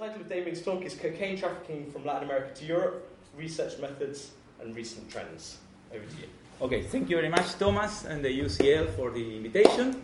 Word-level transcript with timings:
title 0.00 0.22
of 0.22 0.28
Damián's 0.30 0.62
talk 0.62 0.82
is 0.82 0.94
Cocaine 0.94 1.36
Trafficking 1.36 1.90
from 1.90 2.06
Latin 2.06 2.24
America 2.24 2.54
to 2.54 2.64
Europe 2.64 3.06
Research 3.36 3.78
Methods 3.78 4.30
and 4.58 4.74
Recent 4.74 5.10
Trends. 5.10 5.58
Over 5.94 6.06
to 6.06 6.16
you. 6.16 6.28
Okay, 6.62 6.82
thank 6.84 7.10
you 7.10 7.16
very 7.16 7.28
much, 7.28 7.58
Thomas 7.58 8.06
and 8.06 8.24
the 8.24 8.30
UCL 8.30 8.96
for 8.96 9.10
the 9.10 9.36
invitation. 9.36 10.02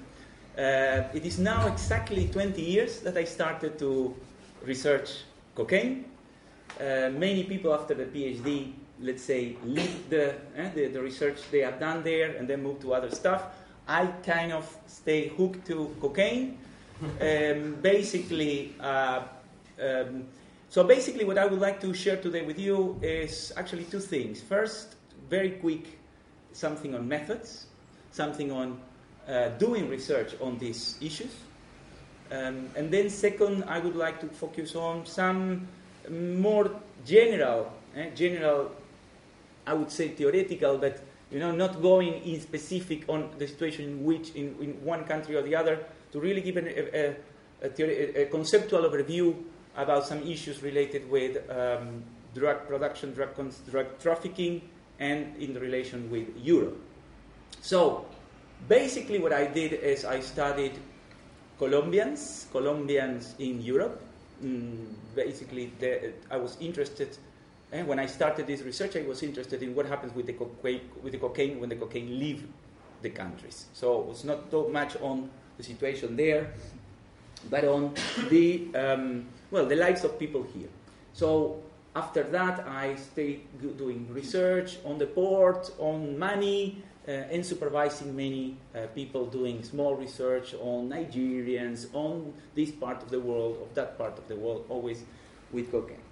Uh, 0.59 1.05
it 1.15 1.25
is 1.25 1.39
now 1.39 1.67
exactly 1.67 2.29
20 2.29 2.61
years 2.61 3.01
that 3.01 3.17
I 3.17 3.25
started 3.25 3.79
to 3.79 4.15
research 4.67 5.23
cocaine. 5.55 6.05
Uh, 6.79 7.09
many 7.17 7.45
people 7.45 7.73
after 7.73 7.95
the 7.95 8.05
PhD, 8.05 8.75
let's 9.01 9.23
say, 9.23 9.57
leave 9.65 10.11
the, 10.11 10.35
eh, 10.57 10.69
the, 10.75 10.89
the 10.89 11.01
research 11.01 11.39
they 11.51 11.61
have 11.61 11.81
done 11.81 12.03
there 12.03 12.37
and 12.37 12.47
then 12.47 12.63
move 12.63 12.81
to 12.81 12.93
other 12.93 13.11
stuff. 13.11 13.45
I 13.89 14.09
kind 14.27 14.53
of 14.53 14.77
stay 14.87 15.29
hooked 15.29 15.67
to 15.69 15.97
cocaine. 16.03 16.59
Um, 17.21 17.77
basically, 17.83 18.75
uh, 18.81 19.25
um, 19.81 20.27
so 20.69 20.85
basically, 20.85 21.25
what 21.25 21.39
I 21.39 21.47
would 21.47 21.61
like 21.61 21.81
to 21.83 21.95
share 21.95 22.17
today 22.17 22.43
with 22.43 22.59
you 22.59 22.99
is 23.03 23.53
actually 23.57 23.85
two 23.85 24.01
things. 24.01 24.43
First, 24.43 24.97
very 25.31 25.51
quick, 25.53 25.99
something 26.53 26.95
on 26.95 27.07
methods, 27.07 27.67
something 28.11 28.51
on 28.51 28.81
uh, 29.29 29.49
doing 29.59 29.89
research 29.89 30.35
on 30.41 30.59
these 30.59 30.99
issues. 31.01 31.33
Um, 32.31 32.69
and 32.77 32.91
then, 32.91 33.09
second, 33.11 33.65
I 33.65 33.79
would 33.79 33.95
like 33.95 34.21
to 34.21 34.27
focus 34.27 34.75
on 34.75 35.07
some 35.07 35.69
more 36.11 36.71
general, 37.05 37.73
eh, 37.95 38.11
general, 38.15 38.73
I 39.67 39.75
would 39.75 39.91
say 39.91 40.09
theoretical, 40.09 40.79
but 40.79 41.01
you 41.31 41.39
know, 41.39 41.53
not 41.53 41.83
going 41.83 42.23
in 42.25 42.41
specific 42.41 43.05
on 43.09 43.31
the 43.39 43.47
situation 43.47 43.85
in 43.85 44.05
which, 44.05 44.31
in, 44.31 44.57
in 44.61 44.85
one 44.85 45.05
country 45.05 45.37
or 45.37 45.43
the 45.43 45.55
other, 45.55 45.85
to 46.13 46.21
really 46.21 46.41
give 46.41 46.57
an, 46.57 46.67
a, 46.69 47.17
a, 47.63 47.71
a, 47.79 48.23
a, 48.23 48.27
conceptual 48.27 48.83
overview 48.83 49.35
about 49.77 50.07
some 50.07 50.23
issues 50.27 50.63
related 50.63 51.09
with 51.11 51.49
um, 51.51 52.03
drug 52.35 52.67
production, 52.67 53.13
drug, 53.13 53.31
drug 53.71 53.99
trafficking, 53.99 54.63
and 54.99 55.37
in 55.37 55.55
relation 55.55 56.11
with 56.11 56.29
Europe. 56.43 56.79
So, 57.61 58.07
basically, 58.69 59.19
what 59.19 59.33
I 59.33 59.47
did 59.47 59.73
is 59.75 60.05
I 60.05 60.21
studied 60.21 60.79
Colombians, 61.59 62.47
Colombians 62.53 63.35
in 63.39 63.61
Europe. 63.61 64.01
Mm, 64.43 64.93
basically, 65.15 65.73
the, 65.79 66.13
I 66.31 66.37
was 66.37 66.57
interested, 66.61 67.17
and 67.73 67.83
eh, 67.83 67.85
when 67.85 67.99
I 67.99 68.07
started 68.07 68.47
this 68.47 68.63
research, 68.63 68.97
I 68.97 69.03
was 69.03 69.23
interested 69.23 69.63
in 69.63 69.75
what 69.75 69.87
happens 69.87 70.15
with 70.15 70.27
the, 70.27 70.35
cocaine, 70.35 70.83
with 71.03 71.13
the 71.13 71.19
cocaine 71.19 71.61
when 71.61 71.69
the 71.69 71.77
cocaine 71.77 72.19
leave 72.19 72.47
the 73.03 73.11
countries. 73.11 73.67
So 73.73 74.01
it 74.01 74.07
was 74.07 74.25
not 74.25 74.51
so 74.51 74.69
much 74.69 74.97
on 75.01 75.31
the 75.57 75.63
situation 75.63 76.17
there, 76.17 76.53
but 77.49 77.65
on 77.65 77.95
the 78.29 78.69
um, 78.75 79.27
well, 79.51 79.67
the 79.67 79.77
lives 79.77 80.05
of 80.05 80.19
people 80.19 80.43
here. 80.55 80.69
So 81.13 81.63
after 81.95 82.23
that, 82.25 82.67
I 82.69 82.97
stayed 82.97 83.41
doing 83.79 84.07
research 84.13 84.79
on 84.85 84.99
the 84.99 85.07
port, 85.07 85.71
on 85.79 86.19
money, 86.19 86.83
uh, 87.09 87.11
and 87.11 87.47
supervising 87.47 88.15
many 88.17 88.57
uh, 88.75 88.87
people 88.95 89.27
doing 89.27 89.63
small 89.63 89.95
research 89.95 90.55
on 90.55 90.89
Nigerians, 90.91 91.87
on 91.95 92.35
this 92.55 92.71
part 92.71 93.03
of 93.03 93.11
the 93.11 93.21
world, 93.21 93.59
of 93.63 93.75
that 93.75 93.97
part 93.97 94.19
of 94.19 94.27
the 94.29 94.37
world, 94.37 94.67
always 94.69 95.05
with 95.53 95.71
cocaine. 95.71 96.03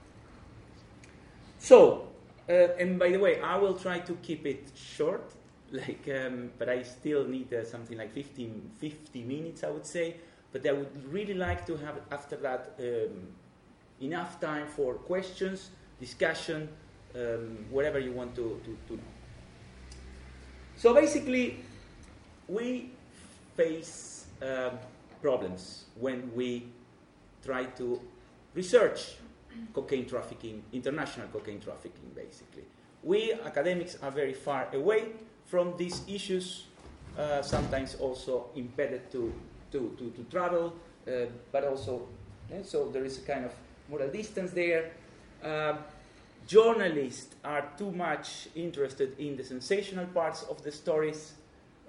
So, 1.58 2.06
uh, 2.48 2.52
and 2.78 2.98
by 2.98 3.10
the 3.10 3.18
way, 3.18 3.40
I 3.40 3.56
will 3.56 3.74
try 3.74 3.98
to 3.98 4.14
keep 4.22 4.46
it 4.46 4.70
short, 4.74 5.32
like, 5.72 6.08
um, 6.08 6.50
but 6.58 6.68
I 6.68 6.82
still 6.82 7.26
need 7.26 7.52
uh, 7.52 7.64
something 7.64 7.98
like 7.98 8.12
15, 8.12 8.70
50 8.78 9.22
minutes, 9.22 9.64
I 9.64 9.70
would 9.70 9.86
say. 9.86 10.16
But 10.54 10.64
I 10.64 10.72
would 10.72 11.12
really 11.12 11.34
like 11.34 11.66
to 11.66 11.76
have, 11.78 11.96
after 12.12 12.36
that, 12.36 12.76
um, 12.78 13.26
enough 14.00 14.40
time 14.40 14.68
for 14.68 14.94
questions, 14.94 15.70
discussion, 15.98 16.68
um, 17.16 17.66
whatever 17.70 17.98
you 17.98 18.12
want 18.12 18.36
to, 18.36 18.60
to, 18.64 18.78
to 18.86 18.92
know. 18.94 19.08
So 20.76 20.94
basically, 20.94 21.58
we 22.46 22.90
face 23.56 24.26
uh, 24.40 24.70
problems 25.20 25.86
when 25.98 26.30
we 26.36 26.68
try 27.44 27.64
to 27.64 28.00
research 28.54 29.16
cocaine 29.72 30.06
trafficking, 30.06 30.62
international 30.72 31.26
cocaine 31.32 31.58
trafficking, 31.58 32.10
basically. 32.14 32.62
We 33.02 33.32
academics 33.44 33.98
are 34.00 34.12
very 34.12 34.34
far 34.34 34.68
away 34.72 35.14
from 35.46 35.76
these 35.76 36.02
issues, 36.06 36.66
uh, 37.18 37.42
sometimes 37.42 37.96
also 37.96 38.50
impeded 38.54 39.10
to, 39.10 39.32
to, 39.74 39.94
to, 39.98 40.10
to 40.10 40.22
travel, 40.30 40.72
uh, 41.06 41.26
but 41.52 41.64
also, 41.64 42.06
yeah, 42.50 42.62
so 42.62 42.88
there 42.90 43.04
is 43.04 43.18
a 43.18 43.22
kind 43.22 43.44
of 43.44 43.52
moral 43.90 44.08
distance 44.08 44.52
there. 44.52 44.92
Uh, 45.44 45.74
journalists 46.46 47.34
are 47.44 47.68
too 47.76 47.90
much 47.90 48.48
interested 48.54 49.18
in 49.18 49.36
the 49.36 49.44
sensational 49.44 50.06
parts 50.06 50.44
of 50.44 50.62
the 50.62 50.70
stories. 50.70 51.34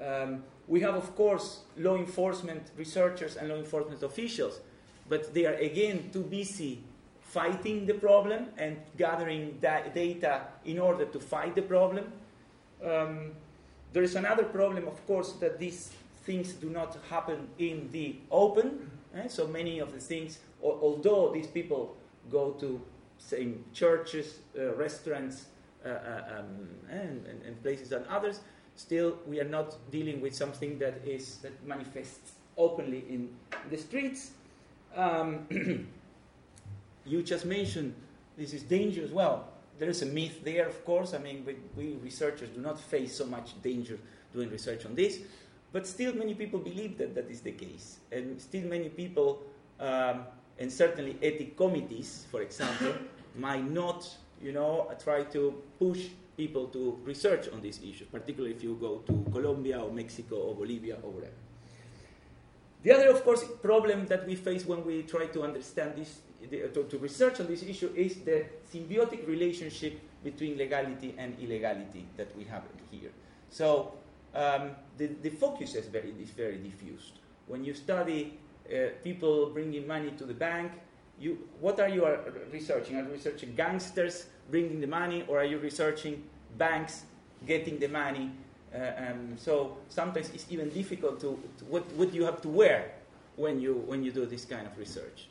Um, 0.04 0.44
we 0.68 0.82
have, 0.82 0.96
of 0.96 1.16
course, 1.16 1.60
law 1.78 1.96
enforcement 1.96 2.72
researchers 2.76 3.38
and 3.38 3.50
law 3.50 3.56
enforcement 3.56 4.02
officials, 4.04 4.60
but 5.08 5.34
they 5.34 5.46
are 5.46 5.54
again 5.54 6.10
too 6.12 6.24
busy 6.24 6.82
fighting 7.22 7.86
the 7.86 7.94
problem 7.94 8.48
and 8.58 8.78
gathering 8.98 9.58
da- 9.62 9.88
data 9.94 10.42
in 10.66 10.80
order 10.80 11.06
to 11.06 11.20
fight 11.20 11.54
the 11.54 11.62
problem. 11.62 12.12
Um, 12.84 13.32
there 13.94 14.04
is 14.04 14.16
another 14.16 14.44
problem, 14.44 14.88
of 14.88 15.06
course, 15.06 15.34
that 15.34 15.60
these 15.60 15.92
things 16.26 16.54
do 16.54 16.70
not 16.70 16.98
happen 17.10 17.48
in 17.60 17.90
the 17.92 18.16
open. 18.32 18.90
Eh? 19.16 19.28
So 19.28 19.48
many 19.48 19.80
of 19.80 19.94
the 19.94 20.00
things, 20.00 20.40
although 20.62 21.32
these 21.34 21.48
people 21.48 21.96
go 22.30 22.52
to 22.52 22.82
same 23.18 23.64
churches, 23.74 24.40
uh, 24.58 24.74
restaurants, 24.76 25.46
uh, 25.86 25.90
uh, 25.90 26.40
um, 26.40 26.68
and, 26.90 27.26
and, 27.28 27.42
and, 27.46 27.62
places 27.62 27.92
and 27.92 28.06
others, 28.08 28.40
still 28.76 29.20
we 29.28 29.40
are 29.40 29.48
not 29.48 29.76
dealing 29.92 30.20
with 30.20 30.36
something 30.36 30.80
that 30.80 31.00
is 31.06 31.38
that 31.38 31.54
manifests 31.66 32.34
openly 32.58 33.06
in 33.08 33.30
the 33.70 33.78
streets. 33.78 34.32
Um, 34.96 35.46
you 37.06 37.22
just 37.22 37.46
mentioned 37.46 37.94
this 38.38 38.54
is 38.54 38.64
dangerous. 38.64 39.12
Well, 39.12 39.48
there 39.78 39.90
is 39.90 40.02
a 40.02 40.06
myth 40.06 40.44
there, 40.44 40.68
of 40.68 40.84
course. 40.86 41.14
I 41.14 41.20
mean, 41.20 41.46
we, 41.46 41.56
we, 41.76 41.96
researchers 41.98 42.50
do 42.50 42.62
not 42.62 42.80
face 42.80 43.16
so 43.16 43.26
much 43.26 43.62
danger 43.62 44.00
doing 44.34 44.50
research 44.50 44.86
on 44.86 44.96
this, 44.96 45.20
but 45.76 45.86
still 45.86 46.16
many 46.16 46.34
people 46.34 46.58
believe 46.58 46.98
that 46.98 47.14
that 47.16 47.30
is 47.30 47.42
the 47.42 47.52
case, 47.52 48.00
and 48.10 48.40
still 48.40 48.64
many 48.64 48.88
people, 48.88 49.44
um, 49.82 50.24
and 50.58 50.72
certainly 50.72 51.18
ethic 51.22 51.58
committees, 51.58 52.26
for 52.32 52.42
example, 52.42 52.94
might 53.36 53.70
not, 53.70 54.08
you 54.42 54.54
know, 54.54 54.90
try 55.04 55.24
to 55.24 55.62
push 55.78 56.08
people 56.38 56.68
to 56.68 56.98
research 57.04 57.50
on 57.52 57.60
these 57.60 57.82
issues, 57.84 58.08
particularly 58.08 58.56
if 58.56 58.64
you 58.64 58.78
go 58.80 59.00
to 59.00 59.30
Colombia 59.34 59.82
or 59.82 59.92
Mexico 59.92 60.38
or 60.38 60.56
Bolivia 60.56 60.96
or 61.04 61.12
whatever. 61.12 61.36
The 62.84 62.94
other, 62.94 63.10
of 63.10 63.26
course, 63.26 63.44
problem 63.62 64.06
that 64.06 64.26
we 64.26 64.36
face 64.36 64.66
when 64.66 64.86
we 64.86 65.04
try 65.04 65.26
to 65.26 65.44
understand 65.44 65.98
this, 65.98 66.22
to, 66.52 66.84
to 66.84 66.98
research 67.00 67.42
on 67.42 67.48
this 67.48 67.64
issue, 67.64 67.92
is 67.98 68.16
the 68.24 68.46
symbiotic 68.74 69.28
relationship 69.28 70.00
between 70.24 70.58
legality 70.58 71.14
and 71.18 71.36
illegality 71.38 72.06
that 72.16 72.34
we 72.38 72.46
have 72.46 72.64
here. 72.92 73.12
So 73.50 73.92
um, 74.36 74.72
the, 74.98 75.08
the 75.22 75.30
focus 75.30 75.76
is 75.76 75.88
very, 75.88 76.14
is 76.22 76.30
very 76.30 76.58
diffused. 76.58 77.20
When 77.48 77.64
you 77.64 77.74
study 77.74 78.38
uh, 78.70 78.90
people 79.04 79.50
bringing 79.52 79.88
money 79.88 80.12
to 80.12 80.26
the 80.26 80.34
bank, 80.34 80.72
you, 81.20 81.48
what 81.62 81.80
are 81.80 81.88
you 81.88 82.06
researching? 82.52 82.98
Are 82.98 83.04
you 83.04 83.12
researching 83.12 83.56
gangsters 83.56 84.26
bringing 84.52 84.82
the 84.82 84.88
money, 84.88 85.24
or 85.28 85.40
are 85.40 85.46
you 85.46 85.58
researching 85.60 86.24
banks 86.58 87.04
getting 87.48 87.80
the 87.80 87.88
money? 87.88 88.32
Uh, 88.74 89.10
um, 89.10 89.38
so 89.38 89.78
sometimes 89.88 90.30
it's 90.34 90.46
even 90.50 90.70
difficult 90.70 91.20
to, 91.22 91.40
to, 91.58 91.66
what, 91.66 91.90
what 91.94 92.14
you 92.14 92.26
have 92.26 92.42
to 92.42 92.50
wear 92.50 92.92
when 93.38 93.60
you, 93.62 93.76
when 93.86 94.04
you 94.04 94.12
do 94.12 94.26
this 94.26 94.44
kind 94.44 94.68
of 94.68 94.78
research. 94.78 95.28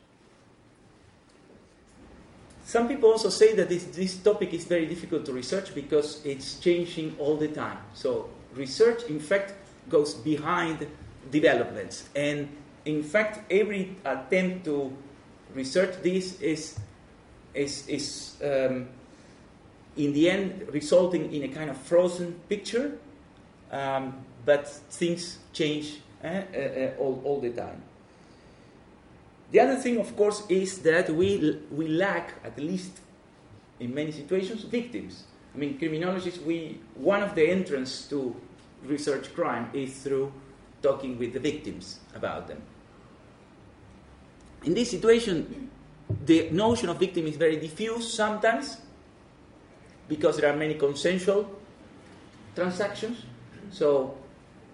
Some 2.64 2.88
people 2.88 3.11
also 3.11 3.29
say 3.29 3.55
that 3.56 3.69
this, 3.69 3.84
this 3.84 4.17
topic 4.17 4.55
is 4.55 4.64
very 4.64 4.87
difficult 4.87 5.26
to 5.26 5.34
research 5.34 5.75
because 5.75 6.25
it's 6.25 6.58
changing 6.61 7.14
all 7.19 7.37
the 7.37 7.49
time. 7.49 7.76
So 7.93 8.31
research, 8.56 9.05
in 9.05 9.21
fact, 9.21 9.55
goes 9.89 10.15
behind 10.15 10.87
developments. 11.31 12.09
And 12.15 12.49
in 12.85 13.03
fact, 13.03 13.51
every 13.51 13.97
attempt 14.05 14.65
to 14.67 14.97
research 15.55 16.03
this 16.03 16.41
is, 16.41 16.79
is, 17.55 17.87
is 17.89 18.37
um, 18.43 18.89
in 19.97 20.12
the 20.12 20.31
end 20.31 20.67
resulting 20.73 21.33
in 21.33 21.45
a 21.45 21.49
kind 21.49 21.71
of 21.71 21.77
frozen 21.77 22.35
picture, 22.49 22.99
um, 23.71 24.15
but 24.45 24.69
things 24.69 25.39
change 25.53 26.01
eh, 26.23 26.43
uh, 26.53 26.59
uh, 26.59 27.03
all, 27.03 27.21
all 27.25 27.41
the 27.41 27.51
time. 27.51 27.81
The 29.51 29.61
other 29.61 29.77
thing, 29.77 29.99
of 29.99 30.17
course, 30.17 30.43
is 30.49 30.81
that 30.81 31.11
we, 31.11 31.61
we 31.71 31.87
lack, 31.87 32.35
at 32.45 32.59
least 32.59 32.99
in 33.79 33.95
many 33.95 34.11
situations, 34.11 34.62
victims. 34.62 35.25
I 35.55 35.59
mean, 35.59 35.79
criminologists, 35.79 36.41
we, 36.41 36.81
one 36.97 37.23
of 37.23 37.35
the 37.35 37.49
entrance 37.49 38.09
to 38.09 38.35
research 38.85 39.33
crime 39.35 39.71
is 39.73 39.95
through 40.03 40.33
talking 40.83 41.19
with 41.19 41.33
the 41.33 41.41
victims 41.41 42.01
about 42.15 42.49
them. 42.49 42.61
In 44.65 44.75
this 44.75 44.91
situation, 44.91 45.71
the 46.25 46.51
notion 46.51 46.89
of 46.89 46.99
victim 46.99 47.27
is 47.27 47.37
very 47.37 47.56
diffuse 47.56 48.12
sometimes 48.12 48.79
because 50.09 50.39
there 50.39 50.53
are 50.53 50.56
many 50.56 50.75
consensual 50.75 51.49
transactions. 52.55 53.23
So, 53.71 54.19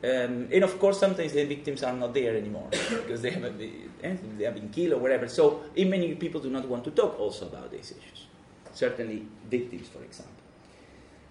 um, 0.02 0.48
and 0.50 0.64
of 0.64 0.78
course, 0.78 0.98
sometimes 0.98 1.32
the 1.32 1.44
victims 1.44 1.82
are 1.82 1.92
not 1.92 2.14
there 2.14 2.36
anymore 2.36 2.68
because 2.72 3.20
they 3.20 3.30
have, 3.30 3.58
been, 3.58 3.90
eh, 4.02 4.16
they 4.38 4.44
have 4.44 4.54
been 4.54 4.70
killed 4.70 4.94
or 4.94 4.98
whatever. 4.98 5.28
So, 5.28 5.64
many 5.76 6.14
people 6.14 6.40
do 6.40 6.50
not 6.50 6.66
want 6.66 6.84
to 6.84 6.90
talk 6.90 7.18
also 7.20 7.46
about 7.46 7.70
these 7.70 7.92
issues. 7.92 8.26
Certainly, 8.72 9.26
victims, 9.48 9.88
for 9.88 10.02
example. 10.02 10.39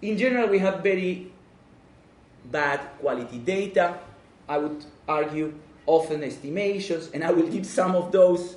In 0.02 0.16
general, 0.16 0.48
we 0.48 0.58
have 0.58 0.82
very 0.82 1.30
bad 2.50 2.80
quality 3.00 3.38
data. 3.38 3.98
I 4.48 4.58
would 4.58 4.84
argue 5.06 5.54
often 5.86 6.24
estimations, 6.24 7.10
and 7.12 7.22
I 7.22 7.30
will 7.30 7.46
give 7.46 7.66
some 7.66 7.94
of 7.94 8.12
those, 8.12 8.56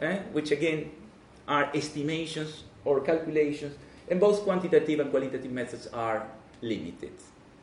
eh, 0.00 0.18
which 0.32 0.50
again 0.50 0.90
are 1.48 1.70
estimations 1.74 2.64
or 2.84 3.00
calculations, 3.00 3.76
and 4.08 4.20
both 4.20 4.42
quantitative 4.42 5.00
and 5.00 5.10
qualitative 5.10 5.50
methods 5.50 5.86
are 5.88 6.26
limited. 6.60 7.12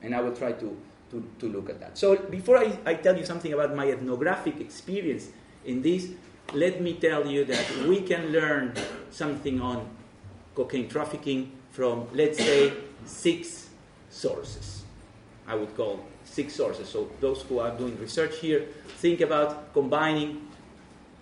And 0.02 0.16
I 0.16 0.22
will 0.22 0.36
try 0.36 0.54
to, 0.54 0.78
to, 1.12 1.24
to 1.40 1.46
look 1.48 1.70
at 1.70 1.80
that. 1.80 1.98
So 1.98 2.16
before 2.16 2.58
I, 2.58 2.78
I 2.86 2.94
tell 2.96 3.18
you 3.18 3.26
something 3.26 3.54
about 3.54 3.76
my 3.76 3.90
ethnographic 3.92 4.60
experience 4.60 5.30
in 5.66 5.82
this, 5.82 6.10
let 6.54 6.82
me 6.82 6.94
tell 6.94 7.28
you 7.28 7.46
that 7.46 7.86
we 7.88 8.02
can 8.02 8.32
learn 8.32 8.74
something 9.12 9.62
on 9.62 9.88
cocaine 10.56 10.90
trafficking 10.90 11.52
from, 11.72 12.08
let's 12.14 12.38
say, 12.38 12.74
six 13.06 13.70
sources. 14.10 14.84
I 15.48 15.56
would 15.56 15.76
call 15.76 16.06
six 16.24 16.54
sources. 16.54 16.88
So 16.90 17.10
those 17.20 17.42
who 17.44 17.60
are 17.60 17.76
doing 17.76 17.98
research 18.00 18.38
here, 18.40 18.68
think 18.98 19.22
about 19.22 19.74
combining 19.74 20.48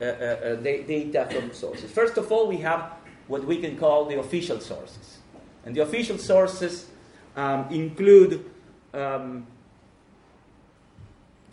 uh, 0.01 0.05
uh, 0.05 0.07
uh, 0.07 0.55
data 0.55 1.27
from 1.31 1.53
sources. 1.53 1.89
First 1.91 2.17
of 2.17 2.31
all, 2.31 2.47
we 2.47 2.57
have 2.57 2.91
what 3.27 3.43
we 3.45 3.57
can 3.57 3.77
call 3.77 4.05
the 4.05 4.19
official 4.19 4.59
sources. 4.59 5.17
And 5.65 5.75
the 5.75 5.81
official 5.81 6.17
sources 6.17 6.87
um, 7.35 7.67
include 7.71 8.45
um, 8.93 9.45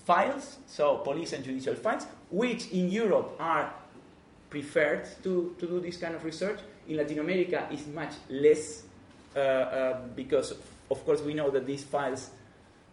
files, 0.05 0.59
so 0.67 0.99
police 0.99 1.33
and 1.33 1.45
judicial 1.45 1.75
files, 1.75 2.07
which 2.31 2.71
in 2.71 2.91
Europe 2.91 3.37
are 3.39 3.73
preferred 4.51 5.09
to, 5.23 5.55
to 5.59 5.67
do 5.67 5.81
this 5.81 5.97
kind 5.97 6.15
of 6.15 6.25
research. 6.25 6.59
In 6.87 6.97
Latin 6.97 7.19
America, 7.19 7.67
is 7.73 7.87
much 7.87 8.13
less 8.29 8.83
because, 10.15 10.55
of 10.91 11.05
course, 11.05 11.21
we 11.21 11.35
know 11.35 11.51
that 11.51 11.67
these 11.67 11.85
files 11.85 12.31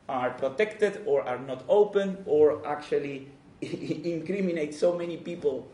are 0.10 0.32
protected 0.32 1.02
or 1.06 1.28
are 1.28 1.40
not 1.40 1.64
open 1.70 2.18
or 2.26 2.66
actually 2.68 3.30
incriminate 3.62 4.74
so 4.74 4.98
many 4.98 5.18
people 5.18 5.68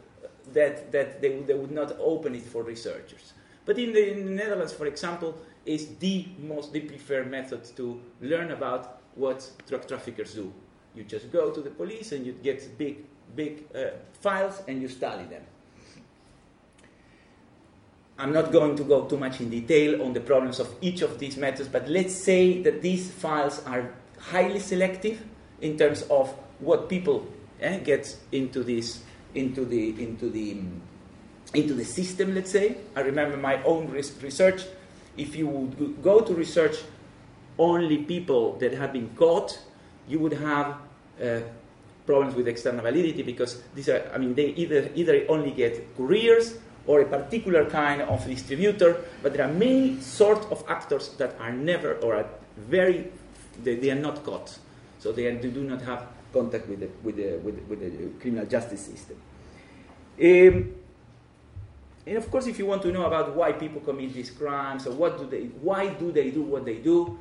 that, 0.53 0.91
that 0.91 1.21
they, 1.21 1.39
they 1.41 1.53
would 1.53 1.71
not 1.71 1.95
open 1.99 2.35
it 2.35 2.43
for 2.43 2.63
researchers. 2.63 3.33
But 3.65 3.77
in 3.77 3.91
the, 3.93 4.11
in 4.11 4.25
the 4.25 4.31
Netherlands, 4.31 4.73
for 4.73 4.85
example, 4.85 5.37
is 5.65 5.95
the 5.97 6.25
most 6.39 6.71
the 6.71 6.81
preferred 6.81 7.29
method 7.29 7.63
to 7.75 8.01
learn 8.21 8.51
about 8.51 9.01
what 9.15 9.49
drug 9.67 9.87
traffickers 9.87 10.33
do. 10.33 10.53
You 10.95 11.03
just 11.03 11.31
go 11.31 11.51
to 11.51 11.61
the 11.61 11.69
police 11.69 12.11
and 12.11 12.25
you 12.25 12.31
get 12.31 12.77
big, 12.77 13.05
big 13.35 13.65
uh, 13.75 13.89
files 14.21 14.61
and 14.67 14.81
you 14.81 14.87
study 14.87 15.25
them. 15.25 15.43
I'm 18.19 18.33
not 18.33 18.51
going 18.51 18.75
to 18.77 18.83
go 18.83 19.05
too 19.05 19.17
much 19.17 19.39
in 19.41 19.49
detail 19.49 20.01
on 20.01 20.13
the 20.13 20.21
problems 20.21 20.59
of 20.59 20.73
each 20.81 21.01
of 21.03 21.19
these 21.19 21.37
methods, 21.37 21.69
but 21.69 21.87
let's 21.87 22.15
say 22.15 22.61
that 22.63 22.81
these 22.81 23.11
files 23.11 23.63
are 23.65 23.93
highly 24.19 24.59
selective 24.59 25.23
in 25.61 25.77
terms 25.77 26.01
of 26.09 26.29
what 26.59 26.89
people 26.89 27.27
eh, 27.61 27.77
get 27.79 28.17
into 28.31 28.63
this 28.63 29.03
into 29.35 29.65
the 29.65 29.89
into 30.01 30.29
the 30.29 30.57
into 31.53 31.73
the 31.75 31.85
system. 31.85 32.33
Let's 32.33 32.51
say 32.51 32.77
I 32.95 33.01
remember 33.01 33.37
my 33.37 33.61
own 33.63 33.87
research. 33.89 34.63
If 35.15 35.35
you 35.35 35.47
would 35.47 36.01
go 36.01 36.21
to 36.21 36.33
research 36.33 36.77
only 37.59 37.99
people 37.99 38.57
that 38.57 38.73
have 38.73 38.93
been 38.93 39.09
caught, 39.15 39.59
you 40.07 40.19
would 40.19 40.33
have 40.33 40.77
uh, 41.21 41.41
problems 42.05 42.35
with 42.35 42.47
external 42.47 42.81
validity 42.81 43.21
because 43.21 43.61
these 43.75 43.89
are 43.89 44.09
I 44.13 44.17
mean 44.17 44.33
they 44.33 44.47
either 44.57 44.89
either 44.95 45.25
only 45.29 45.51
get 45.51 45.95
couriers 45.95 46.57
or 46.87 47.01
a 47.01 47.05
particular 47.05 47.69
kind 47.69 48.01
of 48.01 48.25
distributor, 48.25 49.03
but 49.21 49.33
there 49.33 49.45
are 49.45 49.53
many 49.53 49.99
sort 50.01 50.49
of 50.51 50.63
actors 50.67 51.09
that 51.17 51.35
are 51.39 51.51
never 51.51 51.95
or 51.95 52.15
are 52.15 52.25
very 52.57 53.11
they, 53.63 53.75
they 53.75 53.91
are 53.91 53.95
not 53.95 54.23
caught, 54.23 54.57
so 54.99 55.11
they, 55.11 55.27
are, 55.27 55.37
they 55.37 55.49
do 55.49 55.63
not 55.63 55.81
have 55.81 56.07
contact 56.33 56.67
with 56.67 56.79
the, 56.79 56.89
with 57.03 57.15
the, 57.15 57.37
with 57.37 57.55
the, 57.55 57.61
with 57.63 57.79
the 57.79 58.19
criminal 58.19 58.45
justice 58.45 58.81
system. 58.85 59.17
Um, 60.21 60.73
and 62.05 62.17
of 62.17 62.29
course, 62.31 62.47
if 62.47 62.57
you 62.57 62.65
want 62.65 62.81
to 62.83 62.91
know 62.91 63.05
about 63.05 63.35
why 63.35 63.51
people 63.51 63.81
commit 63.81 64.13
these 64.13 64.31
crimes 64.31 64.87
or 64.87 64.91
what 64.91 65.17
do 65.17 65.27
they, 65.27 65.45
why 65.61 65.89
do 65.89 66.11
they 66.11 66.31
do 66.31 66.41
what 66.41 66.65
they 66.65 66.75
do, 66.75 67.19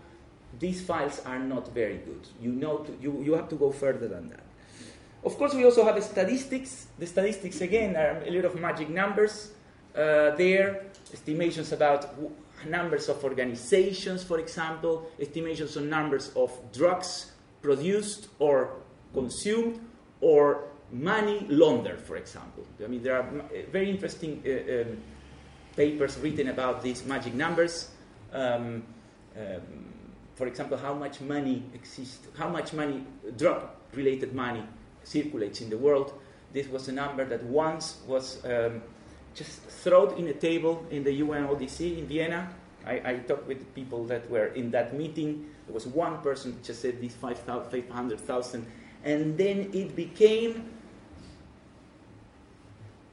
these 0.58 0.80
files 0.80 1.20
are 1.26 1.38
not 1.38 1.72
very 1.74 1.98
good. 1.98 2.26
You 2.40 2.52
know, 2.52 2.78
to, 2.78 2.96
you, 3.00 3.22
you 3.22 3.34
have 3.34 3.48
to 3.48 3.56
go 3.56 3.72
further 3.72 4.08
than 4.08 4.28
that. 4.28 4.44
Of 5.24 5.36
course, 5.36 5.54
we 5.54 5.64
also 5.64 5.84
have 5.84 6.02
statistics. 6.04 6.86
The 6.98 7.06
statistics 7.06 7.60
again 7.60 7.96
are 7.96 8.22
a 8.24 8.30
little 8.30 8.52
of 8.52 8.60
magic 8.60 8.88
numbers 8.88 9.50
there, 9.96 10.84
estimations 11.12 11.72
about 11.72 12.14
numbers 12.68 13.08
of 13.08 13.22
organizations, 13.24 14.22
for 14.22 14.38
example, 14.38 15.10
estimations 15.20 15.76
on 15.76 15.88
numbers 15.88 16.30
of 16.36 16.50
drugs 16.72 17.32
produced 17.62 18.28
or 18.38 18.70
consumed, 19.12 19.80
or 20.20 20.64
money 20.92 21.46
laundered, 21.48 22.00
for 22.00 22.16
example. 22.16 22.64
I 22.82 22.86
mean, 22.86 23.02
there 23.02 23.16
are 23.16 23.26
very 23.72 23.90
interesting 23.90 24.42
uh, 24.46 24.82
um, 24.82 24.98
papers 25.74 26.18
written 26.18 26.48
about 26.48 26.82
these 26.82 27.04
magic 27.04 27.34
numbers. 27.34 27.90
Um, 28.32 28.82
um, 29.36 29.60
for 30.34 30.46
example, 30.46 30.76
how 30.76 30.94
much 30.94 31.20
money 31.20 31.62
exists, 31.74 32.26
how 32.36 32.48
much 32.48 32.72
money, 32.72 33.04
drug-related 33.36 34.34
money, 34.34 34.62
circulates 35.02 35.60
in 35.60 35.70
the 35.70 35.78
world. 35.78 36.12
This 36.52 36.68
was 36.68 36.88
a 36.88 36.92
number 36.92 37.24
that 37.24 37.42
once 37.44 37.98
was 38.06 38.44
um, 38.44 38.82
just 39.36 39.60
thrown 39.62 40.16
in 40.18 40.26
a 40.28 40.32
table 40.32 40.84
in 40.90 41.04
the 41.04 41.20
UNODC 41.20 41.98
in 41.98 42.06
Vienna. 42.06 42.48
I, 42.86 43.02
I, 43.04 43.16
talked 43.26 43.46
with 43.46 43.74
people 43.74 44.04
that 44.06 44.30
were 44.30 44.46
in 44.46 44.70
that 44.70 44.96
meeting. 44.96 45.50
There 45.66 45.74
was 45.74 45.86
one 45.86 46.22
person 46.22 46.58
just 46.62 46.82
said 46.82 47.00
these 47.00 47.14
500,000, 47.14 48.66
and 49.04 49.36
then 49.36 49.70
it 49.72 49.94
became 49.94 50.64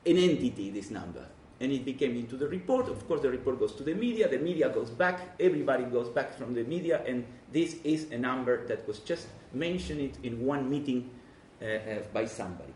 an 0.06 0.18
entity, 0.18 0.70
this 0.70 0.92
number. 0.92 1.25
And 1.60 1.72
it 1.72 1.86
became 1.86 2.16
into 2.18 2.36
the 2.36 2.48
report. 2.48 2.88
Of 2.90 3.08
course, 3.08 3.22
the 3.22 3.30
report 3.30 3.60
goes 3.60 3.74
to 3.76 3.84
the 3.84 3.94
media, 3.94 4.28
the 4.28 4.38
media 4.38 4.69
goes 4.69 4.90
back, 4.90 5.36
everybody 5.40 5.86
goes 5.86 6.09
back 6.09 6.38
from 6.38 6.54
the 6.54 6.64
media, 6.64 7.02
and 7.07 7.26
this 7.52 7.78
is 7.83 8.12
a 8.12 8.18
number 8.18 8.66
that 8.68 8.88
was 8.88 9.00
just 9.00 9.28
mentioned 9.54 10.18
in 10.24 10.45
one 10.45 10.69
meeting 10.69 11.09
uh, 11.62 11.66
uh, 11.66 11.80
by 12.14 12.26
somebody. 12.26 12.72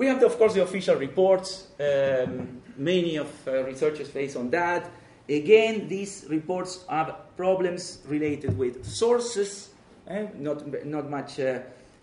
We 0.00 0.06
have, 0.06 0.18
the, 0.18 0.24
of 0.24 0.38
course, 0.38 0.54
the 0.54 0.62
official 0.62 0.96
reports. 0.96 1.66
Um, 1.78 2.62
many 2.78 3.16
of 3.16 3.28
uh, 3.46 3.64
researchers 3.64 4.08
face 4.08 4.34
on 4.34 4.48
that. 4.48 4.90
Again, 5.28 5.88
these 5.88 6.24
reports 6.30 6.86
have 6.88 7.36
problems 7.36 7.98
related 8.06 8.56
with 8.56 8.82
sources, 8.82 9.68
eh? 10.08 10.28
not, 10.38 10.86
not 10.86 11.10
much 11.10 11.38
uh, 11.38 11.58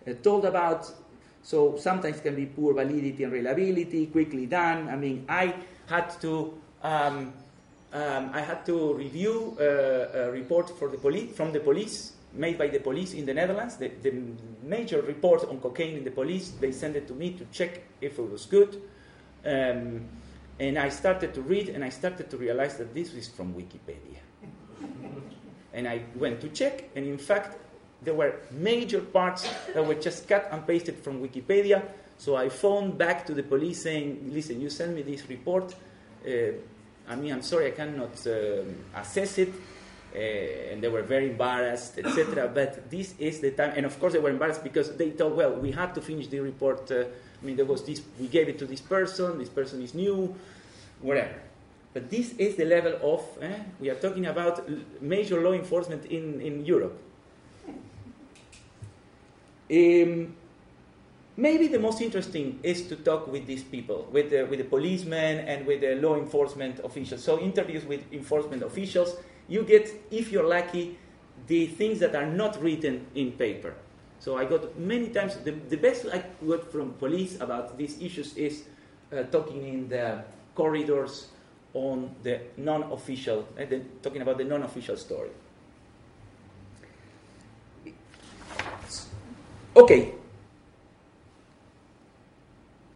uh, 0.08 0.14
told 0.22 0.46
about. 0.46 0.92
So 1.42 1.76
sometimes 1.78 2.18
it 2.18 2.22
can 2.22 2.36
be 2.36 2.46
poor 2.46 2.76
validity 2.76 3.24
and 3.24 3.34
reliability, 3.34 4.06
quickly 4.06 4.46
done. 4.46 4.90
I 4.90 4.96
mean, 4.96 5.26
I 5.28 5.56
had 5.88 6.12
to 6.22 6.54
um, 6.84 7.34
um, 7.94 8.30
I 8.32 8.42
had 8.42 8.64
to 8.68 8.94
review 8.94 9.58
uh, 9.60 10.28
a 10.28 10.32
report 10.32 10.70
for 10.78 10.88
the 10.88 10.98
poli- 10.98 11.28
from 11.28 11.52
the 11.52 11.62
police 11.62 12.12
made 12.34 12.58
by 12.58 12.68
the 12.68 12.80
police 12.80 13.14
in 13.14 13.26
the 13.26 13.34
Netherlands, 13.34 13.78
the, 13.78 13.90
the, 14.02 14.14
major 14.64 15.02
report 15.02 15.48
on 15.48 15.60
cocaine 15.60 15.96
in 15.96 16.04
the 16.04 16.12
police. 16.12 16.50
They 16.60 16.74
sent 16.74 16.98
it 16.98 17.08
to 17.08 17.14
me 17.14 17.32
to 17.32 17.46
check 17.54 17.84
if 18.02 18.20
it 18.20 18.30
was 18.30 18.46
good. 18.46 18.82
Um, 19.46 20.06
and 20.60 20.78
I 20.78 20.90
started 20.90 21.34
to 21.36 21.42
read 21.42 21.70
and 21.70 21.84
I 21.84 21.90
started 21.90 22.30
to 22.30 22.38
realize 22.38 22.78
that 22.78 22.94
this 22.94 23.14
is 23.14 23.30
from 23.30 23.54
Wikipedia. 23.54 24.20
and 25.74 25.88
I 25.88 26.02
went 26.16 26.42
to 26.42 26.50
check, 26.50 26.90
and 26.96 27.06
in 27.06 27.18
fact, 27.18 27.58
there 28.02 28.14
were 28.14 28.36
major 28.52 29.00
parts 29.00 29.50
that 29.74 29.86
were 29.86 29.96
just 29.96 30.28
cut 30.28 30.50
and 30.52 30.66
pasted 30.66 30.98
from 31.00 31.22
Wikipedia. 31.22 31.82
So 32.18 32.36
I 32.36 32.50
phoned 32.50 32.98
back 32.98 33.26
to 33.28 33.34
the 33.34 33.44
police 33.44 33.84
saying, 33.84 34.32
listen, 34.34 34.60
you 34.60 34.70
sent 34.70 34.96
me 34.96 35.04
this 35.04 35.30
report. 35.30 35.76
Uh, 36.26 36.54
I 37.08 37.16
mean, 37.16 37.32
I'm 37.32 37.42
sorry, 37.42 37.68
I 37.68 37.72
cannot 37.72 38.16
um, 38.28 38.76
assess 38.96 39.38
it 39.38 39.54
uh, 40.16 40.20
and 40.20 40.82
they 40.82 40.88
were 40.88 41.04
very 41.04 41.30
embarrassed, 41.30 41.98
etc. 42.00 42.50
But 42.54 42.90
this 42.90 43.14
is 43.20 43.40
the 43.40 43.52
time, 43.52 43.74
and 43.76 43.86
of 43.86 44.00
course 44.00 44.14
they 44.14 44.20
were 44.20 44.30
embarrassed 44.30 44.64
because 44.64 44.96
they 44.96 45.12
thought, 45.12 45.36
well, 45.36 45.54
we 45.54 45.72
had 45.72 45.94
to 45.96 46.02
finish 46.02 46.28
the 46.28 46.40
report. 46.40 46.90
Uh, 46.92 47.06
I 47.42 47.46
mean, 47.46 47.56
there 47.56 47.66
was 47.66 47.84
this, 47.84 48.02
we 48.20 48.28
gave 48.28 48.50
it 48.50 48.58
to 48.60 48.66
this 48.66 48.82
person, 48.82 49.38
this 49.38 49.50
person 49.50 49.82
is 49.82 49.94
new, 49.94 50.36
whatever. 51.02 51.36
But 51.94 52.10
this 52.10 52.34
is 52.34 52.56
the 52.56 52.66
level 52.66 52.94
of, 53.02 53.44
eh, 53.44 53.60
we 53.80 53.90
are 53.90 53.96
talking 53.96 54.26
about 54.26 54.68
major 55.02 55.42
law 55.42 55.54
enforcement 55.54 56.06
in, 56.06 56.42
in 56.42 56.66
Europe. 56.66 57.00
Um, 59.70 60.36
maybe 61.36 61.68
the 61.68 61.80
most 61.80 62.02
interesting 62.02 62.60
is 62.64 62.88
to 62.88 62.96
talk 62.96 63.28
with 63.28 63.46
these 63.46 63.64
people, 63.64 64.08
with 64.12 64.30
the, 64.30 64.44
with 64.44 64.60
the 64.60 64.66
policemen 64.66 65.40
and 65.40 65.66
with 65.66 65.82
the 65.82 65.96
law 65.96 66.16
enforcement 66.16 66.80
officials. 66.84 67.24
So 67.24 67.40
interviews 67.40 67.86
with 67.86 68.02
enforcement 68.14 68.64
officials, 68.64 69.16
you 69.48 69.64
get, 69.64 69.90
if 70.12 70.32
you're 70.32 70.48
lucky, 70.48 70.98
the 71.48 71.68
things 71.68 72.00
that 72.00 72.16
are 72.16 72.26
not 72.26 72.62
written 72.62 73.06
in 73.16 73.32
paper. 73.34 73.74
So 74.20 74.38
I 74.38 74.46
got 74.46 74.78
many 74.78 75.10
times, 75.10 75.38
the, 75.38 75.52
the 75.52 75.78
best 75.78 76.06
I 76.12 76.24
got 76.46 76.72
from 76.72 76.94
police 76.94 77.40
about 77.40 77.78
these 77.78 78.02
issues 78.02 78.36
is 78.36 78.64
uh, 79.14 79.24
talking 79.24 79.68
in 79.68 79.90
the 79.90 80.24
corridors 80.56 81.28
on 81.74 82.16
the 82.24 82.42
non-official, 82.58 83.48
uh, 83.60 83.66
the, 83.66 83.82
talking 84.02 84.22
about 84.22 84.38
the 84.38 84.44
non-official 84.44 84.98
story. 84.98 85.30
Okay, 89.76 90.16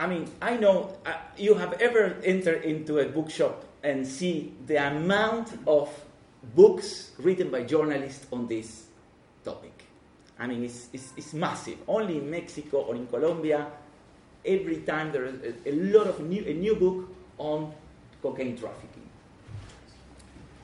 I 0.02 0.08
mean, 0.08 0.28
I 0.42 0.58
know 0.58 0.98
uh, 1.06 1.14
you 1.38 1.54
have 1.54 1.74
ever 1.74 2.18
entered 2.24 2.64
into 2.66 2.98
a 2.98 3.06
bookshop 3.06 3.64
and 3.84 4.08
see 4.08 4.52
the 4.66 4.78
amount 4.78 5.54
of 5.68 5.94
books 6.56 7.12
written 7.18 7.50
by 7.50 7.64
journalists 7.64 8.28
on 8.32 8.48
this 8.48 8.86
topic. 9.44 9.86
I 10.40 10.48
mean, 10.48 10.64
it's, 10.64 10.88
it's, 10.92 11.14
it's 11.16 11.34
massive. 11.34 11.78
Only 11.88 12.18
in 12.18 12.30
Mexico 12.30 12.80
or 12.82 12.96
in 12.96 13.08
Colombia, 13.08 13.68
every 14.44 14.78
time 14.78 15.12
there 15.12 15.26
is 15.26 15.36
a, 15.66 15.70
a 15.70 15.74
lot 15.74 16.08
of 16.08 16.20
new, 16.20 16.44
a 16.44 16.54
new 16.54 16.76
book 16.76 17.10
on 17.38 17.74
cocaine 18.22 18.58
trafficking. 18.58 19.08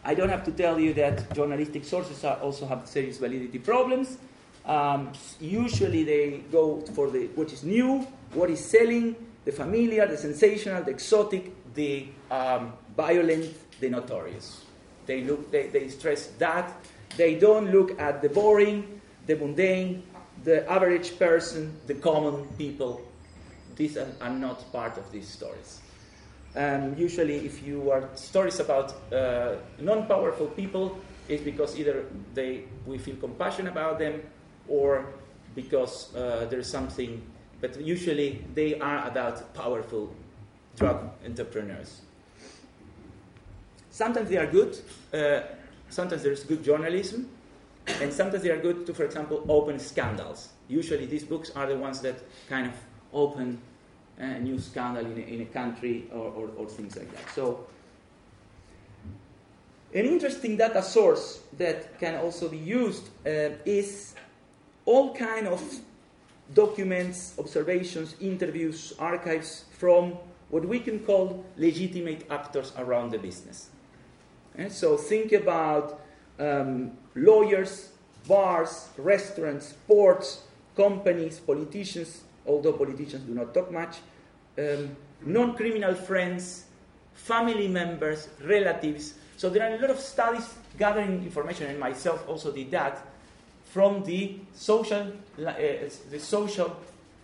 I 0.03 0.13
don't 0.13 0.29
have 0.29 0.45
to 0.45 0.51
tell 0.51 0.79
you 0.79 0.93
that 0.93 1.33
journalistic 1.35 1.83
sources 1.83 2.23
are, 2.23 2.37
also 2.37 2.65
have 2.65 2.87
serious 2.87 3.17
validity 3.17 3.59
problems. 3.59 4.17
Um, 4.65 5.11
usually 5.39 6.03
they 6.03 6.43
go 6.51 6.81
for 6.93 7.09
the 7.09 7.27
what 7.35 7.51
is 7.51 7.63
new, 7.63 8.07
what 8.33 8.49
is 8.49 8.63
selling, 8.63 9.15
the 9.45 9.51
familiar, 9.51 10.07
the 10.07 10.17
sensational, 10.17 10.83
the 10.83 10.91
exotic, 10.91 11.53
the 11.73 12.07
um, 12.31 12.73
violent, 12.95 13.53
the 13.79 13.89
notorious. 13.89 14.63
They 15.07 15.21
look, 15.21 15.51
they, 15.51 15.67
they 15.67 15.89
stress 15.89 16.27
that. 16.37 16.71
They 17.15 17.35
don't 17.35 17.71
look 17.71 17.99
at 17.99 18.21
the 18.21 18.29
boring, 18.29 19.01
the 19.25 19.35
mundane, 19.35 20.03
the 20.43 20.69
average 20.69 21.17
person, 21.17 21.75
the 21.87 21.95
common 21.95 22.45
people. 22.57 23.01
These 23.75 23.97
are, 23.97 24.07
are 24.21 24.29
not 24.29 24.71
part 24.71 24.97
of 24.97 25.11
these 25.11 25.27
stories. 25.27 25.81
Um, 26.55 26.95
usually, 26.97 27.37
if 27.45 27.65
you 27.65 27.89
are 27.91 28.07
stories 28.15 28.59
about 28.59 28.93
uh, 29.11 29.55
non-powerful 29.79 30.47
people, 30.47 30.99
it's 31.27 31.43
because 31.43 31.79
either 31.79 32.05
they 32.33 32.63
we 32.85 32.97
feel 32.97 33.15
compassion 33.15 33.67
about 33.67 33.99
them, 33.99 34.21
or 34.67 35.05
because 35.55 36.15
uh, 36.15 36.47
there's 36.49 36.69
something 36.69 37.21
but 37.61 37.79
usually 37.81 38.43
they 38.53 38.79
are 38.79 39.07
about 39.07 39.53
powerful 39.53 40.13
drug 40.75 41.09
entrepreneurs. 41.25 42.01
Sometimes 43.97 44.29
they 44.29 44.37
are 44.37 44.45
good, 44.45 44.77
uh, 45.11 45.41
sometimes 45.89 46.21
there's 46.21 46.43
good 46.43 46.63
journalism, 46.63 47.27
and 47.99 48.13
sometimes 48.13 48.43
they 48.43 48.51
are 48.51 48.61
good 48.61 48.85
to, 48.85 48.93
for 48.93 49.05
example, 49.05 49.43
open 49.49 49.79
scandals. 49.79 50.49
Usually 50.67 51.07
these 51.07 51.23
books 51.23 51.49
are 51.55 51.65
the 51.65 51.75
ones 51.75 51.99
that 52.01 52.19
kind 52.47 52.67
of 52.67 52.73
open 53.11 53.59
a 54.19 54.37
new 54.37 54.59
scandal 54.59 55.03
in 55.03 55.17
a, 55.17 55.21
in 55.21 55.41
a 55.41 55.45
country 55.45 56.07
or, 56.13 56.27
or, 56.29 56.49
or 56.57 56.67
things 56.67 56.95
like 56.95 57.11
that. 57.11 57.33
So, 57.33 57.65
an 59.95 60.05
interesting 60.05 60.57
data 60.57 60.83
source 60.83 61.41
that 61.57 61.99
can 61.99 62.17
also 62.17 62.49
be 62.49 62.57
used 62.57 63.09
uh, 63.25 63.57
is 63.65 64.13
all 64.85 65.15
kind 65.15 65.47
of 65.47 65.59
documents, 66.53 67.33
observations, 67.39 68.15
interviews, 68.21 68.93
archives 68.99 69.65
from 69.71 70.19
what 70.49 70.65
we 70.65 70.79
can 70.79 70.99
call 70.99 71.43
legitimate 71.57 72.27
actors 72.29 72.73
around 72.77 73.09
the 73.09 73.17
business. 73.17 73.71
And 74.57 74.71
so 74.71 74.97
think 74.97 75.33
about 75.33 76.01
um, 76.39 76.91
lawyers, 77.15 77.89
bars, 78.27 78.89
restaurants, 78.97 79.67
sports, 79.67 80.43
companies, 80.75 81.39
politicians, 81.39 82.23
although 82.45 82.73
politicians 82.73 83.23
do 83.23 83.33
not 83.33 83.53
talk 83.53 83.71
much, 83.71 83.97
um, 84.57 84.95
non 85.25 85.55
criminal 85.55 85.95
friends, 85.95 86.65
family 87.13 87.67
members, 87.67 88.27
relatives. 88.43 89.15
So 89.37 89.49
there 89.49 89.69
are 89.69 89.75
a 89.75 89.79
lot 89.79 89.91
of 89.91 89.99
studies 89.99 90.53
gathering 90.77 91.23
information, 91.23 91.67
and 91.67 91.79
myself 91.79 92.27
also 92.27 92.51
did 92.51 92.71
that 92.71 93.05
from 93.65 94.03
the 94.03 94.39
social, 94.53 95.13
uh, 95.45 95.53
the 96.09 96.19
social 96.19 96.75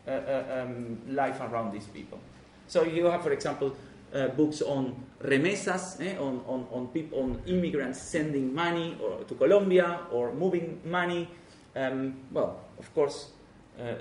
uh, 0.07 0.11
uh, 0.11 0.65
um, 0.65 0.99
life 1.09 1.39
around 1.41 1.73
these 1.73 1.85
people. 1.85 2.19
So 2.67 2.83
you 2.83 3.05
have, 3.05 3.23
for 3.23 3.31
example, 3.31 3.75
uh, 4.13 4.27
books 4.29 4.61
on 4.61 4.95
remesas, 5.23 5.99
eh, 6.01 6.17
on, 6.17 6.41
on, 6.47 6.67
on, 6.71 6.87
people, 6.87 7.19
on 7.19 7.41
immigrants 7.47 8.01
sending 8.01 8.53
money 8.53 8.97
or, 9.01 9.23
to 9.23 9.35
Colombia 9.35 9.99
or 10.11 10.33
moving 10.33 10.79
money. 10.85 11.27
Um, 11.75 12.15
well, 12.31 12.61
of 12.77 12.93
course, 12.93 13.31
uh, 13.79 13.83
uh, 13.83 13.95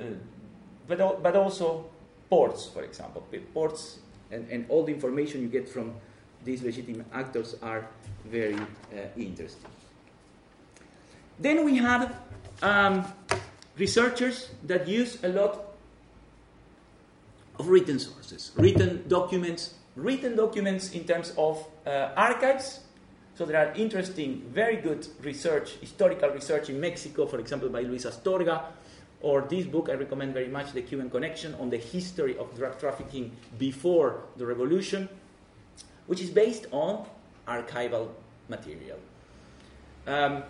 but, 0.87 1.23
but 1.23 1.37
also 1.37 1.87
ports, 2.29 2.67
for 2.67 2.83
example. 2.83 3.27
Ports 3.55 3.99
and, 4.31 4.49
and 4.51 4.67
all 4.69 4.85
the 4.85 4.93
information 4.93 5.41
you 5.43 5.49
get 5.49 5.69
from 5.69 5.95
these 6.45 6.63
legitimate 6.63 7.07
actors 7.13 7.57
are 7.63 7.87
very 8.27 8.59
interesting. 9.17 9.71
Then 11.39 11.65
we 11.65 11.77
have 11.79 12.15
um, 12.63 13.05
researchers 13.77 14.51
that 14.65 14.87
use 14.87 15.23
a 15.25 15.29
lot 15.29 15.75
of 17.59 17.69
written 17.69 17.99
sources, 17.99 18.53
written 18.57 19.05
documents, 19.09 19.75
written 19.97 20.37
documents 20.37 20.93
in 20.93 21.05
terms 21.05 21.33
of 21.37 21.65
uh, 21.87 22.11
archives. 22.17 22.81
So 23.35 23.47
there 23.47 23.67
are 23.67 23.73
interesting, 23.75 24.43
very 24.53 24.77
good 24.77 25.07
research, 25.23 25.73
historical 25.81 26.31
research 26.31 26.69
in 26.69 26.81
Mexico, 26.81 27.27
for 27.27 27.39
example, 27.39 27.69
by 27.69 27.81
Luis 27.81 28.05
Astorga, 28.05 28.65
or 29.23 29.43
this 29.43 29.67
book 29.67 29.89
I 29.89 29.95
recommend 29.95 30.35
very 30.35 30.49
much, 30.49 30.73
The 30.73 30.83
Cuban 30.83 31.09
Connection, 31.09 31.55
on 31.55 31.71
the 31.71 31.79
history 31.79 32.37
of 32.37 32.55
drug 32.57 32.79
trafficking 32.79 33.33
before 33.59 34.25
the 34.37 34.45
revolution, 34.45 35.09
which 36.07 36.21
is 36.21 36.31
based 36.31 36.67
on 36.73 37.07
archival 37.47 38.09
material. 38.49 38.99
Um, 40.07 40.43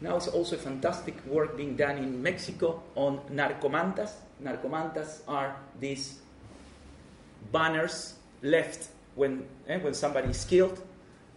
now 0.00 0.16
it's 0.16 0.28
also 0.28 0.56
fantastic 0.56 1.14
work 1.26 1.56
being 1.56 1.76
done 1.76 1.98
in 1.98 2.22
Mexico 2.22 2.82
on 2.94 3.20
narcomantas. 3.32 4.12
Narcomantas 4.42 5.20
are 5.26 5.56
these 5.80 6.20
banners 7.52 8.14
left 8.42 8.88
when, 9.14 9.44
eh, 9.68 9.78
when 9.78 9.94
somebody 9.94 10.28
is 10.30 10.44
killed. 10.44 10.82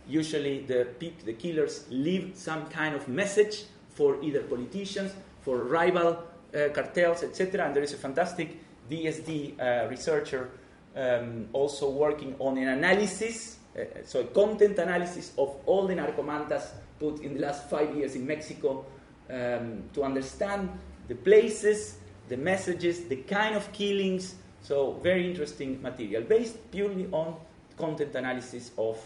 Usually 0.07 0.61
the, 0.61 0.87
the 1.25 1.33
killers 1.33 1.85
leave 1.89 2.31
some 2.35 2.67
kind 2.67 2.95
of 2.95 3.07
message 3.07 3.65
for 3.89 4.21
either 4.23 4.41
politicians, 4.43 5.13
for 5.41 5.63
rival 5.63 6.23
uh, 6.53 6.69
cartels, 6.73 7.23
etc. 7.23 7.65
And 7.65 7.75
there 7.75 7.83
is 7.83 7.93
a 7.93 7.97
fantastic 7.97 8.57
DSD 8.89 9.59
uh, 9.59 9.87
researcher 9.89 10.49
um, 10.95 11.47
also 11.53 11.89
working 11.89 12.35
on 12.39 12.57
an 12.57 12.69
analysis, 12.69 13.57
uh, 13.77 13.83
so 14.03 14.21
a 14.21 14.25
content 14.25 14.77
analysis 14.79 15.31
of 15.37 15.55
all 15.65 15.87
the 15.87 15.93
narcomantas 15.93 16.69
put 16.99 17.21
in 17.21 17.35
the 17.35 17.39
last 17.39 17.69
five 17.69 17.95
years 17.95 18.15
in 18.15 18.25
Mexico 18.25 18.85
um, 19.29 19.83
to 19.93 20.03
understand 20.03 20.69
the 21.07 21.15
places, 21.15 21.97
the 22.27 22.37
messages, 22.37 23.05
the 23.05 23.17
kind 23.17 23.55
of 23.55 23.71
killings. 23.71 24.35
So, 24.61 24.99
very 25.01 25.27
interesting 25.29 25.81
material 25.81 26.23
based 26.23 26.71
purely 26.71 27.07
on 27.11 27.35
content 27.77 28.15
analysis 28.15 28.71
of, 28.77 28.97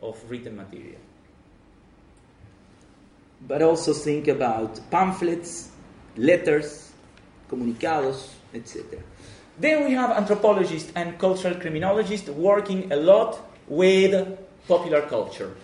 of 0.00 0.18
written 0.30 0.56
material. 0.56 1.00
But 3.46 3.62
also 3.62 3.92
think 3.92 4.28
about 4.28 4.80
pamphlets, 4.90 5.70
letters, 6.16 6.92
comunicados, 7.48 8.30
etc. 8.54 9.00
Then 9.58 9.84
we 9.84 9.92
have 9.92 10.10
anthropologists 10.10 10.90
and 10.94 11.18
cultural 11.18 11.54
criminologists 11.56 12.28
working 12.28 12.90
a 12.92 12.96
lot 12.96 13.38
with 13.68 14.38
popular 14.66 15.02
culture. 15.02 15.54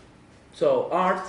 So, 0.53 0.89
art, 0.91 1.25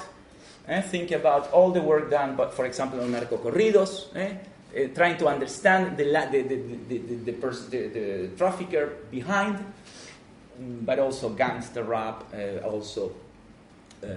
Eh? 0.67 0.81
Think 0.81 1.11
about 1.11 1.51
all 1.51 1.71
the 1.71 1.81
work 1.81 2.09
done, 2.09 2.35
but 2.35 2.53
for 2.53 2.65
example, 2.65 3.01
on 3.01 3.11
narco 3.11 3.37
corridos, 3.37 4.15
eh? 4.15 4.35
Uh, 4.73 4.87
trying 4.95 5.17
to 5.17 5.27
understand 5.27 5.97
the, 5.97 6.05
the, 6.31 6.43
the, 6.87 6.97
the, 7.25 7.31
pers- 7.33 7.65
the, 7.65 8.29
trafficker 8.37 8.93
behind, 9.11 9.57
mm, 10.61 10.85
but 10.85 10.97
also 10.97 11.27
gangster 11.27 11.83
rap, 11.83 12.23
uh, 12.33 12.65
also 12.65 13.11
uh, 14.01 14.07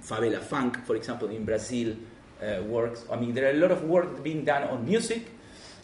favela 0.00 0.38
funk, 0.38 0.84
for 0.84 0.94
example, 0.94 1.28
in 1.28 1.44
Brazil, 1.44 1.96
uh, 2.40 2.62
works. 2.62 3.04
I 3.10 3.16
mean, 3.16 3.34
there 3.34 3.48
are 3.48 3.50
a 3.50 3.58
lot 3.58 3.72
of 3.72 3.82
work 3.82 4.22
being 4.22 4.44
done 4.44 4.62
on 4.68 4.86
music, 4.86 5.26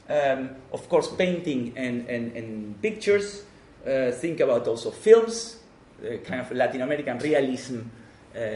um, 0.08 0.50
of 0.72 0.88
course, 0.88 1.08
painting 1.08 1.72
and, 1.76 2.08
and, 2.08 2.36
and 2.36 2.80
pictures. 2.80 3.42
Uh, 3.84 4.12
think 4.12 4.38
about 4.38 4.68
also 4.68 4.92
films, 4.92 5.58
uh, 6.00 6.18
kind 6.18 6.40
of 6.40 6.52
Latin 6.52 6.82
American 6.82 7.18
realism 7.18 7.80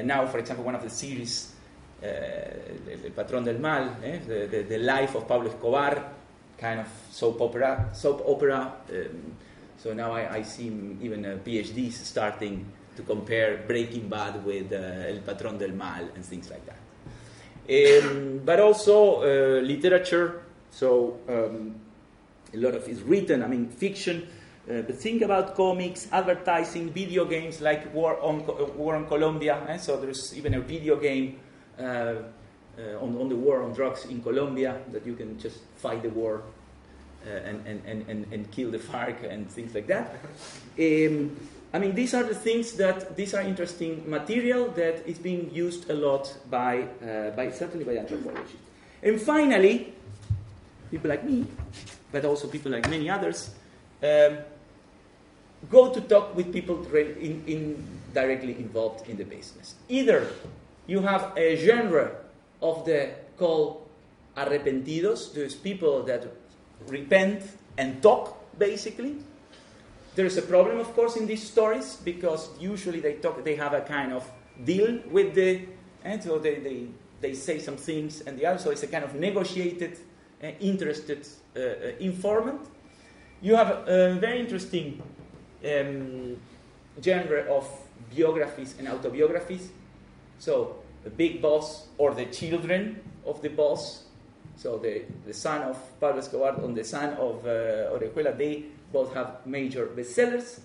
now, 0.05 0.25
for 0.27 0.39
example, 0.39 0.65
one 0.65 0.77
of 0.77 0.83
the 0.85 0.91
series, 0.91 1.52
uh, 2.03 3.05
El 3.05 3.13
Patrón 3.13 3.45
del 3.45 3.59
Mal, 3.59 3.99
eh, 4.03 4.21
the, 4.27 4.47
the, 4.49 4.63
the, 4.65 4.79
life 4.79 5.17
of 5.17 5.27
Pablo 5.27 5.49
Escobar, 5.49 6.13
kind 6.59 6.81
of 6.81 6.87
soap 7.11 7.41
opera. 7.41 7.91
Soap 7.93 8.23
opera. 8.27 8.73
Um, 8.91 9.37
so 9.77 9.93
now 9.93 10.13
I, 10.13 10.37
I 10.37 10.43
see 10.43 10.67
even 11.01 11.25
uh, 11.25 11.39
PhDs 11.45 11.93
starting 11.93 12.67
to 12.97 13.03
compare 13.03 13.65
Breaking 13.67 14.09
Bad 14.09 14.45
with 14.45 14.73
uh, 14.73 15.09
El 15.09 15.21
Patrón 15.21 15.59
del 15.59 15.73
Mal 15.73 16.09
and 16.15 16.25
things 16.25 16.51
like 16.51 16.65
that. 16.67 16.79
Um, 17.69 18.41
but 18.45 18.61
also 18.61 19.23
uh, 19.23 19.61
literature. 19.61 20.43
So 20.71 21.19
um, 21.29 21.75
a 22.53 22.57
lot 22.57 22.75
of 22.75 22.89
is 22.89 23.03
written. 23.03 23.43
I 23.43 23.47
mean 23.47 23.69
fiction. 23.69 24.29
Uh, 24.69 24.83
but 24.83 24.95
think 24.95 25.23
about 25.23 25.57
comics, 25.57 26.07
advertising, 26.13 26.91
video 26.91 27.25
games 27.25 27.61
like 27.61 27.93
War 27.93 28.21
on, 28.23 28.43
uh, 28.43 28.65
War 28.77 28.95
on 28.95 29.07
Colombia. 29.07 29.61
Eh? 29.69 29.77
So 29.77 29.97
there's 29.97 30.37
even 30.37 30.55
a 30.55 30.61
video 30.61 30.97
game 30.97 31.41
on, 31.79 33.17
on 33.17 33.29
the 33.29 33.37
war 33.37 33.63
on 33.63 33.73
drugs 33.73 34.05
in 34.07 34.23
Colombia 34.23 34.81
that 34.93 35.07
you 35.07 35.15
can 35.15 35.39
just 35.39 35.59
fight 35.77 36.03
the 36.03 36.11
war 36.11 36.43
uh, 37.25 37.31
and, 37.31 37.67
and, 37.67 37.83
and, 37.87 38.09
and, 38.09 38.33
and 38.33 38.51
kill 38.51 38.71
the 38.71 38.79
FARC 38.79 39.23
and 39.31 39.49
things 39.51 39.75
like 39.75 39.87
that. 39.87 40.17
Um, 40.79 41.37
I 41.75 41.79
mean, 41.79 41.95
these 41.95 42.15
are 42.15 42.23
the 42.23 42.35
things 42.35 42.73
that 42.73 43.15
these 43.17 43.35
are 43.35 43.43
interesting 43.43 44.09
material 44.09 44.69
that 44.73 45.07
is 45.07 45.19
being 45.19 45.51
used 45.55 45.89
a 45.91 45.95
lot 45.95 46.35
by, 46.51 46.83
uh, 46.83 47.31
by 47.31 47.51
certainly 47.51 47.85
by 47.85 47.97
anthropologists. 47.97 48.57
And 49.03 49.21
finally, 49.21 49.95
people 50.91 51.09
like 51.11 51.25
me, 51.25 51.47
but 52.11 52.25
also 52.25 52.49
people 52.49 52.73
like 52.73 52.89
many 52.91 53.09
others, 53.09 53.51
um, 54.03 54.39
go 55.71 55.93
to 55.93 56.01
talk 56.01 56.35
with 56.37 56.53
people 56.53 56.85
in, 56.95 57.43
in 57.47 57.85
directly 58.13 58.57
involved 58.57 59.09
in 59.09 59.17
the 59.17 59.25
business. 59.25 59.75
Either 59.89 60.29
you 60.87 61.01
have 61.01 61.33
a 61.37 61.57
genre 61.57 62.13
of 62.61 62.85
the 62.85 63.11
called 63.37 63.89
arrepentidos, 64.37 65.35
those 65.35 65.55
people 65.55 66.03
that 66.05 66.27
repent 66.89 67.43
and 67.79 68.03
talk, 68.03 68.59
basically. 68.59 69.17
There's 70.15 70.37
a 70.37 70.43
problem, 70.43 70.79
of 70.79 70.95
course, 70.95 71.17
in 71.17 71.27
these 71.27 71.43
stories 71.43 71.97
because 71.97 72.51
usually 72.61 73.01
they 73.01 73.15
talk, 73.15 73.43
they 73.45 73.57
have 73.57 73.73
a 73.73 73.81
kind 73.81 74.13
of 74.13 74.31
deal 74.65 75.01
with 75.11 75.35
the, 75.35 75.67
and 76.05 76.23
so 76.23 76.39
they, 76.39 76.57
they, 76.57 76.87
they 77.21 77.35
say 77.35 77.59
some 77.59 77.77
things, 77.77 78.21
and 78.23 78.39
the 78.39 78.45
other, 78.47 78.59
so 78.59 78.71
it's 78.71 78.83
a 78.83 78.89
kind 78.89 79.05
of 79.05 79.15
negotiated, 79.15 79.99
uh, 80.43 80.49
interested 80.61 81.27
uh, 81.57 81.61
informant. 81.99 82.61
You 83.41 83.57
have 83.57 83.89
a 83.89 84.15
very 84.21 84.41
interesting 84.41 85.03
um, 85.65 86.37
genre 87.03 87.43
of 87.51 87.69
biographies 88.15 88.75
and 88.79 88.89
autobiographies. 88.89 89.71
So 90.39 90.77
the 91.05 91.11
big 91.11 91.43
boss 91.43 91.89
or 91.99 92.15
the 92.15 92.27
children 92.27 93.01
of 93.27 93.43
the 93.43 93.49
boss. 93.49 94.05
So 94.57 94.79
the, 94.79 95.03
the 95.27 95.35
son 95.35 95.63
of 95.63 96.01
Pablo 96.01 96.19
Escobar 96.19 96.61
and 96.63 96.77
the 96.77 96.85
son 96.85 97.15
of 97.15 97.45
uh, 97.47 97.93
Orejuela, 97.93 98.37
they 98.37 98.65
both 98.93 99.15
have 99.15 99.47
major 99.47 99.87
bestsellers. 99.87 100.61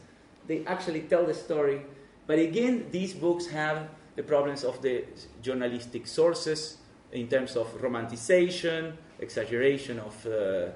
They 0.48 0.66
actually 0.66 1.02
tell 1.02 1.26
the 1.26 1.34
story. 1.34 1.82
But 2.26 2.40
again, 2.40 2.88
these 2.92 3.14
books 3.14 3.48
have 3.48 3.88
the 4.16 4.24
problems 4.24 4.64
of 4.64 4.82
the 4.82 5.06
journalistic 5.42 6.08
sources 6.08 6.78
in 7.12 7.28
terms 7.28 7.56
of 7.56 7.68
romanticization, 7.82 8.94
exaggeration 9.20 10.00
of, 10.00 10.26
uh, 10.26 10.70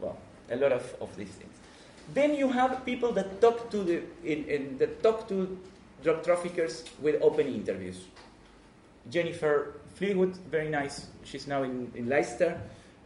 well, 0.00 0.16
a 0.50 0.56
lot 0.56 0.72
of, 0.72 0.94
of 1.00 1.14
these 1.16 1.28
things. 1.28 1.52
Then 2.14 2.34
you 2.34 2.48
have 2.48 2.84
people 2.84 3.12
that 3.12 3.40
talk 3.40 3.70
to 3.70 3.82
the 3.82 4.02
in, 4.24 4.44
in, 4.44 4.78
that 4.78 5.02
talk 5.02 5.28
to 5.28 5.58
drug 6.02 6.22
traffickers 6.22 6.84
with 7.02 7.20
open 7.20 7.48
interviews. 7.48 8.04
Jennifer 9.10 9.80
Fleetwood, 9.94 10.36
very 10.50 10.68
nice. 10.68 11.06
She's 11.24 11.46
now 11.46 11.62
in, 11.62 11.90
in 11.94 12.08
Leicester. 12.08 12.60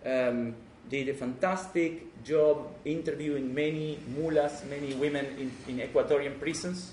Um, 0.05 0.55
did 0.89 1.09
a 1.09 1.15
fantastic 1.15 2.23
job 2.25 2.67
interviewing 2.85 3.55
many 3.55 3.99
mulas, 4.19 4.69
many 4.69 4.95
women 4.95 5.25
in, 5.39 5.53
in 5.69 5.89
Ecuadorian 5.89 6.39
prisons, 6.41 6.93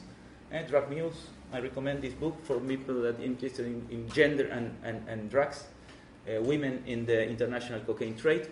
eh, 0.52 0.62
drug 0.64 0.90
mules. 0.90 1.28
I 1.52 1.60
recommend 1.60 2.02
this 2.02 2.14
book 2.14 2.36
for 2.44 2.60
people 2.60 3.02
that 3.02 3.20
are 3.20 3.24
interested 3.24 3.66
in, 3.66 3.88
in 3.90 4.10
gender 4.10 4.48
and, 4.48 4.76
and, 4.84 5.08
and 5.08 5.30
drugs, 5.32 5.64
uh, 6.28 6.42
women 6.42 6.84
in 6.86 7.06
the 7.06 7.28
international 7.28 7.80
cocaine 7.80 8.16
trade. 8.16 8.48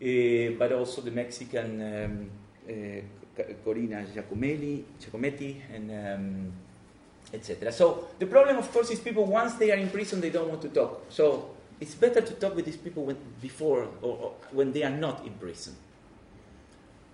Uh, 0.00 0.54
but 0.58 0.70
also 0.72 1.00
the 1.00 1.10
Mexican 1.10 1.80
um, 1.80 2.30
uh, 2.68 3.42
Corina 3.64 4.04
Giacomelli, 4.12 4.84
Giacometti, 5.00 5.60
and 5.74 5.90
um, 5.90 6.52
etc. 7.32 7.72
So 7.72 8.08
the 8.18 8.26
problem, 8.26 8.56
of 8.56 8.70
course, 8.72 8.90
is 8.90 9.00
people 9.00 9.24
once 9.26 9.54
they 9.54 9.70
are 9.70 9.76
in 9.76 9.90
prison, 9.90 10.20
they 10.20 10.30
don't 10.30 10.48
want 10.48 10.62
to 10.62 10.68
talk. 10.68 11.04
So 11.08 11.50
it's 11.80 11.94
better 11.94 12.20
to 12.20 12.34
talk 12.34 12.56
with 12.56 12.64
these 12.64 12.76
people 12.76 13.04
when, 13.04 13.16
before 13.40 13.88
or, 14.02 14.16
or, 14.16 14.34
when 14.52 14.72
they 14.72 14.82
are 14.82 14.90
not 14.90 15.24
in 15.26 15.34
prison. 15.34 15.76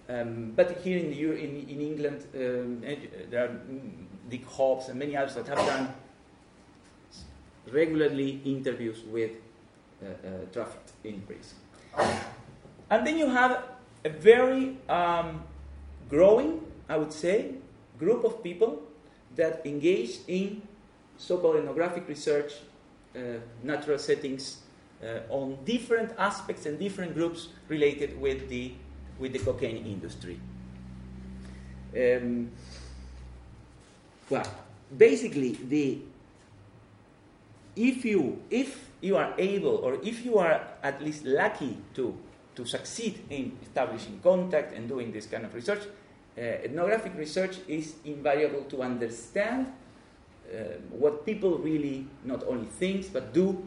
Um, 0.09 0.53
but 0.55 0.81
here 0.83 0.98
in, 0.98 1.11
the, 1.11 1.33
in, 1.33 1.68
in 1.68 1.81
England, 1.81 2.27
um, 2.35 2.83
eh, 2.85 2.96
there 3.31 3.44
are 3.44 3.61
Dick 4.29 4.44
Hobbs 4.46 4.88
and 4.88 4.98
many 4.98 5.16
others 5.16 5.35
that 5.35 5.48
have 5.48 5.59
done 5.59 5.94
regularly 7.70 8.40
interviews 8.44 9.03
with 9.11 9.31
uh, 10.03 10.07
uh, 10.07 10.31
trafficked 10.53 10.92
in 11.05 11.22
prison. 11.22 11.57
And 12.90 13.07
then 13.07 13.16
you 13.16 13.29
have 13.29 13.64
a 14.05 14.11
very 14.11 14.77
um, 14.88 15.42
growing, 16.11 16.61
I 16.88 16.98
would 16.98 17.12
say, 17.12 17.55
group 17.98 18.24
of 18.24 18.42
people 18.42 18.83
that 19.37 19.64
engage 19.64 20.18
in 20.29 20.62
so-called 21.16 21.57
ethnographic 21.57 22.09
research, 22.09 22.53
uh, 23.16 23.38
natural 23.62 23.99
settings, 23.99 24.59
uh, 25.03 25.20
on 25.29 25.59
different 25.64 26.12
aspects 26.18 26.66
and 26.66 26.79
different 26.79 27.14
groups 27.14 27.49
related 27.68 28.20
with 28.20 28.49
the 28.49 28.73
with 29.18 29.33
the 29.33 29.38
cocaine 29.38 29.87
industry. 29.87 30.40
Um, 31.97 32.51
well, 34.29 34.47
basically, 34.97 35.53
the 35.53 36.01
if 37.77 38.05
you 38.05 38.42
if 38.51 38.90
you 39.01 39.16
are 39.16 39.35
able 39.38 39.77
or 39.77 39.94
if 40.03 40.25
you 40.25 40.38
are 40.38 40.61
at 40.83 41.03
least 41.03 41.25
lucky 41.25 41.77
to 41.94 42.16
to 42.57 42.64
succeed 42.64 43.23
in 43.31 43.59
establishing 43.62 44.20
contact 44.23 44.73
and 44.73 44.88
doing 44.88 45.12
this 45.12 45.27
kind 45.27 45.44
of 45.44 45.55
research, 45.55 45.83
uh, 46.37 46.40
ethnographic 46.40 47.16
research 47.16 47.59
is 47.68 47.94
invaluable 48.05 48.62
to 48.64 48.83
understand 48.83 49.66
uh, 50.53 50.57
what 50.90 51.25
people 51.25 51.59
really 51.59 52.07
not 52.25 52.44
only 52.47 52.66
think 52.66 53.12
but 53.12 53.33
do. 53.33 53.66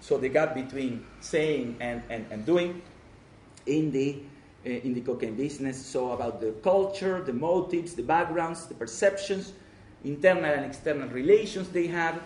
So 0.00 0.18
the 0.18 0.28
gap 0.28 0.54
between 0.54 1.04
saying 1.20 1.76
and, 1.80 2.02
and, 2.10 2.26
and 2.30 2.46
doing 2.46 2.82
in 3.66 3.90
the 3.90 4.20
uh, 4.66 4.70
in 4.70 4.92
the 4.92 5.00
cocaine 5.00 5.36
business. 5.36 5.84
So 5.84 6.12
about 6.12 6.40
the 6.40 6.52
culture, 6.62 7.22
the 7.22 7.32
motives, 7.32 7.94
the 7.94 8.02
backgrounds, 8.02 8.66
the 8.66 8.74
perceptions, 8.74 9.52
internal 10.04 10.44
and 10.44 10.64
external 10.64 11.08
relations 11.08 11.68
they 11.68 11.86
have, 11.86 12.20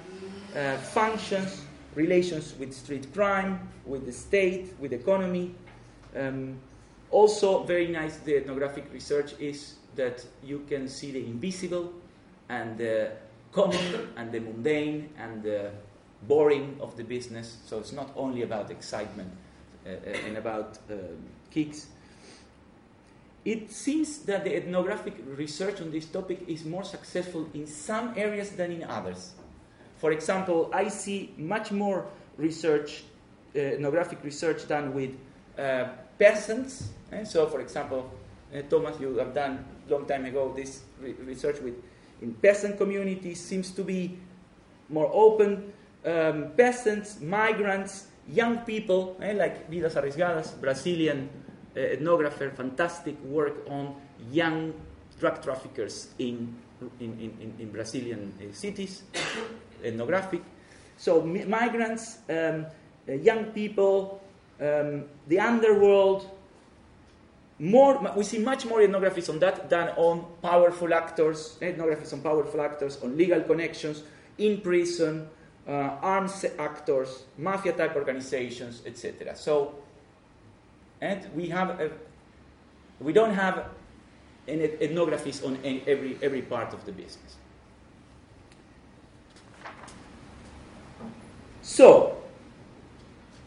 uh, 0.56 0.76
functions, 0.78 1.62
relations 1.94 2.54
with 2.58 2.72
street 2.72 3.12
crime, 3.12 3.68
with 3.85 4.06
the 4.06 4.12
state, 4.12 4.74
with 4.78 4.92
economy. 4.92 5.54
Um, 6.16 6.58
also, 7.12 7.62
very 7.62 7.88
nice, 7.88 8.16
the 8.16 8.37
ethnographic 8.37 8.92
research 8.92 9.35
is 9.38 9.75
that 9.94 10.25
you 10.42 10.64
can 10.68 10.88
see 10.88 11.12
the 11.12 11.25
invisible 11.25 11.92
and 12.48 12.79
the 12.79 13.12
common 13.53 14.09
and 14.16 14.33
the 14.33 14.40
mundane 14.40 15.11
and 15.18 15.42
the 15.42 15.70
boring 16.27 16.77
of 16.81 16.96
the 16.96 17.05
business. 17.05 17.59
So 17.66 17.79
it's 17.79 17.92
not 17.92 18.11
only 18.16 18.42
about 18.42 18.70
excitement 18.70 19.31
uh, 19.85 19.90
uh 19.90 20.27
and 20.27 20.37
about 20.38 20.79
um, 20.90 20.98
kicks. 21.51 21.88
It 23.44 23.72
seems 23.72 24.18
that 24.20 24.44
the 24.44 24.57
ethnographic 24.57 25.14
research 25.37 25.81
on 25.81 25.90
this 25.90 26.07
topic 26.07 26.44
is 26.46 26.64
more 26.64 26.85
successful 26.85 27.48
in 27.53 27.66
some 27.66 28.14
areas 28.16 28.51
than 28.51 28.70
in 28.70 28.85
others. 28.85 29.33
For 29.98 30.12
example, 30.12 30.70
I 30.72 30.88
see 30.88 31.35
much 31.37 31.72
more 31.72 32.07
research, 32.37 33.03
uh, 33.55 33.59
ethnographic 33.59 34.22
research 34.22 34.68
done 34.68 34.94
with 34.94 35.11
uh, 35.59 35.88
peasants. 36.18 36.90
And 37.12 37.29
so, 37.29 37.46
for 37.46 37.61
example, 37.61 38.11
uh, 38.53 38.62
Thomas, 38.68 38.98
you 38.98 39.16
have 39.18 39.35
done 39.35 39.64
long 39.88 40.07
time 40.07 40.25
ago 40.25 40.53
this 40.57 40.83
re- 41.01 41.12
research 41.25 41.61
with 41.61 41.75
in 42.22 42.35
peasant 42.35 42.79
communities 42.79 43.40
seems 43.40 43.70
to 43.72 43.85
be 43.85 44.18
more 44.88 45.11
open. 45.12 45.72
Um, 46.05 46.53
peasants, 46.57 47.20
migrants, 47.20 48.07
young 48.29 48.59
people, 48.59 49.16
eh, 49.22 49.33
like 49.35 49.68
Vidas 49.70 49.94
Arriesgadas, 49.94 50.61
Brazilian 50.61 51.29
uh, 51.77 51.79
ethnographer, 51.79 52.55
fantastic 52.55 53.20
work 53.25 53.66
on 53.68 53.94
young 54.31 54.72
drug 55.20 55.42
traffickers 55.42 56.09
in, 56.18 56.55
in, 56.98 57.12
in, 57.40 57.55
in 57.59 57.70
Brazilian 57.70 58.33
uh, 58.40 58.53
cities 58.53 59.03
ethnographic. 59.85 60.42
So 60.96 61.22
mi- 61.22 61.44
migrants, 61.44 62.18
um, 62.29 62.66
uh, 63.09 63.12
young 63.12 63.46
people, 63.46 64.20
um, 64.61 65.05
the 65.29 65.38
underworld. 65.40 66.31
More, 67.62 68.12
we 68.16 68.25
see 68.25 68.40
much 68.40 68.66
more 68.66 68.81
ethnographies 68.81 69.29
on 69.29 69.38
that 69.38 69.70
than 69.70 69.90
on 69.90 70.27
powerful 70.42 70.92
actors, 70.92 71.59
ethnographies 71.62 72.12
on 72.12 72.20
powerful 72.20 72.61
actors, 72.61 73.01
on 73.05 73.16
legal 73.16 73.40
connections, 73.40 74.03
in 74.37 74.61
prison, 74.61 75.29
uh, 75.68 75.70
arms 76.03 76.44
actors, 76.59 77.22
mafia 77.38 77.72
type 77.72 77.94
organizations, 77.94 78.83
etc. 78.85 79.37
So 79.37 79.77
and 81.01 81.25
we 81.37 81.48
have 81.51 81.81
a, 81.81 81.90
we 82.98 83.12
don't 83.12 83.35
have 83.35 83.66
an 84.48 84.59
ethnographies 84.59 85.44
on 85.46 85.57
every 85.64 86.18
every 86.20 86.42
part 86.42 86.72
of 86.72 86.85
the 86.85 86.92
business. 86.92 87.37
So, 91.61 92.18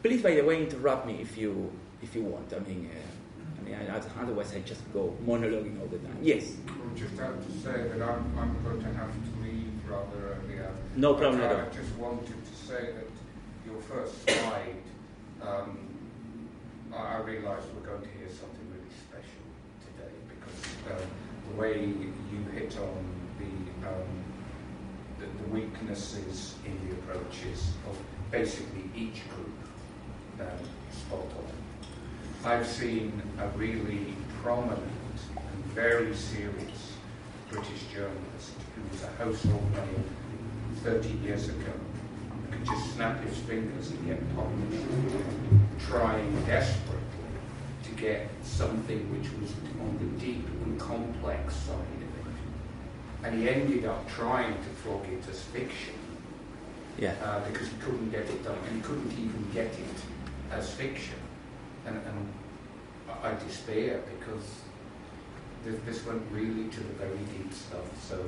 please, 0.01 0.21
by 0.21 0.35
the 0.35 0.41
way, 0.41 0.61
interrupt 0.63 1.05
me 1.05 1.19
if 1.21 1.37
you 1.37 1.69
if 2.01 2.15
you 2.15 2.23
want. 2.23 2.53
I 2.53 2.59
mean, 2.59 2.89
uh, 2.93 3.14
I 3.73 3.97
I, 3.97 4.21
otherwise 4.21 4.53
I 4.55 4.59
just 4.59 4.81
go 4.93 5.15
monologuing 5.25 5.79
all 5.81 5.87
the 5.87 5.97
time. 5.99 6.17
Yes. 6.21 6.53
I 6.67 6.97
just 6.97 7.17
have 7.17 7.45
to 7.45 7.51
say 7.57 7.87
that 7.89 8.01
I'm, 8.01 8.37
I'm 8.37 8.63
going 8.63 8.81
to 8.81 8.93
have 8.93 9.11
to 9.11 9.43
leave 9.43 9.71
rather 9.89 10.37
earlier. 10.43 10.71
No 10.95 11.13
problem 11.13 11.41
at 11.41 11.51
all. 11.51 11.61
I 11.61 11.69
just 11.75 11.93
wanted 11.95 12.27
to 12.45 12.55
say 12.55 12.91
that 12.97 13.09
your 13.65 13.81
first 13.81 14.23
slide, 14.29 14.83
um, 15.41 15.77
I, 16.93 17.15
I 17.15 17.21
realised 17.21 17.67
we're 17.75 17.87
going 17.89 18.01
to 18.01 18.09
hear 18.17 18.29
something 18.29 18.65
really 18.71 18.93
special 19.07 19.45
today 19.87 20.13
because 20.29 21.01
um, 21.01 21.07
the 21.49 21.61
way 21.61 21.79
you 21.85 22.43
hit 22.53 22.77
on 22.77 23.05
the, 23.39 23.87
um, 23.87 24.23
the, 25.19 25.25
the 25.43 25.49
weaknesses 25.49 26.55
in 26.65 26.87
the 26.87 26.95
approaches 26.95 27.71
of 27.89 27.97
basically 28.31 28.89
each 28.95 29.21
group 29.29 29.55
um, 30.39 30.59
spot 30.91 31.19
on. 31.19 31.64
I've 32.45 32.67
seen 32.67 33.21
a 33.39 33.47
really 33.57 34.13
prominent 34.43 34.79
and 35.35 35.65
very 35.73 36.13
serious 36.13 36.93
British 37.49 37.83
journalist 37.91 38.53
who 38.75 38.81
was 38.91 39.03
a 39.03 39.07
household 39.23 39.71
name 39.73 40.03
30 40.83 41.09
years 41.25 41.49
ago 41.49 41.73
could 42.55 42.65
just 42.65 42.93
snap 42.93 43.21
his 43.23 43.37
fingers 43.39 43.91
and 43.91 44.07
get 44.07 44.35
published, 44.35 44.83
trying 45.79 46.45
desperately 46.45 47.01
to 47.83 47.91
get 47.91 48.29
something 48.43 48.99
which 49.11 49.31
was 49.41 49.51
on 49.81 49.97
the 49.99 50.25
deep 50.25 50.45
and 50.63 50.79
complex 50.79 51.55
side 51.55 51.73
of 51.75 52.27
it. 52.27 53.23
And 53.23 53.41
he 53.41 53.49
ended 53.49 53.85
up 53.85 54.07
trying 54.09 54.53
to 54.53 54.69
flog 54.83 55.05
it 55.11 55.27
as 55.29 55.41
fiction 55.41 55.95
Yeah. 56.97 57.15
uh, 57.23 57.39
because 57.49 57.67
he 57.67 57.77
couldn't 57.79 58.11
get 58.11 58.21
it 58.21 58.43
done, 58.43 58.57
and 58.67 58.75
he 58.77 58.81
couldn't 58.81 59.11
even 59.13 59.47
get 59.53 59.67
it 59.67 59.97
as 60.51 60.71
fiction. 60.73 61.24
And, 61.85 61.97
and 61.97 62.33
I 63.23 63.33
despair 63.43 64.01
because 64.17 64.45
this, 65.63 65.79
this 65.85 66.05
went 66.05 66.21
really 66.31 66.69
to 66.69 66.79
the 66.79 66.93
very 66.93 67.17
deep 67.37 67.51
stuff. 67.53 67.85
So 68.07 68.23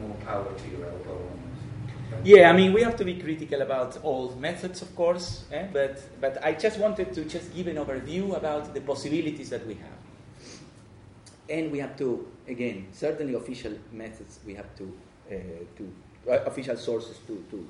more 0.00 0.16
power 0.26 0.52
to 0.52 0.68
your 0.70 0.86
elbow. 0.86 1.20
Yeah, 2.24 2.50
I 2.50 2.52
mean, 2.52 2.72
we 2.72 2.82
have 2.82 2.96
to 2.96 3.04
be 3.04 3.14
critical 3.14 3.62
about 3.62 3.98
all 4.02 4.34
methods, 4.34 4.82
of 4.82 4.94
course, 4.96 5.44
eh? 5.52 5.66
but, 5.72 6.02
but 6.20 6.44
I 6.44 6.52
just 6.52 6.78
wanted 6.78 7.14
to 7.14 7.24
just 7.24 7.54
give 7.54 7.68
an 7.68 7.76
overview 7.76 8.36
about 8.36 8.74
the 8.74 8.80
possibilities 8.80 9.48
that 9.50 9.64
we 9.66 9.74
have. 9.74 10.00
And 11.48 11.70
we 11.70 11.78
have 11.78 11.96
to, 11.98 12.28
again, 12.48 12.88
certainly 12.92 13.34
official 13.34 13.72
methods, 13.92 14.40
we 14.44 14.54
have 14.54 14.74
to, 14.76 14.92
uh, 15.30 15.34
to 15.76 15.92
uh, 16.28 16.44
official 16.46 16.76
sources 16.76 17.18
to, 17.26 17.44
to, 17.50 17.66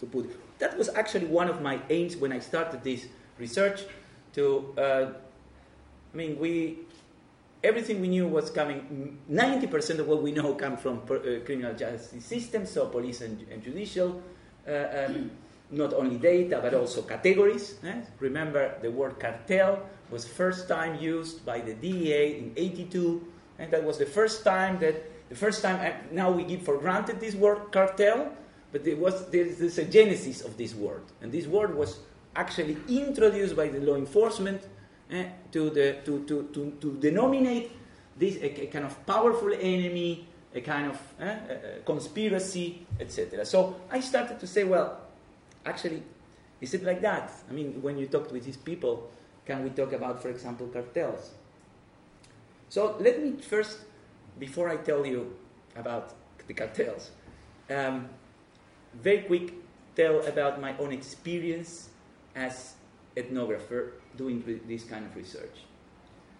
to 0.00 0.06
put. 0.06 0.58
That 0.58 0.76
was 0.78 0.88
actually 0.88 1.26
one 1.26 1.48
of 1.48 1.60
my 1.60 1.78
aims 1.90 2.16
when 2.16 2.32
I 2.32 2.38
started 2.38 2.82
this 2.82 3.06
research 3.38 3.82
to, 4.34 4.74
uh, 4.76 5.06
I 6.12 6.16
mean, 6.16 6.38
we, 6.38 6.78
everything 7.62 8.00
we 8.00 8.08
knew 8.08 8.26
was 8.26 8.50
coming, 8.50 9.18
90% 9.30 9.98
of 9.98 10.06
what 10.06 10.22
we 10.22 10.32
know 10.32 10.54
come 10.54 10.76
from 10.76 11.00
per, 11.02 11.16
uh, 11.16 11.44
criminal 11.44 11.74
justice 11.74 12.24
systems, 12.24 12.70
so 12.70 12.86
police 12.86 13.20
and, 13.20 13.44
and 13.50 13.62
judicial, 13.62 14.22
uh, 14.68 15.06
um, 15.06 15.30
not 15.70 15.92
only 15.94 16.16
data, 16.16 16.60
but 16.62 16.74
also 16.74 17.02
categories. 17.02 17.78
eh? 17.84 18.00
Remember, 18.20 18.74
the 18.82 18.90
word 18.90 19.18
cartel 19.18 19.82
was 20.10 20.26
first 20.26 20.68
time 20.68 21.00
used 21.00 21.44
by 21.44 21.60
the 21.60 21.74
DEA 21.74 22.38
in 22.38 22.52
82, 22.56 23.26
and 23.58 23.70
that 23.72 23.82
was 23.82 23.98
the 23.98 24.06
first 24.06 24.44
time 24.44 24.78
that, 24.80 25.28
the 25.28 25.34
first 25.34 25.62
time, 25.62 25.80
uh, 25.80 25.96
now 26.12 26.30
we 26.30 26.44
give 26.44 26.62
for 26.62 26.78
granted 26.78 27.18
this 27.18 27.34
word 27.34 27.72
cartel, 27.72 28.30
but 28.72 28.84
there 28.84 28.96
was, 28.96 29.28
there's 29.30 29.78
a 29.78 29.84
genesis 29.84 30.42
of 30.42 30.56
this 30.56 30.74
word, 30.74 31.02
and 31.22 31.32
this 31.32 31.46
word 31.46 31.74
was 31.74 31.98
actually 32.36 32.76
introduced 32.88 33.56
by 33.56 33.68
the 33.68 33.80
law 33.80 33.96
enforcement 33.96 34.62
eh, 35.10 35.26
to, 35.52 35.70
the, 35.70 35.96
to, 36.04 36.24
to, 36.24 36.48
to, 36.52 36.72
to 36.80 36.96
denominate 37.00 37.70
this 38.16 38.36
a, 38.36 38.62
a 38.62 38.66
kind 38.66 38.84
of 38.84 39.06
powerful 39.06 39.52
enemy, 39.52 40.26
a 40.54 40.60
kind 40.60 40.90
of 40.90 41.00
eh, 41.20 41.26
a- 41.26 41.80
conspiracy, 41.84 42.86
etc. 43.00 43.44
So 43.44 43.76
I 43.90 44.00
started 44.00 44.40
to 44.40 44.46
say, 44.46 44.64
well, 44.64 45.00
actually, 45.66 46.02
is 46.60 46.74
it 46.74 46.84
like 46.84 47.00
that? 47.02 47.32
I 47.48 47.52
mean, 47.52 47.82
when 47.82 47.98
you 47.98 48.06
talk 48.06 48.30
with 48.32 48.44
these 48.44 48.56
people, 48.56 49.10
can 49.46 49.62
we 49.62 49.70
talk 49.70 49.92
about, 49.92 50.22
for 50.22 50.30
example, 50.30 50.66
cartels? 50.68 51.32
So 52.68 52.96
let 52.98 53.22
me 53.22 53.40
first, 53.40 53.78
before 54.38 54.68
I 54.68 54.76
tell 54.76 55.04
you 55.04 55.36
about 55.76 56.14
the 56.46 56.54
cartels, 56.54 57.10
um, 57.70 58.08
very 58.94 59.22
quick 59.22 59.52
tell 59.96 60.20
about 60.26 60.60
my 60.60 60.76
own 60.78 60.92
experience 60.92 61.90
as 62.34 62.74
ethnographer 63.16 63.92
doing 64.16 64.42
this 64.66 64.84
kind 64.84 65.04
of 65.06 65.14
research. 65.16 65.64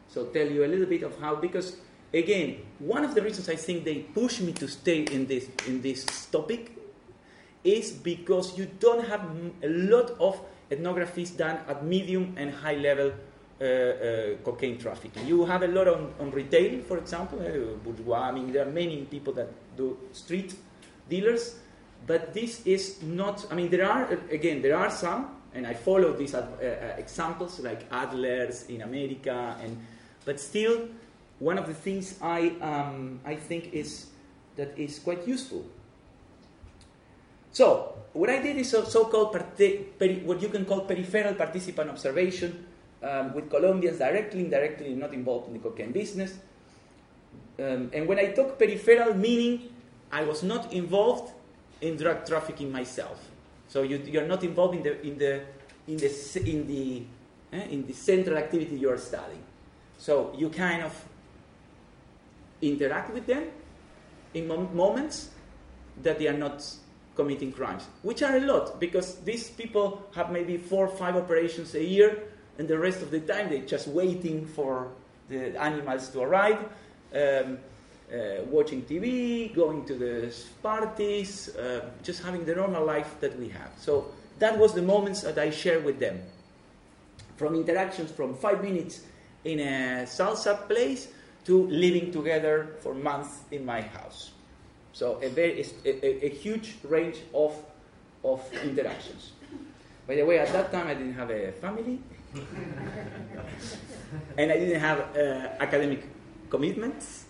So 0.09 0.27
tell 0.27 0.47
you 0.47 0.65
a 0.65 0.69
little 0.69 0.87
bit 0.87 1.03
of 1.03 1.19
how 1.21 1.35
because 1.37 1.77
again 2.13 2.59
one 2.79 3.05
of 3.05 3.15
the 3.15 3.23
reasons 3.23 3.49
I 3.49 3.57
think 3.57 3.85
they 3.85 4.01
push 4.15 4.41
me 4.41 4.53
to 4.53 4.69
stay 4.69 5.03
in 5.03 5.27
this 5.27 5.49
in 5.67 5.83
this 5.83 6.05
topic 6.27 6.77
is 7.65 7.93
because 7.93 8.59
you 8.59 8.67
don't 8.79 9.07
have 9.09 9.23
a 9.63 9.69
lot 9.69 10.11
of 10.21 10.41
ethnographies 10.71 11.37
done 11.37 11.59
at 11.67 11.85
medium 11.85 12.35
and 12.37 12.53
high 12.53 12.77
level 12.77 13.13
uh, 13.61 13.65
uh, 13.65 14.37
cocaine 14.45 14.79
trafficking. 14.79 15.27
You 15.27 15.45
have 15.47 15.63
a 15.63 15.69
lot 15.69 15.89
on, 15.89 16.13
on 16.21 16.31
retail, 16.31 16.83
for 16.83 16.99
example, 16.99 17.39
uh, 17.41 17.79
Bourgois. 17.85 18.29
I 18.29 18.33
mean, 18.33 18.53
there 18.53 18.67
are 18.67 18.71
many 18.71 19.05
people 19.05 19.33
that 19.35 19.49
do 19.77 19.97
street 20.13 20.55
dealers, 21.09 21.57
but 22.07 22.35
this 22.35 22.67
is 22.67 23.03
not. 23.03 23.47
I 23.51 23.55
mean, 23.55 23.71
there 23.71 23.89
are 23.89 24.13
uh, 24.13 24.17
again 24.31 24.61
there 24.61 24.77
are 24.77 24.91
some, 24.91 25.37
and 25.55 25.67
I 25.67 25.75
follow 25.75 26.13
these 26.13 26.35
uh, 26.35 26.47
uh, 26.61 26.99
examples 26.99 27.61
like 27.61 27.89
Adler's 27.91 28.67
in 28.69 28.83
America, 28.83 29.57
and 29.63 29.79
but 30.25 30.41
still, 30.41 30.89
one 31.39 31.59
of 31.59 31.67
the 31.67 31.75
things 31.75 32.19
I 32.21 32.53
um, 32.61 33.21
I 33.25 33.37
think 33.37 33.73
is 33.73 34.07
that 34.57 34.79
is 34.79 34.99
quite 34.99 35.27
useful 35.27 35.65
so 37.55 37.95
what 38.13 38.29
I 38.31 38.43
did 38.43 38.59
is 38.59 38.75
a 38.75 38.85
so-called 38.85 39.31
peri- 39.31 40.27
what 40.27 40.43
you 40.43 40.49
can 40.51 40.67
call 40.67 40.81
peripheral 40.91 41.35
participant 41.35 41.89
observation 41.89 42.67
um, 43.01 43.33
with 43.33 43.49
Colombians 43.49 43.99
directly, 43.99 44.41
indirectly 44.41 44.93
not 44.95 45.15
involved 45.15 45.47
in 45.47 45.55
the 45.55 45.61
cocaine 45.61 45.93
business. 45.93 46.35
Um, 47.61 47.95
and 47.95 48.09
when 48.09 48.19
I 48.19 48.35
talk 48.35 48.59
peripheral, 48.59 49.15
meaning 49.15 49.71
I 50.11 50.25
was 50.25 50.43
not 50.43 50.73
involved 50.73 51.33
in 51.81 51.97
drug 51.97 52.27
trafficking 52.27 52.73
myself. 52.73 53.23
So 53.75 53.83
you, 53.83 54.01
you're 54.07 54.29
not 54.29 54.45
involved 54.45 54.77
in 54.77 54.85
the 54.85 55.03
in 55.05 55.19
the 55.19 55.43
in 55.89 55.97
the 55.97 56.11
in 56.49 56.67
the 56.69 57.03
eh, 57.53 57.67
in 57.73 57.85
the 57.89 57.93
central 57.93 58.39
activity 58.39 58.77
you 58.77 58.89
are 58.89 58.99
studying. 58.99 59.43
So 59.99 60.33
you 60.39 60.49
kind 60.49 60.85
of 60.85 60.95
interact 62.63 63.13
with 63.13 63.27
them 63.27 63.51
in 64.33 64.47
mom- 64.47 64.77
moments 64.77 65.31
that 66.05 66.21
they 66.21 66.29
are 66.29 66.39
not 66.39 66.63
committing 67.17 67.51
crimes, 67.51 67.83
which 68.03 68.23
are 68.23 68.37
a 68.37 68.41
lot 68.47 68.79
because 68.79 69.17
these 69.25 69.51
people 69.51 70.07
have 70.15 70.31
maybe 70.31 70.57
four 70.57 70.87
or 70.87 70.97
five 70.97 71.17
operations 71.17 71.75
a 71.75 71.83
year, 71.83 72.29
and 72.59 72.69
the 72.69 72.79
rest 72.79 73.03
of 73.03 73.11
the 73.11 73.19
time 73.19 73.51
they're 73.51 73.67
just 73.67 73.89
waiting 73.89 74.47
for 74.47 74.93
the 75.29 75.61
animals 75.61 76.11
to 76.11 76.21
arrive, 76.21 76.61
um, 77.13 77.59
uh, 78.13 78.43
watching 78.51 78.83
TV, 78.83 79.55
going 79.55 79.85
to 79.87 79.95
the 79.95 80.35
parties, 80.63 81.55
uh, 81.57 81.89
just 82.03 82.23
having 82.23 82.45
the 82.45 82.55
normal 82.55 82.85
life 82.85 83.17
that 83.21 83.39
we 83.39 83.49
have. 83.49 83.71
So 83.79 84.13
that 84.39 84.59
was 84.59 84.75
the 84.75 84.83
moments 84.83 85.23
that 85.23 85.39
I 85.39 85.51
share 85.51 85.81
with 85.81 85.99
them. 85.99 86.21
From 87.37 87.55
interactions 87.55 88.11
from 88.11 88.35
five 88.35 88.63
minutes 88.63 89.01
in 89.45 89.61
a 89.61 90.05
salsa 90.07 90.69
place 90.69 91.09
to 91.45 91.67
living 91.67 92.13
together 92.13 92.77
for 92.81 92.95
months 92.95 93.41
in 93.51 93.65
my 93.65 93.83
house. 93.83 94.33
So 94.93 95.21
a 95.23 95.29
very 95.29 95.67
a, 95.85 96.27
a 96.27 96.29
huge 96.29 96.77
range 96.85 97.19
of 97.35 97.57
of 98.23 98.41
interactions. 98.65 99.33
By 100.07 100.17
the 100.17 100.25
way, 100.25 100.39
at 100.39 100.53
that 100.53 100.71
time 100.71 100.87
I 100.87 100.95
didn't 100.95 101.15
have 101.15 101.31
a 101.31 101.53
family, 101.53 102.01
and 104.39 104.53
I 104.53 104.57
didn't 104.57 104.81
have 104.81 105.17
uh, 105.17 105.49
academic 105.61 106.05
commitments. 106.49 107.24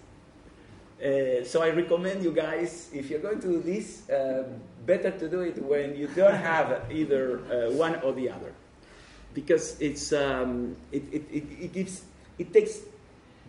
Uh, 1.04 1.44
so 1.44 1.62
I 1.62 1.70
recommend 1.70 2.24
you 2.24 2.32
guys, 2.32 2.88
if 2.94 3.10
you're 3.10 3.20
going 3.20 3.40
to 3.40 3.48
do 3.48 3.60
this, 3.60 4.08
uh, 4.08 4.44
better 4.86 5.10
to 5.10 5.28
do 5.28 5.40
it 5.40 5.62
when 5.62 5.94
you 5.96 6.06
don't 6.08 6.34
have 6.34 6.90
either 6.90 7.40
uh, 7.44 7.72
one 7.72 7.96
or 8.00 8.12
the 8.14 8.30
other, 8.30 8.52
because 9.34 9.78
it's 9.80 10.12
um, 10.14 10.76
it, 10.90 11.02
it, 11.12 11.24
it, 11.30 11.44
it 11.60 11.72
gives 11.72 12.04
it 12.38 12.52
takes 12.52 12.80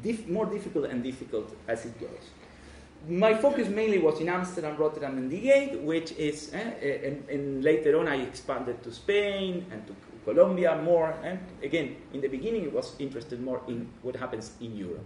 dif- 0.03 0.27
more 0.27 0.45
difficult 0.45 0.85
and 0.85 1.01
difficult 1.01 1.55
as 1.67 1.85
it 1.85 1.97
goes 1.99 2.29
my 3.07 3.35
focus 3.35 3.67
mainly 3.69 3.99
was 3.99 4.19
in 4.19 4.29
Amsterdam, 4.29 4.77
Rotterdam, 4.77 5.17
and 5.17 5.31
The 5.31 5.37
Hague, 5.37 5.81
which 5.81 6.11
is, 6.13 6.51
eh, 6.53 6.71
eh, 6.81 7.07
and, 7.07 7.29
and 7.29 7.63
later 7.63 7.99
on 7.99 8.07
I 8.07 8.15
expanded 8.15 8.81
to 8.83 8.91
Spain 8.91 9.65
and 9.71 9.85
to 9.87 9.95
Colombia 10.23 10.75
more. 10.81 11.13
And 11.23 11.39
again, 11.61 11.97
in 12.13 12.21
the 12.21 12.27
beginning, 12.27 12.63
it 12.63 12.73
was 12.73 12.95
interested 12.99 13.41
more 13.41 13.61
in 13.67 13.87
what 14.01 14.15
happens 14.15 14.51
in 14.59 14.75
Europe. 14.75 15.05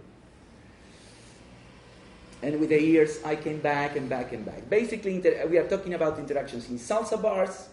And 2.42 2.58
with 2.58 2.70
the 2.70 2.82
years, 2.82 3.20
I 3.24 3.36
came 3.36 3.58
back 3.58 3.96
and 3.96 4.08
back 4.08 4.32
and 4.32 4.44
back. 4.44 4.68
Basically, 4.70 5.16
inter- 5.16 5.46
we 5.46 5.58
are 5.58 5.68
talking 5.68 5.94
about 5.94 6.18
interactions 6.18 6.70
in 6.70 6.78
salsa 6.78 7.20
bars, 7.20 7.68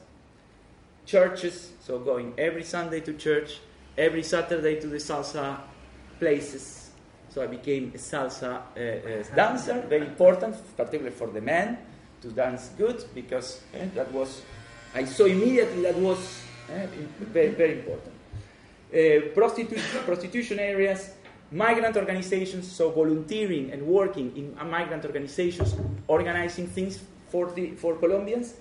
churches, 1.05 1.71
so 1.79 1.99
going 1.99 2.33
every 2.37 2.63
Sunday 2.63 2.99
to 3.01 3.13
church, 3.13 3.59
every 3.97 4.23
Saturday 4.23 4.79
to 4.81 4.87
the 4.87 4.97
salsa 4.97 5.57
places. 6.19 6.91
So 7.29 7.43
I 7.43 7.47
became 7.47 7.91
a 7.95 7.97
salsa 7.97 8.61
uh, 8.75 8.79
uh, 8.79 9.35
dancer, 9.35 9.85
very 9.87 10.05
important, 10.05 10.55
particularly 10.75 11.15
for 11.15 11.27
the 11.27 11.41
men 11.41 11.77
to 12.21 12.29
dance 12.29 12.71
good, 12.77 13.05
because 13.13 13.61
eh, 13.73 13.85
that 13.95 14.11
was, 14.11 14.41
I 14.93 15.05
saw 15.05 15.25
immediately 15.25 15.83
that 15.83 15.95
was 15.95 16.41
eh, 16.69 16.87
very, 17.19 17.49
very 17.49 17.73
important. 17.79 18.13
Uh, 18.91 19.31
prostitu- 19.35 19.79
prostitution 20.05 20.59
areas, 20.59 21.13
migrant 21.51 21.95
organizations, 21.95 22.69
so 22.69 22.91
volunteering 22.91 23.71
and 23.71 23.85
working 23.85 24.35
in 24.35 24.69
migrant 24.69 25.05
organizations, 25.05 25.75
organizing 26.07 26.67
things 26.67 26.99
for, 27.29 27.51
the, 27.51 27.71
for 27.71 27.95
Colombians, 27.95 28.55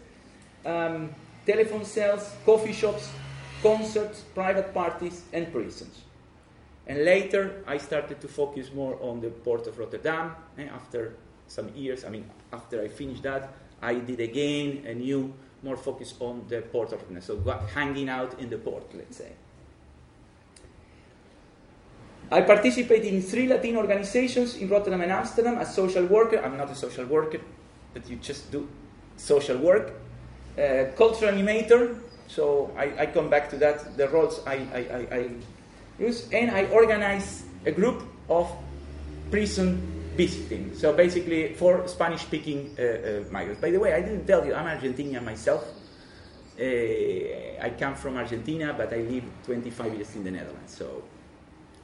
um, 0.64 1.10
telephone 1.44 1.84
cells, 1.84 2.32
coffee 2.44 2.72
shops, 2.72 3.10
concerts, 3.62 4.20
private 4.34 4.72
parties, 4.72 5.22
and 5.32 5.52
prisons. 5.52 6.02
And 6.86 7.04
later, 7.04 7.64
I 7.66 7.78
started 7.78 8.20
to 8.20 8.28
focus 8.28 8.72
more 8.72 8.96
on 9.02 9.20
the 9.20 9.30
port 9.30 9.66
of 9.66 9.78
Rotterdam. 9.78 10.36
And 10.56 10.70
after 10.70 11.16
some 11.48 11.74
years, 11.74 12.04
I 12.04 12.10
mean, 12.10 12.30
after 12.52 12.80
I 12.80 12.88
finished 12.88 13.24
that, 13.24 13.52
I 13.82 13.94
did 13.94 14.20
again 14.20 14.84
a 14.86 14.94
new, 14.94 15.34
more 15.62 15.76
focus 15.76 16.14
on 16.20 16.44
the 16.48 16.62
port 16.62 16.92
of 16.92 17.00
Rotterdam. 17.00 17.22
So 17.22 17.40
hanging 17.74 18.08
out 18.08 18.38
in 18.38 18.50
the 18.50 18.58
port, 18.58 18.94
let's 18.94 19.16
say. 19.16 19.32
I 22.30 22.40
participated 22.40 23.12
in 23.12 23.22
three 23.22 23.46
Latin 23.46 23.76
organizations 23.76 24.56
in 24.56 24.68
Rotterdam 24.68 25.00
and 25.00 25.12
Amsterdam 25.12 25.58
as 25.58 25.74
social 25.74 26.04
worker. 26.06 26.42
I'm 26.44 26.56
not 26.56 26.70
a 26.70 26.74
social 26.74 27.04
worker, 27.04 27.40
but 27.94 28.08
you 28.10 28.16
just 28.16 28.50
do 28.50 28.68
social 29.16 29.58
work. 29.58 29.92
Uh, 30.58 30.86
cultural 30.96 31.32
animator, 31.32 32.00
so 32.26 32.72
I, 32.76 33.02
I, 33.02 33.06
come 33.06 33.28
back 33.28 33.50
to 33.50 33.56
that, 33.58 33.96
the 33.96 34.08
roles 34.08 34.40
I, 34.46 34.54
I, 34.74 35.16
I, 35.16 35.30
use. 35.98 36.28
And 36.32 36.50
I 36.50 36.64
organize 36.66 37.44
a 37.66 37.70
group 37.70 38.02
of 38.28 38.50
prison 39.30 39.80
visiting. 40.16 40.74
So 40.74 40.94
basically, 40.94 41.52
for 41.54 41.86
Spanish 41.86 42.22
speaking 42.22 42.74
uh, 42.78 42.82
uh, 42.82 43.24
migrants. 43.30 43.60
By 43.60 43.70
the 43.70 43.78
way, 43.78 43.92
I 43.92 44.00
didn't 44.00 44.26
tell 44.26 44.46
you, 44.46 44.54
I'm 44.54 44.66
Argentinian 44.66 45.24
myself. 45.24 45.62
Uh, 46.58 46.64
I 46.64 47.70
come 47.78 47.94
from 47.94 48.16
Argentina, 48.16 48.74
but 48.76 48.92
I 48.92 49.02
live 49.02 49.24
25 49.44 49.94
years 49.94 50.16
in 50.16 50.24
the 50.24 50.30
Netherlands. 50.30 50.74
So 50.74 51.04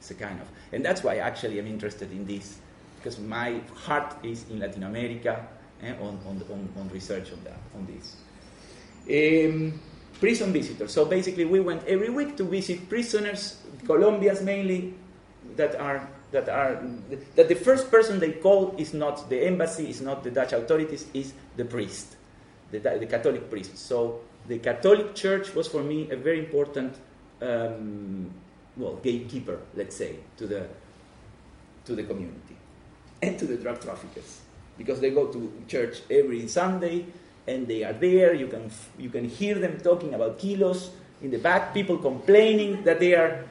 it's 0.03 0.11
a 0.11 0.15
kind 0.15 0.41
of, 0.41 0.47
and 0.73 0.83
that's 0.83 1.01
why 1.01 1.17
actually 1.17 1.59
I'm 1.59 1.67
interested 1.67 2.11
in 2.11 2.25
this, 2.25 2.57
because 2.97 3.19
my 3.19 3.61
heart 3.73 4.17
is 4.21 4.43
in 4.49 4.59
Latin 4.59 4.83
America 4.83 5.47
eh, 5.81 5.93
on, 5.93 6.19
on, 6.27 6.43
on, 6.51 6.69
on, 6.77 6.89
research 6.89 7.31
on 7.31 7.41
that, 7.45 7.59
on 7.73 7.87
this. 7.87 8.17
Um, 9.07 9.79
prison 10.19 10.51
visitors. 10.51 10.91
So 10.91 11.05
basically, 11.05 11.45
we 11.45 11.61
went 11.61 11.87
every 11.87 12.09
week 12.09 12.35
to 12.35 12.43
visit 12.43 12.89
prisoners, 12.89 13.61
Colombians 13.85 14.41
mainly, 14.41 14.93
that 15.55 15.79
are 15.79 16.05
that 16.31 16.49
are 16.49 16.83
that 17.35 17.47
the 17.47 17.55
first 17.55 17.89
person 17.89 18.19
they 18.19 18.33
call 18.33 18.75
is 18.77 18.93
not 18.93 19.29
the 19.29 19.45
embassy, 19.45 19.89
is 19.89 20.01
not 20.01 20.21
the 20.21 20.31
Dutch 20.31 20.51
authorities, 20.51 21.07
is 21.13 21.33
the 21.55 21.63
priest, 21.63 22.17
the, 22.71 22.79
the 22.79 23.05
Catholic 23.05 23.49
priest. 23.49 23.77
So 23.77 24.19
the 24.47 24.59
Catholic 24.59 25.15
Church 25.15 25.55
was 25.55 25.67
for 25.69 25.81
me 25.81 26.11
a 26.11 26.17
very 26.17 26.39
important 26.39 26.97
um, 27.41 28.33
well, 28.77 28.95
gatekeeper, 28.95 29.59
let's 29.75 29.95
say, 29.95 30.17
to 30.37 30.47
the, 30.47 30.67
to 31.85 31.95
the 31.95 32.03
community 32.03 32.57
and 33.21 33.37
to 33.39 33.45
the 33.45 33.57
drug 33.57 33.81
traffickers. 33.81 34.41
Because 34.77 34.99
they 34.99 35.11
go 35.11 35.27
to 35.27 35.51
church 35.67 36.01
every 36.09 36.47
Sunday 36.47 37.05
and 37.47 37.67
they 37.67 37.83
are 37.83 37.93
there. 37.93 38.33
You 38.33 38.47
can, 38.47 38.71
you 38.97 39.09
can 39.09 39.29
hear 39.29 39.55
them 39.55 39.79
talking 39.79 40.13
about 40.13 40.39
kilos 40.39 40.91
in 41.21 41.31
the 41.31 41.37
back, 41.37 41.73
people 41.73 41.97
complaining 41.97 42.83
that 42.83 42.99
they 42.99 43.13
are 43.15 43.45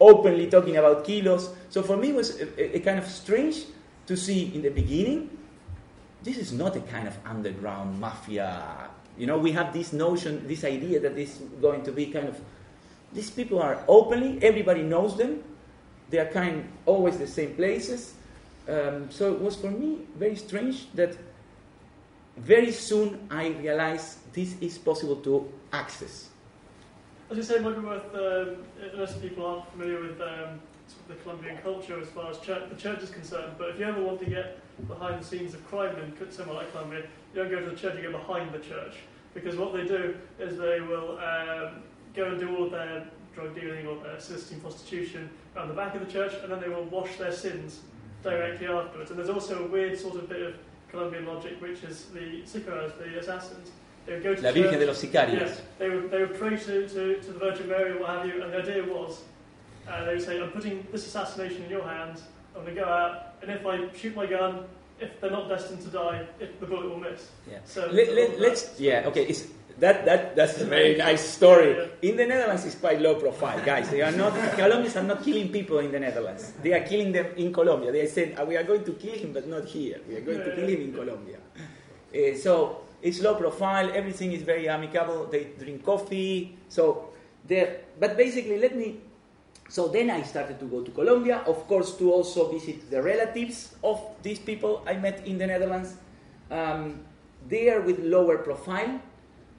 openly 0.00 0.48
talking 0.48 0.76
about 0.76 1.04
kilos. 1.04 1.50
So 1.70 1.82
for 1.82 1.96
me, 1.96 2.10
it 2.10 2.14
was 2.14 2.40
a, 2.40 2.76
a 2.76 2.80
kind 2.80 2.98
of 2.98 3.06
strange 3.06 3.64
to 4.06 4.16
see 4.16 4.54
in 4.54 4.62
the 4.62 4.70
beginning. 4.70 5.30
This 6.22 6.36
is 6.38 6.52
not 6.52 6.76
a 6.76 6.80
kind 6.80 7.08
of 7.08 7.16
underground 7.24 8.00
mafia. 8.00 8.90
You 9.16 9.26
know, 9.26 9.38
we 9.38 9.52
have 9.52 9.72
this 9.72 9.92
notion, 9.92 10.46
this 10.48 10.64
idea 10.64 11.00
that 11.00 11.14
this 11.14 11.40
is 11.40 11.48
going 11.60 11.82
to 11.84 11.92
be 11.92 12.06
kind 12.06 12.28
of 12.28 12.40
these 13.14 13.30
people 13.30 13.62
are 13.62 13.82
openly, 13.88 14.38
everybody 14.42 14.82
knows 14.82 15.16
them. 15.16 15.42
They 16.10 16.18
are 16.18 16.26
kind 16.26 16.68
always 16.84 17.16
the 17.18 17.26
same 17.26 17.54
places. 17.54 18.14
Um, 18.68 19.10
so 19.10 19.32
it 19.32 19.40
was 19.40 19.56
for 19.56 19.70
me 19.70 20.00
very 20.18 20.36
strange 20.36 20.90
that 20.94 21.16
very 22.36 22.72
soon 22.72 23.26
I 23.30 23.48
realized 23.48 24.18
this 24.32 24.56
is 24.60 24.78
possible 24.78 25.16
to 25.16 25.50
access. 25.72 26.28
As 27.30 27.36
you 27.36 27.42
say, 27.42 27.58
maybe 27.58 27.80
with 27.80 28.14
um, 28.14 29.20
people 29.20 29.46
aren't 29.46 29.70
familiar 29.70 30.00
with 30.00 30.20
um, 30.20 30.60
the 31.08 31.14
Colombian 31.22 31.56
culture 31.58 32.00
as 32.00 32.08
far 32.08 32.30
as 32.30 32.38
church, 32.38 32.68
the 32.68 32.76
church 32.76 33.02
is 33.02 33.10
concerned. 33.10 33.54
But 33.58 33.70
if 33.70 33.78
you 33.78 33.86
ever 33.86 34.02
want 34.02 34.20
to 34.20 34.26
get 34.26 34.58
behind 34.88 35.20
the 35.20 35.24
scenes 35.24 35.54
of 35.54 35.66
crime 35.68 35.96
in 35.96 36.30
somewhere 36.30 36.56
like 36.56 36.72
Colombia, 36.72 37.02
you 37.34 37.42
don't 37.42 37.50
go 37.50 37.60
to 37.60 37.70
the 37.70 37.76
church; 37.76 37.96
you 37.96 38.10
go 38.10 38.18
behind 38.18 38.52
the 38.52 38.58
church 38.58 38.96
because 39.34 39.56
what 39.56 39.72
they 39.72 39.84
do 39.84 40.16
is 40.38 40.58
they 40.58 40.80
will 40.80 41.18
um, 41.18 41.82
go 42.14 42.26
and 42.26 42.40
do 42.40 42.56
all 42.56 42.64
of 42.64 42.70
their 42.70 43.06
drug 43.34 43.54
dealing 43.54 43.86
or 43.86 43.96
their 44.02 44.12
assisting 44.12 44.60
prostitution 44.60 45.28
around 45.56 45.68
the 45.68 45.74
back 45.74 45.94
of 45.94 46.06
the 46.06 46.12
church, 46.12 46.32
and 46.42 46.52
then 46.52 46.60
they 46.60 46.68
will 46.68 46.84
wash 46.84 47.16
their 47.16 47.32
sins 47.32 47.80
directly 48.22 48.66
afterwards. 48.66 49.10
And 49.10 49.18
there's 49.18 49.30
also 49.30 49.64
a 49.64 49.68
weird 49.68 49.98
sort 49.98 50.16
of 50.16 50.28
bit 50.28 50.42
of 50.42 50.54
Colombian 50.90 51.26
logic, 51.26 51.60
which 51.60 51.82
is 51.82 52.06
the 52.06 52.42
sicaries, 52.42 52.96
the 52.98 53.18
assassins. 53.18 53.70
They 54.06 54.14
would 54.14 54.22
go 54.22 54.34
to 54.34 54.42
La 54.42 54.52
church, 54.52 54.62
Virgen 54.62 54.78
de 54.78 54.86
los 54.86 55.02
Sicarios. 55.02 55.40
Yeah, 55.40 55.54
they 55.78 55.88
would, 55.88 56.10
they 56.10 56.20
would 56.20 56.38
pray 56.38 56.56
to, 56.56 56.88
to, 56.88 57.20
to 57.20 57.32
the 57.32 57.38
Virgin 57.38 57.68
Mary 57.68 57.92
or 57.92 58.00
what 58.00 58.10
have 58.10 58.26
you, 58.26 58.42
and 58.42 58.52
the 58.52 58.58
idea 58.58 58.84
was, 58.84 59.22
uh, 59.88 60.04
they 60.04 60.14
would 60.14 60.22
say, 60.22 60.40
I'm 60.40 60.50
putting 60.50 60.86
this 60.92 61.06
assassination 61.06 61.64
in 61.64 61.70
your 61.70 61.82
hands, 61.82 62.22
I'm 62.54 62.62
going 62.62 62.74
to 62.74 62.80
go 62.80 62.86
out, 62.86 63.34
and 63.42 63.50
if 63.50 63.66
I 63.66 63.92
shoot 63.94 64.14
my 64.14 64.26
gun, 64.26 64.64
if 65.00 65.20
they're 65.20 65.30
not 65.30 65.48
destined 65.48 65.82
to 65.82 65.88
die, 65.88 66.26
if 66.38 66.60
the 66.60 66.66
bullet 66.66 66.88
will 66.88 67.00
miss. 67.00 67.30
Yeah. 67.50 67.58
So 67.64 67.88
let, 67.90 68.12
let, 68.12 68.38
let's, 68.38 68.78
yeah, 68.78 69.08
okay. 69.08 69.26
It's, 69.26 69.48
that, 69.78 70.04
that, 70.04 70.36
that's 70.36 70.60
a 70.60 70.66
very 70.66 70.96
nice 70.96 71.20
story. 71.20 71.90
In 72.02 72.16
the 72.16 72.26
Netherlands, 72.26 72.64
it's 72.64 72.76
quite 72.76 73.00
low 73.00 73.16
profile, 73.16 73.60
guys. 73.64 73.90
They 73.90 74.02
are 74.02 74.12
not, 74.12 74.32
Colombians 74.54 74.96
are 74.96 75.02
not 75.02 75.24
killing 75.24 75.48
people 75.48 75.78
in 75.78 75.90
the 75.90 75.98
Netherlands. 75.98 76.52
They 76.62 76.72
are 76.72 76.86
killing 76.86 77.10
them 77.12 77.26
in 77.36 77.52
Colombia. 77.52 77.90
They 77.90 78.06
said, 78.06 78.38
we 78.46 78.56
are 78.56 78.62
going 78.62 78.84
to 78.84 78.92
kill 78.92 79.14
him, 79.14 79.32
but 79.32 79.48
not 79.48 79.64
here. 79.64 80.00
We 80.08 80.16
are 80.16 80.20
going 80.20 80.38
to 80.38 80.54
kill 80.54 80.68
him 80.68 80.80
in 80.80 80.92
Colombia. 80.92 81.38
Uh, 82.14 82.36
so 82.36 82.82
it's 83.02 83.20
low 83.20 83.34
profile. 83.34 83.90
Everything 83.92 84.32
is 84.32 84.42
very 84.42 84.68
amicable. 84.68 85.26
They 85.26 85.48
drink 85.58 85.84
coffee. 85.84 86.56
So 86.68 87.10
there, 87.46 87.80
but 87.98 88.16
basically, 88.16 88.58
let 88.58 88.76
me. 88.76 89.00
So 89.68 89.88
then 89.88 90.10
I 90.10 90.22
started 90.22 90.60
to 90.60 90.66
go 90.66 90.82
to 90.82 90.90
Colombia, 90.92 91.42
of 91.46 91.66
course, 91.66 91.96
to 91.96 92.12
also 92.12 92.52
visit 92.52 92.90
the 92.90 93.02
relatives 93.02 93.74
of 93.82 94.00
these 94.22 94.38
people 94.38 94.84
I 94.86 94.94
met 94.94 95.26
in 95.26 95.38
the 95.38 95.46
Netherlands. 95.46 95.96
Um, 96.50 97.00
they 97.48 97.70
are 97.70 97.80
with 97.80 97.98
lower 97.98 98.38
profile 98.38 99.00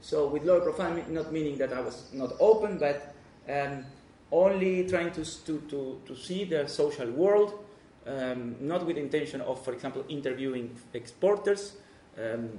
so 0.01 0.27
with 0.27 0.43
lower 0.43 0.61
profile, 0.61 0.95
not 1.09 1.31
meaning 1.31 1.57
that 1.57 1.73
I 1.73 1.81
was 1.81 2.09
not 2.13 2.33
open, 2.39 2.77
but 2.77 3.15
um, 3.49 3.85
only 4.31 4.87
trying 4.87 5.11
to, 5.11 5.23
to, 5.45 5.59
to, 5.69 6.01
to 6.05 6.15
see 6.15 6.45
the 6.45 6.67
social 6.67 7.09
world, 7.11 7.65
um, 8.05 8.55
not 8.59 8.85
with 8.85 8.97
intention 8.97 9.41
of, 9.41 9.63
for 9.63 9.73
example, 9.73 10.05
interviewing 10.09 10.75
exporters. 10.93 11.77
Um, 12.17 12.49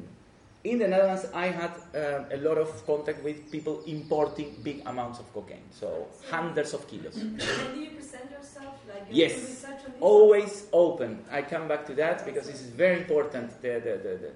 in 0.65 0.79
the 0.79 0.89
Netherlands, 0.89 1.27
I 1.33 1.47
had 1.47 1.71
uh, 1.95 2.25
a 2.33 2.39
lot 2.39 2.59
of 2.59 2.85
contact 2.87 3.23
with 3.23 3.51
people 3.53 3.83
importing 3.87 4.57
big 4.65 4.83
amounts 4.87 5.21
of 5.21 5.33
cocaine, 5.33 5.63
so, 5.71 6.09
so 6.13 6.37
hundreds 6.37 6.75
of 6.75 6.89
kilos. 6.89 7.17
And 7.17 7.39
do 7.39 7.81
you 7.81 7.91
present 7.91 8.31
yourself? 8.33 8.75
Like 8.89 9.07
yes, 9.09 9.65
always 10.01 10.67
open. 10.73 11.25
I 11.31 11.43
come 11.43 11.69
back 11.69 11.87
to 11.87 11.95
that 11.95 12.25
because 12.25 12.47
this 12.49 12.61
is 12.61 12.71
very 12.71 12.99
important. 12.99 13.63
The, 13.63 13.81
the, 13.85 14.01
the 14.03 14.31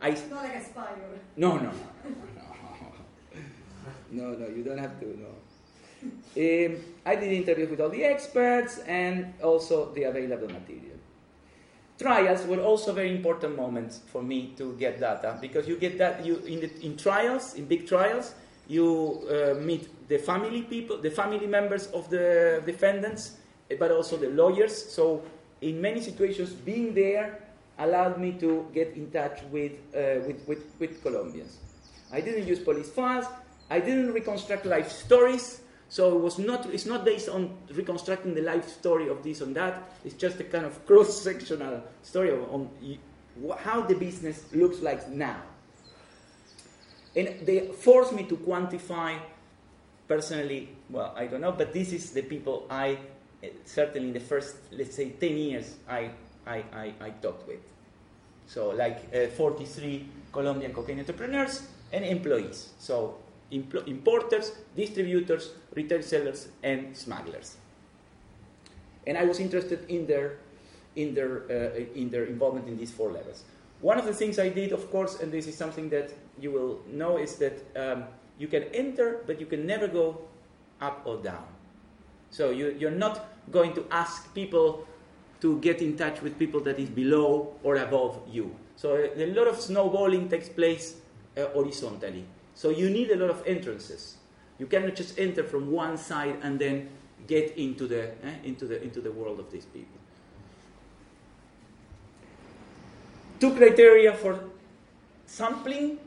I, 0.00 0.10
Not 0.10 0.44
like 0.44 0.54
a 0.56 0.64
spy. 0.64 0.88
No, 1.36 1.56
no, 1.56 1.62
no, 1.62 1.72
no, 4.10 4.34
no. 4.34 4.46
You 4.48 4.62
don't 4.62 4.78
have 4.78 5.00
to. 5.00 5.06
No. 5.06 5.28
Um, 6.36 6.76
I 7.06 7.16
did 7.16 7.32
interviews 7.32 7.70
with 7.70 7.80
all 7.80 7.88
the 7.88 8.04
experts 8.04 8.78
and 8.78 9.32
also 9.42 9.92
the 9.94 10.04
available 10.04 10.48
material. 10.48 10.98
Trials 11.98 12.44
were 12.46 12.60
also 12.60 12.92
very 12.92 13.14
important 13.14 13.56
moments 13.56 14.00
for 14.06 14.22
me 14.22 14.52
to 14.58 14.74
get 14.74 15.00
data 15.00 15.38
because 15.40 15.66
you 15.66 15.76
get 15.76 15.96
that 15.98 16.26
you 16.26 16.36
in 16.38 16.60
the, 16.60 16.70
in 16.84 16.96
trials 16.96 17.54
in 17.54 17.66
big 17.66 17.86
trials 17.86 18.34
you 18.66 19.22
uh, 19.28 19.54
meet 19.60 20.08
the 20.08 20.18
family 20.18 20.62
people, 20.62 20.98
the 20.98 21.10
family 21.10 21.46
members 21.46 21.86
of 21.88 22.08
the 22.10 22.62
defendants, 22.64 23.36
but 23.78 23.90
also 23.90 24.16
the 24.16 24.28
lawyers. 24.30 24.74
So 24.92 25.22
in 25.60 25.80
many 25.80 26.00
situations, 26.00 26.50
being 26.50 26.94
there 26.94 27.43
allowed 27.78 28.20
me 28.20 28.32
to 28.32 28.66
get 28.72 28.94
in 28.94 29.10
touch 29.10 29.40
with, 29.50 29.72
uh, 29.94 30.24
with, 30.26 30.46
with, 30.46 30.64
with, 30.78 31.02
Colombians. 31.02 31.58
I 32.12 32.20
didn't 32.20 32.46
use 32.46 32.60
police 32.60 32.88
files, 32.90 33.26
I 33.70 33.80
didn't 33.80 34.12
reconstruct 34.12 34.66
life 34.66 34.90
stories, 34.90 35.60
so 35.88 36.16
it 36.16 36.20
was 36.20 36.38
not, 36.38 36.66
it's 36.66 36.86
not 36.86 37.04
based 37.04 37.28
on 37.28 37.56
reconstructing 37.72 38.34
the 38.34 38.42
life 38.42 38.68
story 38.68 39.08
of 39.08 39.22
this 39.22 39.40
and 39.40 39.54
that. 39.56 39.82
It's 40.04 40.14
just 40.14 40.40
a 40.40 40.44
kind 40.44 40.64
of 40.64 40.84
cross-sectional 40.86 41.82
story 42.02 42.30
of, 42.30 42.42
on 42.52 42.70
how 43.58 43.82
the 43.82 43.94
business 43.94 44.44
looks 44.52 44.80
like 44.80 45.08
now. 45.08 45.40
And 47.16 47.46
they 47.46 47.68
forced 47.68 48.12
me 48.12 48.24
to 48.24 48.36
quantify 48.36 49.18
personally, 50.08 50.68
well, 50.90 51.14
I 51.16 51.26
don't 51.26 51.40
know, 51.40 51.52
but 51.52 51.72
this 51.72 51.92
is 51.92 52.10
the 52.10 52.22
people 52.22 52.66
I, 52.68 52.98
certainly 53.64 54.08
in 54.08 54.14
the 54.14 54.20
first, 54.20 54.56
let's 54.72 54.96
say, 54.96 55.10
10 55.10 55.36
years, 55.36 55.76
I, 55.88 56.10
I, 56.46 56.64
I, 56.72 56.94
I 57.00 57.10
talked 57.10 57.46
with. 57.48 57.60
So, 58.46 58.70
like 58.70 59.04
uh, 59.14 59.28
43 59.28 60.06
Colombian 60.32 60.72
cocaine 60.72 60.98
entrepreneurs 60.98 61.66
and 61.92 62.04
employees. 62.04 62.70
So, 62.78 63.16
impl- 63.52 63.86
importers, 63.86 64.52
distributors, 64.76 65.50
retail 65.74 66.02
sellers, 66.02 66.48
and 66.62 66.96
smugglers. 66.96 67.56
And 69.06 69.16
I 69.16 69.24
was 69.24 69.40
interested 69.40 69.88
in 69.88 70.06
their, 70.06 70.38
in 70.96 71.14
their, 71.14 71.42
uh, 71.50 71.98
in 71.98 72.10
their 72.10 72.24
involvement 72.24 72.68
in 72.68 72.76
these 72.76 72.90
four 72.90 73.10
levels. 73.10 73.44
One 73.80 73.98
of 73.98 74.06
the 74.06 74.14
things 74.14 74.38
I 74.38 74.48
did, 74.48 74.72
of 74.72 74.90
course, 74.90 75.20
and 75.20 75.30
this 75.30 75.46
is 75.46 75.56
something 75.56 75.90
that 75.90 76.10
you 76.40 76.50
will 76.50 76.80
know, 76.90 77.18
is 77.18 77.36
that 77.36 77.60
um, 77.76 78.04
you 78.38 78.48
can 78.48 78.64
enter, 78.74 79.20
but 79.26 79.40
you 79.40 79.46
can 79.46 79.66
never 79.66 79.88
go 79.88 80.22
up 80.80 81.02
or 81.04 81.18
down. 81.18 81.44
So 82.30 82.50
you, 82.50 82.74
you're 82.78 82.90
not 82.90 83.28
going 83.50 83.74
to 83.74 83.84
ask 83.90 84.32
people 84.34 84.86
to 85.44 85.58
get 85.58 85.82
in 85.82 85.94
touch 85.94 86.22
with 86.22 86.38
people 86.38 86.58
that 86.58 86.78
is 86.78 86.88
below 86.88 87.52
or 87.62 87.76
above 87.76 88.18
you. 88.26 88.56
So 88.76 88.96
a, 89.14 89.26
lot 89.26 89.46
of 89.46 89.60
snowballing 89.60 90.30
takes 90.30 90.48
place 90.48 90.96
uh, 91.36 91.44
horizontally. 91.52 92.24
So 92.54 92.70
you 92.70 92.88
need 92.88 93.10
a 93.10 93.16
lot 93.16 93.28
of 93.28 93.46
entrances. 93.46 94.16
You 94.58 94.66
cannot 94.66 94.96
just 94.96 95.18
enter 95.18 95.44
from 95.44 95.70
one 95.70 95.98
side 95.98 96.38
and 96.40 96.58
then 96.58 96.88
get 97.26 97.58
into 97.58 97.86
the, 97.86 98.12
eh, 98.24 98.36
into 98.44 98.64
the, 98.64 98.82
into 98.82 99.02
the 99.02 99.12
world 99.12 99.38
of 99.38 99.52
these 99.52 99.66
people. 99.66 99.98
Two 103.38 103.54
criteria 103.54 104.14
for 104.14 104.40
sampling 105.26 105.98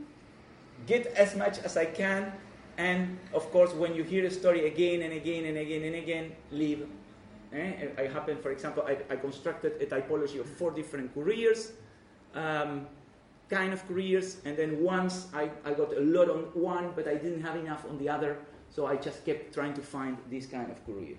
get 0.87 1.05
as 1.13 1.35
much 1.35 1.59
as 1.59 1.77
I 1.77 1.85
can, 1.85 2.31
and 2.77 3.19
of 3.35 3.51
course, 3.51 3.71
when 3.73 3.93
you 3.93 4.03
hear 4.03 4.25
a 4.25 4.31
story 4.31 4.65
again 4.65 5.03
and 5.03 5.13
again 5.13 5.45
and 5.45 5.57
again 5.59 5.83
and 5.83 5.95
again, 5.95 6.31
leave. 6.51 6.87
Eh? 7.53 7.87
I 7.97 8.01
happen, 8.03 8.37
for 8.37 8.51
example, 8.51 8.83
I, 8.85 8.97
I, 9.09 9.15
constructed 9.15 9.81
a 9.81 9.85
typology 9.85 10.39
of 10.39 10.47
four 10.47 10.71
different 10.71 11.13
careers, 11.13 11.71
um, 12.35 12.87
kind 13.49 13.71
of 13.71 13.87
careers, 13.87 14.37
and 14.43 14.57
then 14.57 14.83
once 14.83 15.27
I, 15.33 15.49
I 15.63 15.73
got 15.73 15.95
a 15.95 16.01
lot 16.01 16.29
on 16.29 16.39
one, 16.53 16.91
but 16.93 17.07
I 17.07 17.15
didn't 17.15 17.41
have 17.41 17.55
enough 17.55 17.85
on 17.89 17.97
the 17.99 18.09
other, 18.09 18.37
so 18.69 18.85
I 18.85 18.97
just 18.97 19.25
kept 19.25 19.53
trying 19.53 19.73
to 19.75 19.81
find 19.81 20.17
this 20.29 20.45
kind 20.45 20.69
of 20.69 20.85
career. 20.85 21.15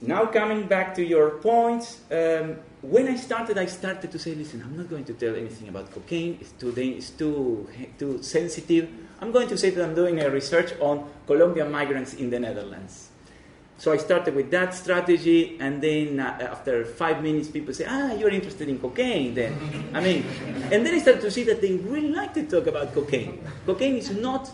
Now, 0.00 0.26
coming 0.26 0.66
back 0.66 0.94
to 0.96 1.04
your 1.04 1.38
point, 1.38 2.00
um, 2.10 2.58
when 2.82 3.08
I 3.08 3.16
started, 3.16 3.56
I 3.56 3.66
started 3.66 4.10
to 4.12 4.18
say, 4.18 4.34
listen, 4.34 4.62
I'm 4.62 4.76
not 4.76 4.90
going 4.90 5.04
to 5.04 5.14
tell 5.14 5.34
anything 5.34 5.68
about 5.68 5.90
cocaine, 5.90 6.38
it's 6.40 6.52
too, 6.52 6.74
it's 6.76 7.10
too, 7.10 7.68
too 7.98 8.22
sensitive. 8.22 8.90
I'm 9.20 9.32
going 9.32 9.48
to 9.48 9.56
say 9.56 9.70
that 9.70 9.82
I'm 9.82 9.94
doing 9.94 10.20
a 10.20 10.28
research 10.28 10.74
on 10.80 11.08
Colombian 11.26 11.70
migrants 11.70 12.14
in 12.14 12.28
the 12.28 12.38
Netherlands. 12.38 13.10
So 13.78 13.92
I 13.92 13.98
started 13.98 14.34
with 14.34 14.50
that 14.52 14.74
strategy, 14.74 15.58
and 15.60 15.82
then 15.82 16.18
uh, 16.18 16.48
after 16.50 16.84
five 16.86 17.22
minutes, 17.22 17.48
people 17.48 17.74
say, 17.74 17.84
"Ah, 17.86 18.14
you're 18.14 18.30
interested 18.30 18.68
in 18.68 18.78
cocaine." 18.78 19.34
Then, 19.34 19.52
I 19.92 20.00
mean, 20.00 20.24
and 20.72 20.84
then 20.84 20.94
I 20.94 20.98
started 20.98 21.20
to 21.20 21.30
see 21.30 21.44
that 21.44 21.60
they 21.60 21.76
really 21.76 22.08
like 22.08 22.32
to 22.34 22.46
talk 22.46 22.66
about 22.66 22.94
cocaine. 22.94 23.44
Cocaine 23.66 23.96
is 23.96 24.10
not, 24.16 24.50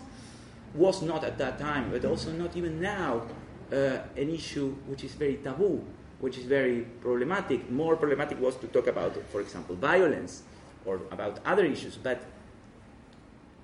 was 0.75 1.01
not 1.01 1.23
at 1.23 1.37
that 1.37 1.57
time, 1.57 1.89
but 1.89 2.03
also 2.03 2.31
not 2.31 2.57
even 2.57 2.81
now, 2.81 3.23
uh, 3.71 4.03
an 4.17 4.29
issue 4.29 4.75
which 4.87 5.05
is 5.05 5.13
very 5.13 5.37
taboo, 5.37 5.81
which 6.19 6.37
is 6.37 6.43
very 6.43 6.81
problematic. 6.99 7.71
More 7.71 7.95
problematic 7.95 8.41
was 8.41 8.57
to 8.57 8.67
talk 8.67 8.87
about, 8.87 9.15
for 9.31 9.39
example, 9.39 9.75
violence 9.77 10.43
or 10.85 10.99
about 11.11 11.39
other 11.45 11.63
issues. 11.63 11.95
But 11.95 12.21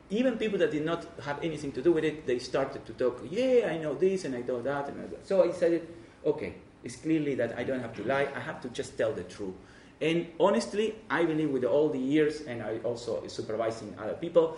even 0.09 0.37
people 0.37 0.57
that 0.59 0.71
did 0.71 0.85
not 0.85 1.05
have 1.23 1.43
anything 1.43 1.71
to 1.73 1.81
do 1.81 1.91
with 1.91 2.03
it, 2.03 2.25
they 2.25 2.39
started 2.39 2.85
to 2.85 2.93
talk, 2.93 3.21
yeah, 3.29 3.69
I 3.71 3.77
know 3.77 3.93
this 3.93 4.25
and 4.25 4.35
I 4.35 4.41
know 4.41 4.61
that. 4.61 4.87
And 4.89 5.11
that. 5.11 5.27
So 5.27 5.43
I 5.43 5.51
said, 5.51 5.87
okay, 6.25 6.55
it's 6.83 6.95
clearly 6.95 7.35
that 7.35 7.57
I 7.57 7.63
don't 7.63 7.79
have 7.79 7.95
to 7.95 8.03
lie, 8.03 8.27
I 8.35 8.39
have 8.39 8.61
to 8.61 8.69
just 8.69 8.97
tell 8.97 9.13
the 9.13 9.23
truth. 9.23 9.53
And 10.01 10.27
honestly, 10.39 10.95
I 11.09 11.25
believe 11.25 11.49
with 11.49 11.65
all 11.65 11.89
the 11.89 11.99
years, 11.99 12.41
and 12.41 12.63
I 12.63 12.77
also 12.83 13.27
supervising 13.27 13.95
other 13.99 14.13
people, 14.13 14.57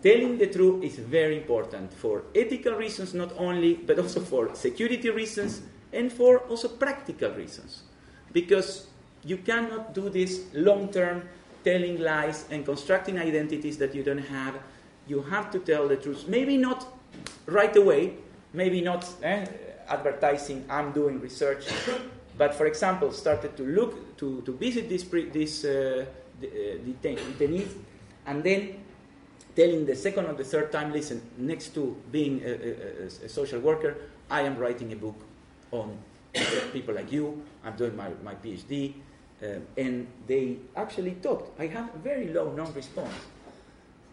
Telling 0.00 0.38
the 0.38 0.46
truth 0.46 0.84
is 0.84 0.96
very 0.96 1.36
important 1.36 1.92
for 1.92 2.22
ethical 2.32 2.74
reasons, 2.74 3.14
not 3.14 3.32
only, 3.36 3.74
but 3.74 3.98
also 3.98 4.20
for 4.20 4.54
security 4.54 5.10
reasons 5.10 5.60
and 5.92 6.12
for 6.12 6.38
also 6.46 6.68
practical 6.68 7.30
reasons. 7.32 7.82
Because 8.32 8.86
you 9.24 9.38
cannot 9.38 9.94
do 9.94 10.08
this 10.08 10.44
long 10.54 10.92
term, 10.92 11.28
telling 11.64 12.00
lies 12.00 12.44
and 12.50 12.64
constructing 12.64 13.18
identities 13.18 13.78
that 13.78 13.94
you 13.94 14.02
don't 14.02 14.18
have. 14.18 14.54
You 15.06 15.22
have 15.22 15.50
to 15.52 15.58
tell 15.58 15.88
the 15.88 15.96
truth. 15.96 16.28
Maybe 16.28 16.56
not 16.56 16.86
right 17.46 17.74
away, 17.76 18.14
maybe 18.52 18.80
not 18.80 19.08
eh, 19.22 19.46
advertising, 19.88 20.64
I'm 20.68 20.92
doing 20.92 21.20
research, 21.20 21.66
but 22.36 22.54
for 22.54 22.66
example, 22.66 23.12
started 23.12 23.56
to 23.56 23.64
look, 23.64 24.16
to, 24.18 24.42
to 24.42 24.52
visit 24.52 24.88
this, 24.88 25.04
this 25.04 25.64
uh, 25.64 26.04
detainees, 26.40 27.70
and 28.26 28.44
then 28.44 28.84
telling 29.56 29.86
the 29.86 29.96
second 29.96 30.26
or 30.26 30.34
the 30.34 30.44
third 30.44 30.70
time, 30.70 30.92
listen, 30.92 31.20
next 31.38 31.74
to 31.74 31.96
being 32.12 32.42
a, 32.44 32.50
a, 32.50 33.26
a 33.26 33.28
social 33.28 33.60
worker, 33.60 33.96
I 34.30 34.42
am 34.42 34.56
writing 34.56 34.92
a 34.92 34.96
book 34.96 35.16
on 35.72 35.98
people 36.72 36.94
like 36.94 37.10
you. 37.10 37.42
I'm 37.64 37.76
doing 37.76 37.96
my, 37.96 38.10
my 38.22 38.34
PhD. 38.34 38.94
Uh, 39.42 39.60
and 39.76 40.06
they 40.26 40.56
actually 40.76 41.12
talked. 41.22 41.58
I 41.60 41.66
have 41.66 41.92
very 41.94 42.28
low 42.32 42.52
non 42.52 42.72
response. 42.74 43.14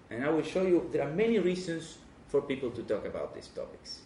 And 0.10 0.24
I 0.24 0.30
will 0.30 0.44
show 0.44 0.62
you 0.62 0.90
there 0.94 1.08
are 1.08 1.12
many 1.12 1.40
reasons 1.40 1.98
for 2.28 2.42
people 2.42 2.70
to 2.72 2.84
talk 2.84 3.06
about 3.06 3.34
these 3.34 3.48
topics. 3.48 4.02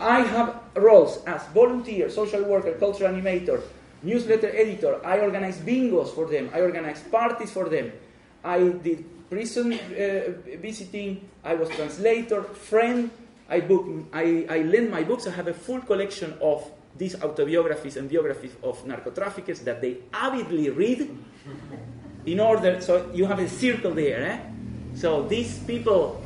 I 0.00 0.20
have 0.20 0.60
roles 0.74 1.24
as 1.24 1.44
volunteer, 1.54 2.10
social 2.10 2.42
worker, 2.44 2.72
cultural 2.74 3.12
animator, 3.12 3.62
newsletter 4.02 4.50
editor. 4.50 5.04
I 5.04 5.20
organize 5.20 5.58
bingos 5.58 6.14
for 6.14 6.26
them, 6.26 6.50
I 6.52 6.60
organize 6.60 7.00
parties 7.02 7.50
for 7.50 7.68
them. 7.68 7.92
I 8.44 8.68
did 8.68 9.04
prison 9.28 9.72
uh, 9.72 10.56
visiting, 10.60 11.28
I 11.44 11.54
was 11.54 11.68
translator, 11.70 12.42
friend, 12.42 13.10
I, 13.48 13.60
book, 13.60 13.86
I, 14.12 14.46
I 14.48 14.58
lend 14.62 14.90
my 14.90 15.02
books. 15.02 15.26
I 15.26 15.30
have 15.30 15.48
a 15.48 15.54
full 15.54 15.80
collection 15.80 16.36
of 16.40 16.70
these 16.98 17.14
autobiographies 17.22 17.96
and 17.96 18.10
biographies 18.10 18.52
of 18.62 18.84
narco 18.86 19.10
traffickers 19.10 19.60
that 19.60 19.80
they 19.80 19.98
avidly 20.12 20.68
read 20.70 21.08
in 22.26 22.40
order, 22.40 22.80
so 22.80 23.10
you 23.14 23.24
have 23.24 23.38
a 23.38 23.48
circle 23.48 23.92
there. 23.92 24.22
Eh? 24.22 24.38
So 24.94 25.22
these 25.22 25.58
people 25.60 26.20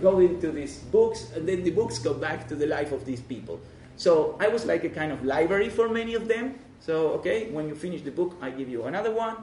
go 0.00 0.20
into 0.20 0.52
these 0.52 0.78
books, 0.78 1.32
and 1.34 1.48
then 1.48 1.64
the 1.64 1.70
books 1.70 1.98
go 1.98 2.14
back 2.14 2.48
to 2.48 2.54
the 2.54 2.66
life 2.66 2.92
of 2.92 3.04
these 3.04 3.20
people. 3.20 3.60
So 3.96 4.36
I 4.38 4.48
was 4.48 4.64
like 4.64 4.84
a 4.84 4.90
kind 4.90 5.12
of 5.12 5.24
library 5.24 5.68
for 5.68 5.88
many 5.88 6.14
of 6.14 6.28
them. 6.28 6.54
So, 6.80 7.08
okay, 7.18 7.50
when 7.50 7.68
you 7.68 7.74
finish 7.74 8.02
the 8.02 8.10
book, 8.10 8.36
I 8.40 8.50
give 8.50 8.68
you 8.68 8.84
another 8.84 9.12
one. 9.12 9.36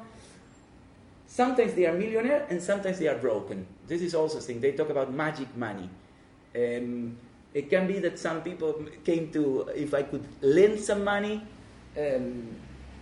Sometimes 1.28 1.74
they 1.74 1.88
are 1.88 1.94
millionaire 1.94 2.46
and 2.50 2.62
sometimes 2.62 3.00
they 3.00 3.08
are 3.08 3.18
broken. 3.18 3.66
This 3.88 4.02
is 4.02 4.14
also 4.14 4.38
a 4.38 4.42
thing. 4.42 4.62
They 4.62 4.74
talk 4.74 4.90
about 4.90 5.12
magic 5.12 5.50
money. 5.58 5.90
Um, 6.56 7.18
it 7.54 7.70
can 7.70 7.88
be 7.88 8.00
that 8.00 8.18
some 8.20 8.42
people 8.42 8.86
came 9.06 9.32
to, 9.32 9.70
if 9.76 9.94
I 9.94 10.04
could 10.04 10.26
lend 10.42 10.80
some 10.80 11.04
money, 11.04 11.42
um, 11.98 12.48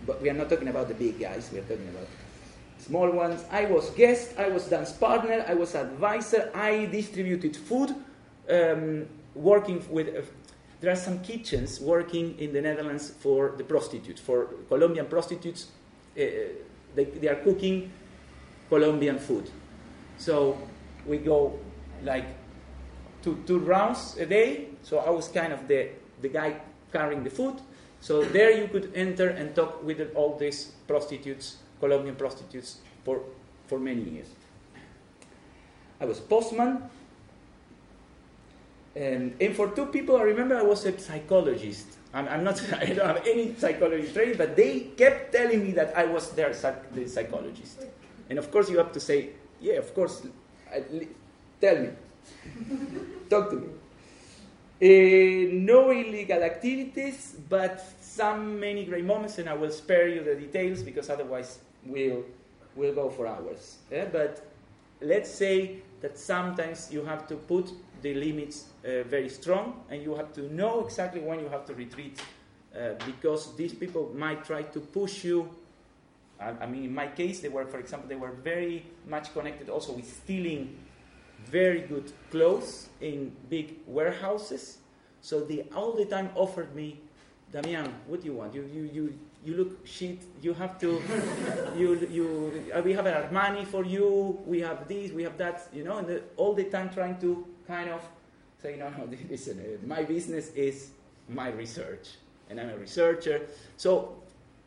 but 0.06 0.20
we 0.20 0.28
are 0.28 0.34
not 0.34 0.50
talking 0.50 0.68
about 0.68 0.88
the 0.88 0.94
big 0.94 1.18
guys, 1.18 1.50
we 1.52 1.58
are 1.58 1.62
talking 1.62 1.88
about 1.88 2.06
small 2.78 3.10
ones. 3.10 3.44
I 3.50 3.66
was 3.66 3.90
guest, 3.90 4.34
I 4.38 4.48
was 4.48 4.66
dance 4.66 4.92
partner, 4.92 5.44
I 5.48 5.54
was 5.54 5.74
advisor, 5.74 6.50
I 6.54 6.86
distributed 6.86 7.56
food, 7.56 7.94
um, 8.50 9.06
working 9.34 9.82
with. 9.90 10.08
Uh, 10.08 10.22
there 10.80 10.90
are 10.90 10.96
some 10.96 11.20
kitchens 11.20 11.80
working 11.80 12.36
in 12.40 12.52
the 12.52 12.60
Netherlands 12.60 13.10
for 13.20 13.54
the 13.56 13.62
prostitutes, 13.62 14.20
for 14.20 14.48
Colombian 14.68 15.06
prostitutes. 15.06 15.68
Uh, 16.16 16.24
they, 16.96 17.04
they 17.04 17.28
are 17.28 17.36
cooking 17.36 17.92
Colombian 18.68 19.18
food. 19.18 19.48
So 20.18 20.58
we 21.06 21.18
go 21.18 21.58
like 22.02 22.26
two, 23.22 23.42
two 23.46 23.58
rounds 23.58 24.16
a 24.18 24.26
day. 24.26 24.68
So 24.82 24.98
I 24.98 25.10
was 25.10 25.28
kind 25.28 25.52
of 25.52 25.68
the, 25.68 25.90
the 26.20 26.28
guy 26.28 26.56
carrying 26.92 27.24
the 27.24 27.30
food. 27.30 27.60
So 28.00 28.24
there 28.24 28.50
you 28.50 28.68
could 28.68 28.92
enter 28.94 29.28
and 29.28 29.54
talk 29.54 29.82
with 29.84 30.00
all 30.14 30.36
these 30.36 30.72
prostitutes, 30.88 31.58
Colombian 31.80 32.16
prostitutes, 32.16 32.78
for, 33.04 33.20
for 33.68 33.78
many 33.78 34.02
years. 34.02 34.28
I 36.00 36.04
was 36.04 36.18
postman. 36.18 36.82
And, 38.94 39.34
and 39.40 39.56
for 39.56 39.68
two 39.68 39.86
people, 39.86 40.16
I 40.16 40.22
remember 40.22 40.56
I 40.56 40.62
was 40.62 40.84
a 40.84 40.98
psychologist. 40.98 41.86
I'm, 42.12 42.28
I'm 42.28 42.44
not, 42.44 42.60
I 42.80 42.86
don't 42.86 43.06
have 43.06 43.26
any 43.26 43.54
psychology 43.54 44.12
training, 44.12 44.36
but 44.36 44.56
they 44.56 44.80
kept 44.96 45.32
telling 45.32 45.62
me 45.64 45.72
that 45.72 45.96
I 45.96 46.04
was 46.04 46.32
their 46.32 46.52
the 46.92 47.06
psychologist. 47.08 47.84
And 48.28 48.38
of 48.38 48.50
course, 48.50 48.68
you 48.68 48.78
have 48.78 48.92
to 48.92 49.00
say, 49.00 49.30
Yeah, 49.60 49.74
of 49.74 49.94
course. 49.94 50.26
Tell 51.60 51.78
me. 51.78 51.90
Talk 53.30 53.50
to 53.50 53.56
me. 53.56 53.68
Uh, 54.82 55.48
no 55.52 55.90
illegal 55.90 56.42
activities, 56.42 57.36
but 57.48 57.80
some 58.00 58.58
many 58.58 58.84
great 58.84 59.04
moments, 59.04 59.38
and 59.38 59.48
I 59.48 59.54
will 59.54 59.70
spare 59.70 60.08
you 60.08 60.24
the 60.24 60.34
details 60.34 60.82
because 60.82 61.08
otherwise 61.08 61.60
we'll, 61.86 62.24
we'll 62.74 62.94
go 62.94 63.08
for 63.08 63.26
hours. 63.26 63.76
Yeah? 63.90 64.06
But 64.10 64.44
let's 65.00 65.30
say 65.30 65.76
that 66.00 66.18
sometimes 66.18 66.92
you 66.92 67.04
have 67.04 67.28
to 67.28 67.36
put 67.36 67.70
the 68.02 68.14
limits 68.14 68.64
uh, 68.84 69.04
very 69.04 69.28
strong, 69.28 69.84
and 69.88 70.02
you 70.02 70.16
have 70.16 70.32
to 70.32 70.52
know 70.52 70.84
exactly 70.84 71.20
when 71.20 71.38
you 71.38 71.48
have 71.48 71.64
to 71.66 71.74
retreat 71.74 72.20
uh, 72.74 72.94
because 73.06 73.54
these 73.54 73.72
people 73.72 74.10
might 74.16 74.44
try 74.44 74.62
to 74.62 74.80
push 74.80 75.24
you. 75.24 75.48
I, 76.40 76.50
I, 76.60 76.66
mean, 76.66 76.84
in 76.84 76.94
my 76.94 77.06
case, 77.06 77.38
they 77.38 77.48
were, 77.48 77.66
for 77.66 77.78
example, 77.78 78.08
they 78.08 78.16
were 78.16 78.32
very 78.32 78.84
much 79.06 79.32
connected 79.32 79.68
also 79.68 79.92
with 79.92 80.08
stealing 80.08 80.76
very 81.50 81.80
good 81.80 82.12
clothes 82.30 82.88
in 83.00 83.32
big 83.48 83.76
warehouses. 83.86 84.78
So 85.20 85.40
they 85.40 85.66
all 85.74 85.92
the 85.92 86.04
time 86.04 86.30
offered 86.34 86.74
me, 86.74 87.00
Damián, 87.52 87.92
what 88.06 88.20
do 88.20 88.26
you 88.26 88.34
want? 88.34 88.54
You, 88.54 88.68
you, 88.72 88.90
you, 88.92 89.18
you 89.44 89.54
look 89.56 89.86
shit. 89.86 90.22
You 90.40 90.54
have 90.54 90.78
to, 90.80 91.00
you, 91.76 92.06
you, 92.10 92.64
uh, 92.74 92.80
we 92.82 92.92
have 92.92 93.06
an 93.06 93.14
Armani 93.14 93.66
for 93.66 93.84
you. 93.84 94.40
We 94.46 94.60
have 94.60 94.88
this, 94.88 95.12
we 95.12 95.22
have 95.22 95.36
that, 95.38 95.68
you 95.72 95.84
know, 95.84 95.98
and 95.98 96.08
the, 96.08 96.22
all 96.36 96.54
the 96.54 96.64
time 96.64 96.90
trying 96.90 97.18
to 97.20 97.46
kind 97.66 97.90
of 97.90 98.02
say, 98.60 98.76
no, 98.76 98.88
no, 98.90 99.08
listen, 99.30 99.58
uh, 99.60 99.86
my 99.86 100.02
business 100.02 100.48
is 100.54 100.90
my 101.28 101.50
research, 101.50 102.08
and 102.48 102.60
I'm 102.60 102.70
a 102.70 102.76
researcher. 102.76 103.46
So 103.76 104.16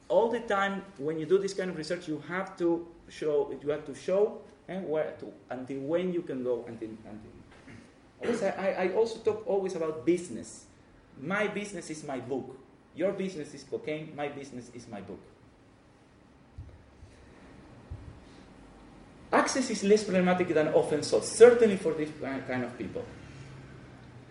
all 0.08 0.30
the 0.30 0.42
time 0.42 0.84
when 0.98 1.18
you 1.20 1.26
do 1.26 1.38
this 1.38 1.54
kind 1.54 1.70
of 1.70 1.78
research, 1.78 2.08
you 2.08 2.22
have 2.28 2.58
to 2.58 2.88
show, 3.10 3.54
you 3.62 3.70
have 3.70 3.86
to 3.86 3.96
show 3.96 4.42
and 4.68 4.86
eh, 4.86 4.88
where 4.88 5.14
to, 5.20 5.32
until 5.50 5.80
when 5.82 6.14
you 6.14 6.22
can 6.22 6.44
go 6.44 6.66
until, 6.68 6.90
until. 6.90 8.50
I, 8.58 8.86
I 8.86 8.90
also 8.94 9.20
talk 9.20 9.44
always 9.46 9.76
about 9.76 10.06
business. 10.06 10.66
My 11.22 11.48
business 11.48 11.90
is 11.90 12.04
my 12.04 12.20
book. 12.20 12.58
Your 12.96 13.12
business 13.12 13.54
is 13.54 13.64
cocaine. 13.64 14.14
My 14.16 14.30
business 14.30 14.72
is 14.74 14.88
my 14.88 15.02
book. 15.02 15.20
Access 19.32 19.70
is 19.70 19.84
less 19.84 20.04
problematic 20.04 20.48
than 20.54 20.70
often 20.70 21.02
thought, 21.02 21.26
certainly 21.26 21.76
for 21.76 21.94
this 21.94 22.10
kind 22.48 22.64
of 22.64 22.78
people. 22.78 23.04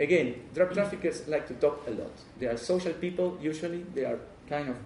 Again, 0.00 0.34
drug 0.54 0.72
traffickers 0.72 1.28
like 1.28 1.46
to 1.48 1.54
talk 1.54 1.84
a 1.86 1.90
lot. 1.90 2.12
They 2.38 2.46
are 2.46 2.56
social 2.56 2.92
people, 2.94 3.38
usually. 3.40 3.84
They 3.94 4.04
are 4.04 4.18
kind 4.48 4.70
of. 4.70 4.76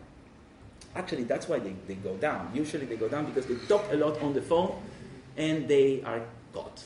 Actually, 0.94 1.22
that's 1.24 1.48
why 1.48 1.60
they, 1.60 1.74
they 1.86 1.94
go 1.94 2.16
down. 2.16 2.50
Usually, 2.52 2.84
they 2.84 2.96
go 2.96 3.08
down 3.08 3.26
because 3.26 3.46
they 3.46 3.54
talk 3.66 3.86
a 3.92 3.96
lot 3.96 4.20
on 4.20 4.34
the 4.34 4.42
phone 4.42 4.74
and 5.38 5.68
they 5.68 6.02
are 6.02 6.20
caught, 6.52 6.82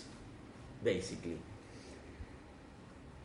basically. 0.84 1.38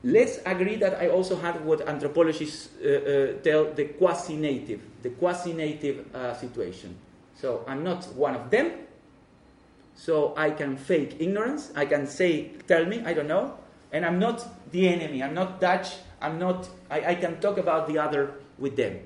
Let's 0.03 0.39
agree 0.45 0.77
that 0.77 0.95
I 0.95 1.09
also 1.09 1.35
had 1.35 1.63
what 1.65 1.87
anthropologists 1.87 2.69
uh, 2.79 2.87
uh, 2.87 3.41
tell 3.43 3.73
the 3.73 3.85
quasi 3.85 4.37
native, 4.37 4.81
the 5.03 5.09
quasi 5.09 5.53
native 5.53 6.15
uh, 6.15 6.33
situation. 6.33 6.97
So 7.35 7.63
I'm 7.67 7.83
not 7.83 8.05
one 8.15 8.35
of 8.35 8.49
them, 8.49 8.71
so 9.95 10.33
I 10.37 10.51
can 10.51 10.77
fake 10.77 11.17
ignorance. 11.19 11.71
I 11.75 11.85
can 11.85 12.07
say, 12.07 12.53
tell 12.67 12.85
me, 12.85 13.03
I 13.05 13.13
don't 13.13 13.27
know. 13.27 13.57
And 13.91 14.05
I'm 14.05 14.19
not 14.19 14.71
the 14.71 14.87
enemy. 14.87 15.23
I'm 15.23 15.33
not 15.33 15.59
Dutch. 15.59 15.95
I'm 16.21 16.39
not, 16.39 16.69
I, 16.89 17.11
I 17.11 17.15
can 17.15 17.39
talk 17.39 17.57
about 17.57 17.87
the 17.87 17.99
other 17.99 18.33
with 18.57 18.75
them. 18.75 18.99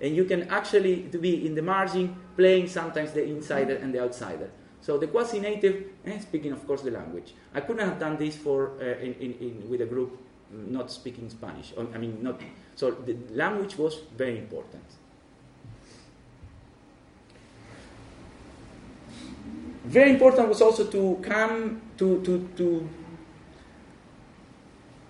And 0.00 0.14
you 0.14 0.24
can 0.24 0.48
actually 0.50 0.96
be 0.96 1.46
in 1.46 1.54
the 1.54 1.62
margin 1.62 2.16
playing 2.36 2.68
sometimes 2.68 3.12
the 3.12 3.24
insider 3.24 3.76
and 3.76 3.94
the 3.94 4.00
outsider. 4.00 4.50
So 4.84 4.98
the 4.98 5.06
quasi-native, 5.06 5.86
and 6.04 6.20
speaking 6.20 6.52
of 6.52 6.66
course 6.66 6.82
the 6.82 6.90
language. 6.90 7.32
I 7.54 7.62
couldn't 7.62 7.88
have 7.88 7.98
done 7.98 8.18
this 8.18 8.36
for 8.36 8.72
uh, 8.78 8.84
in, 8.84 9.14
in, 9.14 9.32
in, 9.40 9.70
with 9.70 9.80
a 9.80 9.86
group 9.86 10.20
not 10.52 10.90
speaking 10.90 11.30
Spanish. 11.30 11.72
I 11.78 11.96
mean, 11.96 12.22
not. 12.22 12.38
So 12.76 12.90
the 12.90 13.16
language 13.30 13.78
was 13.78 14.00
very 14.14 14.36
important. 14.36 14.84
Very 19.86 20.10
important 20.10 20.50
was 20.50 20.60
also 20.60 20.84
to 20.84 21.18
come 21.22 21.80
to, 21.96 22.20
to, 22.20 22.48
to 22.58 22.88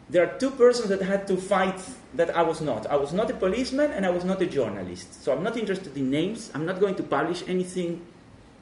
there 0.09 0.23
are 0.23 0.39
two 0.39 0.53
persons 0.53 0.89
that 0.91 1.03
had 1.03 1.27
to 1.27 1.37
fight 1.37 1.81
that 2.15 2.31
I 2.37 2.43
was 2.43 2.61
not. 2.61 2.87
I 2.87 2.95
was 2.95 3.13
not 3.13 3.29
a 3.29 3.35
policeman 3.35 3.91
and 3.91 4.07
I 4.07 4.11
was 4.11 4.25
not 4.25 4.41
a 4.41 4.47
journalist. 4.47 5.25
So 5.25 5.33
I'm 5.33 5.43
not 5.43 5.57
interested 5.57 5.97
in 5.97 6.11
names. 6.11 6.53
I'm 6.55 6.65
not 6.65 6.79
going 6.79 6.95
to 6.95 7.03
publish 7.03 7.43
anything 7.49 8.07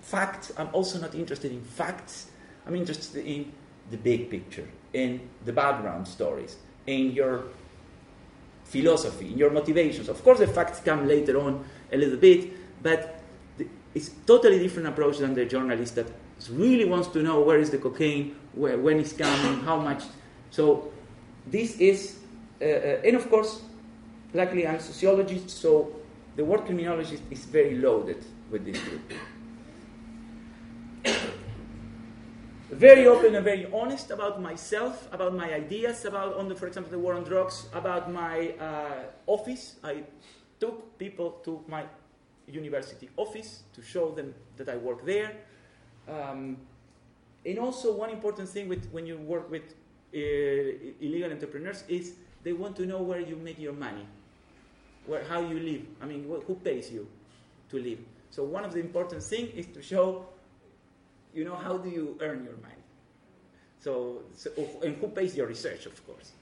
facts. 0.03 0.53
I'm 0.59 0.68
also 0.72 1.00
not 1.00 1.14
interested 1.14 1.50
in 1.50 1.62
facts. 1.62 2.26
I'm 2.66 2.74
interested 2.74 3.24
in 3.24 3.53
the 3.90 3.96
big 3.96 4.30
picture, 4.30 4.68
in 4.92 5.28
the 5.44 5.53
background 5.53 6.07
stories, 6.07 6.57
in 6.86 7.12
your 7.12 7.44
philosophy, 8.64 9.28
in 9.28 9.38
your 9.38 9.50
motivations. 9.50 10.09
Of 10.09 10.22
course, 10.22 10.38
the 10.38 10.46
facts 10.46 10.80
come 10.80 11.09
later 11.09 11.40
on 11.40 11.64
a 11.90 11.96
little 11.96 12.18
bit, 12.18 12.53
but 12.82 13.20
it's 13.94 14.11
totally 14.26 14.59
different 14.59 14.88
approach 14.88 15.18
than 15.18 15.34
the 15.34 15.44
journalist 15.44 15.94
that 15.96 16.07
really 16.50 16.84
wants 16.84 17.09
to 17.09 17.22
know 17.22 17.40
where 17.40 17.59
is 17.59 17.70
the 17.70 17.78
cocaine, 17.78 18.36
where, 18.55 18.78
when 18.78 18.98
it's 18.98 19.12
coming, 19.12 19.61
how 19.61 19.78
much. 19.78 20.05
So 20.50 20.92
this 21.46 21.76
is, 21.78 22.18
uh, 22.61 22.64
uh, 22.64 23.00
and 23.05 23.16
of 23.16 23.28
course, 23.28 23.62
luckily 24.32 24.66
I'm 24.66 24.80
sociologist, 24.80 25.50
so 25.50 25.94
the 26.36 26.44
word 26.44 26.64
criminologist 26.64 27.22
is 27.30 27.44
very 27.44 27.76
loaded 27.76 28.24
with 28.50 28.64
this 28.64 28.78
group. 28.80 29.03
Very 32.73 33.07
open 33.07 33.35
and 33.35 33.45
very 33.45 33.66
honest 33.73 34.11
about 34.11 34.41
myself, 34.41 35.09
about 35.12 35.35
my 35.35 35.53
ideas, 35.53 36.05
about, 36.05 36.37
on 36.37 36.49
the, 36.49 36.55
for 36.55 36.66
example, 36.66 36.91
the 36.91 36.99
war 36.99 37.14
on 37.14 37.23
drugs, 37.23 37.66
about 37.75 38.11
my 38.11 38.55
uh, 38.59 39.05
office. 39.27 39.77
I 39.85 40.05
took 40.59 40.99
people 40.99 41.33
to 41.45 41.62
my 41.68 41.85
university 42.47 43.11
office 43.16 43.62
to 43.75 43.83
show 43.83 44.11
them 44.11 44.35
that 44.57 44.68
I 44.68 44.77
work 44.77 45.05
there. 45.05 45.33
Um, 46.09 46.57
and 47.45 47.59
also, 47.59 47.93
one 47.93 48.11
important 48.11 48.49
thing 48.49 48.68
with, 48.68 48.89
when 48.91 49.07
you 49.07 49.18
work 49.18 49.51
with 49.51 49.75
uh, 50.14 50.18
illegal 51.01 51.31
entrepreneurs 51.31 51.85
is 51.89 52.14
they 52.43 52.53
want 52.53 52.77
to 52.77 52.87
know 52.87 53.03
where 53.03 53.20
you 53.20 53.37
make 53.37 53.59
your 53.59 53.73
money, 53.73 54.07
where, 55.07 55.25
how 55.25 55.41
you 55.41 55.59
live. 55.59 55.83
I 56.01 56.07
mean, 56.07 56.25
who 56.47 56.55
pays 56.55 56.91
you 56.91 57.07
to 57.70 57.79
live? 57.79 57.99
So, 58.31 58.45
one 58.45 58.64
of 58.64 58.73
the 58.73 58.81
important 58.81 59.23
things 59.23 59.51
is 59.55 59.66
to 59.75 59.83
show 59.83 60.27
you 61.35 61.45
know, 61.45 61.57
how 61.57 61.78
do 61.78 61.89
you 61.89 62.16
earn 62.20 62.45
your 62.45 62.57
money? 62.57 62.74
So, 63.80 64.22
so, 64.37 64.51
and 64.85 64.97
who 64.97 65.09
pays 65.09 65.37
your 65.37 65.47
research, 65.47 65.87
of 65.87 66.07
course. 66.07 66.33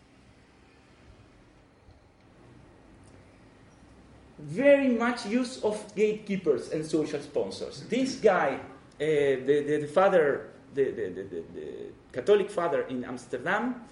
Very 4.38 4.88
much 4.88 5.26
use 5.26 5.62
of 5.62 5.94
gatekeepers 5.94 6.70
and 6.70 6.84
social 6.84 7.20
sponsors. 7.20 7.82
This 7.88 8.16
guy, 8.16 8.54
uh, 8.54 8.58
the, 8.98 9.64
the, 9.66 9.76
the, 9.82 9.86
father, 9.86 10.50
the, 10.74 10.84
the, 10.84 11.08
the, 11.08 11.44
the 11.54 11.66
Catholic 12.12 12.50
father 12.50 12.82
in 12.82 13.04
Amsterdam, 13.04 13.84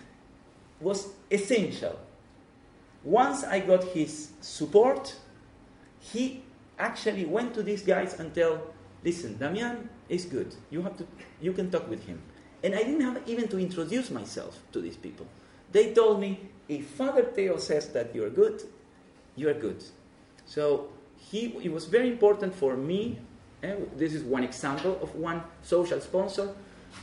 was 0.80 1.08
essential. 1.30 1.98
Once 3.04 3.44
I 3.44 3.60
got 3.60 3.84
his 3.84 4.30
support, 4.40 5.14
he 6.00 6.42
actually 6.78 7.24
went 7.24 7.54
to 7.54 7.62
these 7.62 7.82
guys 7.82 8.18
and 8.18 8.34
tell, 8.34 8.60
listen, 9.04 9.36
Damián 9.38 9.88
is 10.08 10.24
good. 10.24 10.54
You 10.70 10.82
have 10.82 10.96
to, 10.96 11.06
you 11.40 11.52
can 11.52 11.70
talk 11.70 11.88
with 11.88 12.06
him. 12.06 12.20
And 12.62 12.74
I 12.74 12.78
didn't 12.78 13.02
have 13.02 13.22
even 13.26 13.48
to 13.48 13.58
introduce 13.58 14.10
myself 14.10 14.58
to 14.72 14.80
these 14.80 14.96
people. 14.96 15.26
They 15.70 15.92
told 15.92 16.20
me, 16.20 16.40
if 16.68 16.86
Father 16.86 17.22
Theo 17.22 17.56
says 17.58 17.88
that 17.90 18.14
you're 18.14 18.30
good, 18.30 18.62
you 19.36 19.48
are 19.48 19.54
good. 19.54 19.84
So 20.46 20.88
he, 21.16 21.46
it 21.62 21.72
was 21.72 21.86
very 21.86 22.08
important 22.08 22.54
for 22.54 22.76
me, 22.76 23.18
eh, 23.62 23.74
this 23.96 24.14
is 24.14 24.22
one 24.24 24.44
example 24.44 24.98
of 25.02 25.14
one 25.14 25.42
social 25.62 26.00
sponsor, 26.00 26.54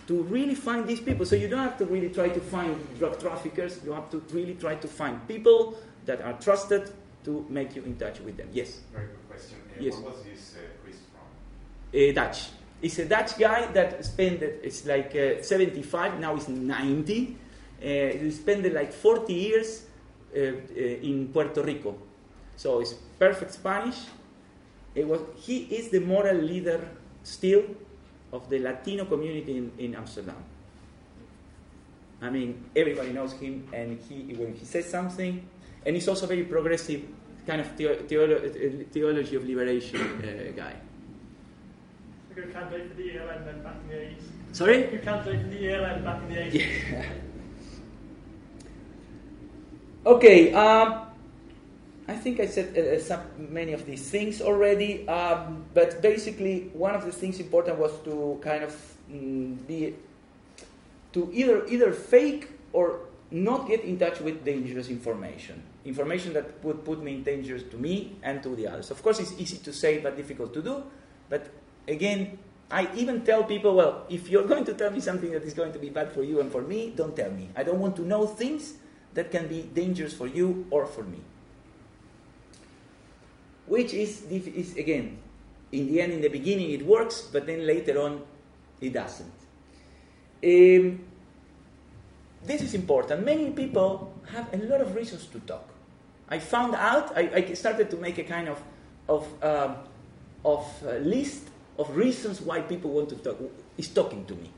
to 0.08 0.24
really 0.24 0.56
find 0.56 0.88
these 0.88 1.00
people. 1.00 1.26
So 1.26 1.36
you 1.36 1.48
don't 1.48 1.60
have 1.60 1.78
to 1.78 1.86
really 1.86 2.10
try 2.10 2.30
to 2.30 2.40
find 2.40 2.76
drug 2.98 3.20
traffickers, 3.20 3.80
you 3.86 3.94
have 3.94 4.10
to 4.12 4.18
really 4.32 4.56
try 4.56 4.76
to 4.76 4.88
find 4.88 5.26
people 5.28 5.78
that 6.06 6.22
are 6.22 6.34
trusted 6.34 6.92
to 7.24 7.46
make 7.50 7.76
you 7.76 7.84
in 7.84 7.96
touch 7.98 8.20
with 8.20 8.38
them. 8.38 8.50
Yes? 8.52 8.82
Very 8.92 9.08
good 9.08 9.30
question. 9.30 9.58
Uh, 9.70 9.82
yes. 9.82 9.96
What 9.96 10.16
was 10.16 10.24
this 10.24 10.56
uh, 10.56 10.84
priest 10.84 11.00
from? 11.12 12.10
Uh, 12.10 12.14
Dutch. 12.14 12.50
He's 12.86 13.00
a 13.00 13.06
Dutch 13.06 13.40
guy 13.40 13.66
that 13.74 14.06
spent, 14.06 14.44
it's 14.44 14.86
like 14.86 15.16
uh, 15.16 15.42
75, 15.42 16.20
now 16.20 16.36
he's 16.36 16.48
90. 16.48 17.36
Uh, 17.82 17.84
he 17.84 18.30
spent 18.30 18.72
like 18.72 18.94
40 18.94 19.34
years 19.34 19.88
uh, 20.32 20.40
uh, 20.40 20.52
in 20.78 21.30
Puerto 21.34 21.64
Rico. 21.64 21.98
So 22.56 22.82
it's 22.82 22.94
perfect 23.18 23.54
Spanish. 23.54 23.98
It 24.94 25.08
was, 25.08 25.20
he 25.36 25.64
is 25.64 25.90
the 25.90 26.00
moral 26.00 26.38
leader 26.38 26.88
still 27.24 27.64
of 28.32 28.48
the 28.52 28.60
Latino 28.60 29.06
community 29.06 29.58
in, 29.58 29.72
in 29.80 29.96
Amsterdam. 29.96 30.38
I 32.22 32.30
mean, 32.30 32.66
everybody 32.76 33.14
knows 33.14 33.34
him, 33.34 33.68
and 33.74 34.00
he, 34.08 34.36
when 34.36 34.54
he 34.54 34.64
says 34.64 34.88
something, 34.88 35.44
and 35.84 35.96
he's 35.96 36.08
also 36.08 36.28
very 36.28 36.44
progressive, 36.44 37.02
kind 37.48 37.62
of 37.62 37.76
theolo- 37.76 38.88
theology 38.92 39.36
of 39.38 39.44
liberation 39.44 40.00
uh, 40.22 40.52
guy 40.56 40.76
good 42.36 42.54
candidate 42.54 42.90
for 42.90 42.96
the 42.96 43.10
ELN 43.10 43.46
then 43.46 43.64
back 43.64 43.76
in 43.84 43.88
the 43.88 43.96
80s. 43.96 44.56
Sorry? 44.56 44.92
You 44.92 45.00
candidate 45.00 45.42
from 45.42 45.50
the 45.50 45.64
ELN 45.64 46.04
back 46.04 46.22
in 46.24 46.30
the 46.30 46.36
80s. 46.36 46.92
Yeah. 46.92 47.06
Okay, 50.06 50.54
um, 50.54 51.02
I 52.08 52.14
think 52.14 52.40
I 52.40 52.46
said 52.46 52.78
uh, 52.78 53.02
some, 53.02 53.22
many 53.50 53.74
of 53.74 53.88
these 53.88 54.08
things 54.08 54.40
already, 54.40 55.08
um, 55.08 55.66
but 55.74 56.00
basically, 56.00 56.70
one 56.74 56.94
of 56.94 57.04
the 57.06 57.12
things 57.12 57.40
important 57.40 57.80
was 57.80 57.92
to 58.04 58.40
kind 58.44 58.64
of 58.64 58.78
mm, 59.12 59.58
be 59.66 59.96
to 61.14 61.28
either 61.34 61.66
either 61.66 61.92
fake 61.92 62.50
or 62.72 63.00
not 63.32 63.68
get 63.68 63.82
in 63.84 63.98
touch 63.98 64.22
with 64.22 64.46
dangerous 64.46 64.90
information, 64.90 65.64
information 65.86 66.34
that 66.34 66.64
would 66.64 66.86
put 66.86 67.02
me 67.02 67.16
in 67.16 67.24
danger 67.24 67.58
to 67.58 67.78
me 67.78 68.16
and 68.22 68.44
to 68.44 68.56
the 68.56 68.68
others. 68.68 68.92
Of 68.92 69.02
course, 69.02 69.18
it's 69.20 69.34
easy 69.40 69.58
to 69.58 69.74
say 69.74 69.98
but 69.98 70.16
difficult 70.16 70.54
to 70.54 70.62
do. 70.62 70.84
But 71.30 71.50
again, 71.88 72.38
I 72.72 72.90
even 72.96 73.22
tell 73.24 73.44
people, 73.44 73.76
well, 73.76 74.06
if 74.10 74.30
you're 74.30 74.48
going 74.48 74.66
to 74.66 74.74
tell 74.74 74.92
me 74.92 75.00
something 75.00 75.32
that 75.32 75.44
is 75.44 75.54
going 75.54 75.72
to 75.74 75.80
be 75.80 75.90
bad 75.90 76.12
for 76.12 76.24
you 76.24 76.40
and 76.40 76.52
for 76.52 76.62
me, 76.62 76.94
don't 76.96 77.16
tell 77.16 77.32
me. 77.32 77.50
I 77.56 77.64
don't 77.64 77.80
want 77.80 77.96
to 77.98 78.02
know 78.02 78.26
things 78.26 78.74
that 79.14 79.32
can 79.32 79.48
be 79.48 79.62
dangerous 79.62 80.14
for 80.14 80.28
you 80.28 80.66
or 80.72 80.86
for 80.86 81.04
me. 81.04 81.20
Which 83.68 83.94
is, 83.94 84.24
is 84.30 84.76
again, 84.78 85.18
in 85.72 85.88
the 85.88 86.02
end, 86.02 86.14
in 86.14 86.22
the 86.22 86.28
beginning 86.30 86.72
it 86.72 86.86
works, 86.86 87.22
but 87.22 87.46
then 87.46 87.66
later 87.66 88.02
on 88.02 88.22
it 88.82 88.94
doesn't. 88.94 89.34
Um, 90.44 91.00
this 92.46 92.62
is 92.62 92.74
important. 92.74 93.26
Many 93.26 93.52
people 93.52 94.14
have 94.32 94.54
a 94.54 94.58
lot 94.58 94.82
of 94.82 94.96
reasons 94.96 95.26
to 95.28 95.40
talk. 95.40 95.68
I 96.30 96.40
found 96.40 96.76
out, 96.76 97.16
I, 97.16 97.30
I 97.34 97.54
started 97.54 97.90
to 97.92 97.98
make 97.98 98.18
a 98.18 98.24
kind 98.24 98.50
of, 98.50 98.62
of, 99.08 99.44
um, 99.44 99.76
of 100.44 100.68
uh, 100.84 100.98
list 100.98 101.50
of 101.78 101.96
reasons 101.96 102.42
why 102.42 102.62
people 102.62 102.92
want 102.92 103.10
to 103.10 103.16
talk, 103.16 103.38
is 103.78 103.90
talking 103.90 104.26
to 104.26 104.36
me. 104.36 104.52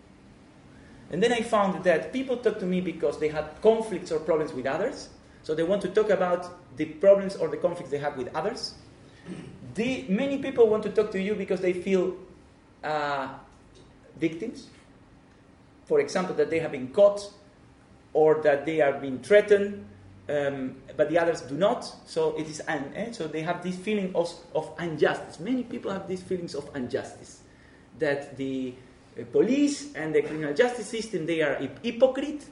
And 1.09 1.24
then 1.24 1.32
I 1.32 1.41
found 1.41 1.84
that 1.86 2.11
people 2.11 2.38
talk 2.38 2.59
to 2.59 2.65
me 2.65 2.82
because 2.82 3.20
they 3.20 3.30
had 3.30 3.61
conflicts 3.61 4.11
or 4.11 4.20
problems 4.20 4.53
with 4.53 4.65
others. 4.65 5.09
So 5.43 5.55
they 5.55 5.63
want 5.63 5.82
to 5.84 5.89
talk 5.89 6.09
about 6.09 6.78
the 6.78 6.86
problems 6.86 7.36
or 7.36 7.47
the 7.47 7.57
conflicts 7.57 7.89
they 7.89 7.97
have 7.99 8.18
with 8.18 8.36
others. 8.36 8.74
The, 9.76 10.05
many 10.09 10.39
people 10.39 10.68
want 10.68 10.84
to 10.84 10.89
talk 10.89 11.11
to 11.11 11.22
you 11.22 11.36
because 11.36 11.61
they 11.61 11.74
feel 11.74 12.15
uh, 12.84 13.30
victims. 14.18 14.68
For 15.86 16.01
example, 16.01 16.36
that 16.36 16.49
they 16.49 16.59
have 16.59 16.74
been 16.74 16.89
caught 16.89 17.32
or 18.13 18.41
that 18.41 18.65
they 18.65 18.82
are 18.82 18.93
being 18.93 19.20
threatened, 19.20 19.86
um, 20.30 20.75
but 20.95 21.09
the 21.09 21.17
others 21.17 21.41
do 21.41 21.55
not. 21.55 21.86
So 22.05 22.36
it 22.38 22.47
is 22.47 22.61
un- 22.67 22.91
eh? 22.95 23.11
so 23.11 23.28
they 23.28 23.41
have 23.41 23.63
this 23.63 23.75
feeling 23.75 24.13
of, 24.15 24.30
of 24.53 24.73
injustice. 24.80 25.39
Many 25.39 25.63
people 25.63 25.91
have 25.91 26.07
these 26.07 26.21
feelings 26.21 26.55
of 26.55 26.69
injustice 26.75 27.41
that 27.99 28.38
the 28.38 28.73
uh, 29.19 29.23
police 29.32 29.93
and 29.95 30.13
the 30.13 30.21
criminal 30.21 30.53
justice 30.53 30.88
system 30.88 31.25
they 31.25 31.41
are 31.41 31.55
hypocrite, 31.84 32.45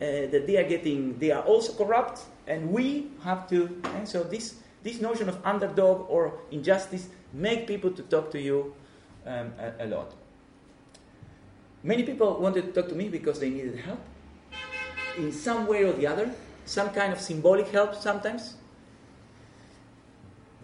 uh, 0.00 0.30
that 0.30 0.46
they 0.46 0.56
are 0.56 0.68
getting 0.68 1.18
they 1.18 1.30
are 1.30 1.42
also 1.42 1.72
corrupt, 1.74 2.22
and 2.46 2.70
we 2.70 3.10
have 3.22 3.48
to. 3.50 3.80
And 3.96 4.08
so 4.08 4.22
this 4.22 4.54
this 4.82 5.00
notion 5.00 5.28
of 5.28 5.38
underdog 5.44 6.06
or 6.10 6.40
injustice 6.50 7.08
make 7.32 7.66
people 7.66 7.90
to 7.92 8.02
talk 8.02 8.30
to 8.32 8.40
you 8.40 8.74
um, 9.26 9.52
a, 9.58 9.84
a 9.84 9.86
lot. 9.86 10.12
Many 11.82 12.04
people 12.04 12.38
wanted 12.38 12.66
to 12.66 12.72
talk 12.72 12.88
to 12.90 12.94
me 12.94 13.08
because 13.08 13.40
they 13.40 13.50
needed 13.50 13.78
help 13.78 14.00
in 15.18 15.32
some 15.32 15.66
way 15.66 15.84
or 15.84 15.92
the 15.92 16.06
other, 16.06 16.30
some 16.64 16.90
kind 16.90 17.12
of 17.12 17.20
symbolic 17.20 17.68
help 17.68 17.94
sometimes. 17.94 18.54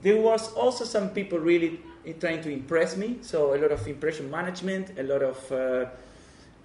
There 0.03 0.21
was 0.21 0.53
also 0.53 0.85
some 0.85 1.11
people 1.11 1.39
really 1.39 1.81
trying 2.21 2.43
to 2.43 2.51
impress 2.51 2.97
me, 2.97 3.19
so 3.23 3.55
a 3.55 3.59
lot 3.59 3.73
of 3.73 3.87
impression 3.87 4.31
management, 4.31 4.99
a 4.99 5.03
lot 5.03 5.23
of. 5.23 5.53
Uh, 5.53 5.87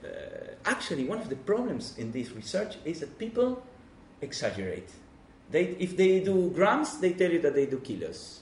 uh, 0.04 0.56
actually, 0.66 1.06
one 1.06 1.20
of 1.20 1.30
the 1.30 1.36
problems 1.36 1.98
in 1.98 2.12
this 2.12 2.32
research 2.32 2.78
is 2.86 3.00
that 3.00 3.18
people 3.18 3.64
exaggerate. 4.22 4.90
They, 5.50 5.76
if 5.80 5.96
they 5.96 6.20
do 6.20 6.50
grams, 6.50 7.00
they 7.00 7.14
tell 7.14 7.32
you 7.32 7.42
that 7.42 7.54
they 7.56 7.66
do 7.66 7.80
kilos. 7.80 8.42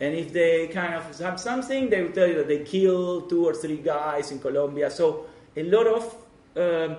And 0.00 0.14
if 0.14 0.32
they 0.32 0.68
kind 0.68 0.94
of 0.94 1.18
have 1.18 1.38
something, 1.38 1.88
they 1.88 2.02
will 2.02 2.12
tell 2.12 2.26
you 2.26 2.34
that 2.34 2.48
they 2.48 2.64
kill 2.64 3.22
two 3.22 3.46
or 3.46 3.54
three 3.54 3.78
guys 3.78 4.30
in 4.32 4.38
Colombia. 4.38 4.90
So 4.90 5.26
a 5.56 5.62
lot 5.62 5.86
of, 5.86 6.14
um, 6.56 6.96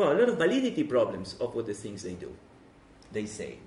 well, 0.00 0.12
a 0.12 0.18
lot 0.18 0.30
of 0.30 0.38
validity 0.38 0.84
problems 0.84 1.36
of 1.40 1.54
what 1.54 1.66
the 1.66 1.74
things 1.74 2.02
they 2.02 2.14
do, 2.14 2.34
they 3.12 3.26
say. 3.26 3.58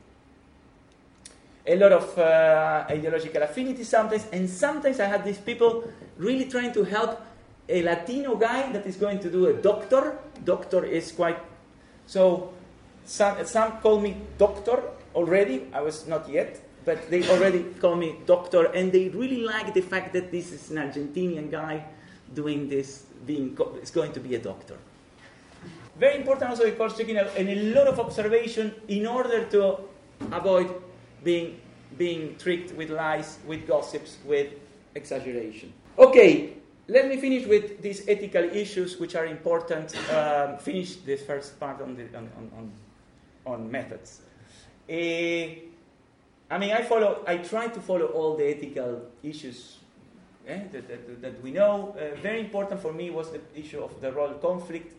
A 1.67 1.77
lot 1.77 1.91
of 1.91 2.17
uh, 2.17 2.85
ideological 2.89 3.43
affinity 3.43 3.83
sometimes, 3.83 4.25
and 4.33 4.49
sometimes 4.49 4.99
I 4.99 5.05
have 5.05 5.23
these 5.23 5.37
people 5.37 5.87
really 6.17 6.45
trying 6.45 6.73
to 6.73 6.83
help 6.83 7.21
a 7.69 7.83
Latino 7.83 8.35
guy 8.35 8.71
that 8.73 8.85
is 8.87 8.97
going 8.97 9.19
to 9.19 9.29
do 9.29 9.45
a 9.45 9.53
doctor. 9.53 10.17
Doctor 10.43 10.83
is 10.83 11.11
quite 11.11 11.37
so. 12.07 12.51
Some 13.05 13.45
some 13.45 13.79
call 13.83 13.99
me 13.99 14.15
doctor 14.37 14.81
already. 15.13 15.67
I 15.71 15.81
was 15.81 16.07
not 16.07 16.27
yet, 16.27 16.59
but 16.83 17.09
they 17.11 17.21
already 17.29 17.63
call 17.79 17.95
me 17.95 18.15
doctor, 18.25 18.71
and 18.73 18.91
they 18.91 19.09
really 19.09 19.43
like 19.43 19.73
the 19.73 19.81
fact 19.81 20.13
that 20.13 20.31
this 20.31 20.51
is 20.51 20.71
an 20.71 20.77
Argentinian 20.77 21.51
guy 21.51 21.85
doing 22.33 22.69
this, 22.69 23.05
being 23.27 23.57
is 23.81 23.91
going 23.91 24.13
to 24.13 24.19
be 24.19 24.35
a 24.35 24.39
doctor. 24.39 24.79
Very 25.97 26.17
important 26.17 26.49
also, 26.49 26.65
of 26.65 26.77
course, 26.77 26.97
taking 26.97 27.17
a, 27.17 27.23
and 27.37 27.49
a 27.49 27.55
lot 27.75 27.87
of 27.87 27.99
observation 27.99 28.73
in 28.87 29.05
order 29.05 29.45
to 29.45 29.77
avoid 30.31 30.73
being 31.23 31.59
being 31.97 32.35
tricked 32.37 32.73
with 32.75 32.89
lies, 32.89 33.37
with 33.45 33.67
gossips, 33.67 34.17
with 34.25 34.53
exaggeration. 34.95 35.71
Okay, 35.99 36.53
let 36.87 37.07
me 37.07 37.17
finish 37.17 37.45
with 37.45 37.81
these 37.83 38.07
ethical 38.07 38.43
issues, 38.43 38.99
which 38.99 39.15
are 39.15 39.27
important. 39.27 39.95
Um, 40.11 40.57
finish 40.57 40.95
this 40.97 41.21
first 41.23 41.59
part 41.59 41.81
on 41.81 41.95
the 41.95 42.05
on 42.17 42.29
on, 42.37 42.51
on, 42.57 42.71
on 43.45 43.71
methods. 43.71 44.21
Uh, 44.89 44.93
I 46.49 46.57
mean, 46.57 46.71
I 46.71 46.81
follow. 46.81 47.23
I 47.27 47.37
try 47.37 47.67
to 47.67 47.79
follow 47.79 48.07
all 48.07 48.35
the 48.35 48.47
ethical 48.47 49.03
issues 49.21 49.77
eh, 50.47 50.59
that, 50.71 50.87
that, 50.87 51.21
that, 51.21 51.41
we 51.43 51.51
know. 51.51 51.95
Uh, 51.97 52.19
very 52.21 52.39
important 52.39 52.81
for 52.81 52.91
me 52.91 53.11
was 53.11 53.31
the 53.31 53.41
issue 53.55 53.81
of 53.81 54.01
the 54.01 54.11
role 54.11 54.33
conflict 54.33 54.93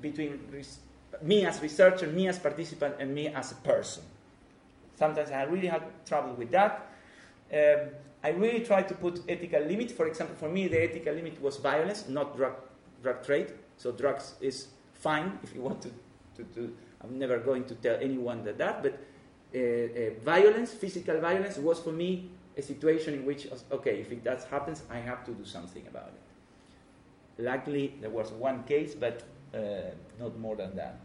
between 0.00 0.40
res- 0.50 0.78
me 1.22 1.44
as 1.44 1.60
researcher, 1.60 2.06
me 2.06 2.28
as 2.28 2.38
participant, 2.38 2.96
and 2.98 3.14
me 3.14 3.28
as 3.28 3.52
a 3.52 3.56
person. 3.56 4.02
Sometimes 4.96 5.30
I 5.30 5.42
really 5.44 5.68
had 5.68 5.82
trouble 6.06 6.34
with 6.34 6.50
that. 6.50 6.90
Um, 7.52 7.90
I 8.22 8.30
really 8.30 8.64
tried 8.64 8.88
to 8.88 8.94
put 8.94 9.22
ethical 9.28 9.60
limit. 9.62 9.92
For 9.92 10.06
example, 10.06 10.36
for 10.36 10.48
me, 10.48 10.66
the 10.68 10.82
ethical 10.82 11.14
limit 11.14 11.40
was 11.40 11.56
violence, 11.56 12.08
not 12.08 12.36
drug, 12.36 12.54
drug 13.02 13.24
trade. 13.24 13.52
So 13.76 13.92
drugs 13.92 14.34
is 14.40 14.68
fine 14.94 15.38
if 15.42 15.54
you 15.54 15.62
want 15.62 15.82
to, 15.82 15.90
to, 16.36 16.44
to 16.54 16.76
I'm 17.02 17.18
never 17.18 17.38
going 17.38 17.64
to 17.66 17.74
tell 17.76 17.96
anyone 18.00 18.42
that 18.44 18.58
that, 18.58 18.82
but 18.82 18.98
uh, 19.54 19.58
uh, 19.58 20.10
violence, 20.24 20.72
physical 20.72 21.20
violence, 21.20 21.56
was 21.58 21.78
for 21.78 21.92
me 21.92 22.30
a 22.56 22.62
situation 22.62 23.14
in 23.14 23.24
which, 23.24 23.46
okay, 23.70 24.00
if 24.00 24.10
it 24.10 24.24
does 24.24 24.44
happens, 24.44 24.82
I 24.90 24.98
have 24.98 25.24
to 25.26 25.30
do 25.30 25.44
something 25.44 25.86
about 25.86 26.08
it. 26.08 27.42
Luckily, 27.42 27.94
there 28.00 28.10
was 28.10 28.32
one 28.32 28.64
case, 28.64 28.96
but 28.96 29.22
uh, 29.54 29.58
not 30.18 30.38
more 30.38 30.56
than 30.56 30.76
that. 30.76 30.98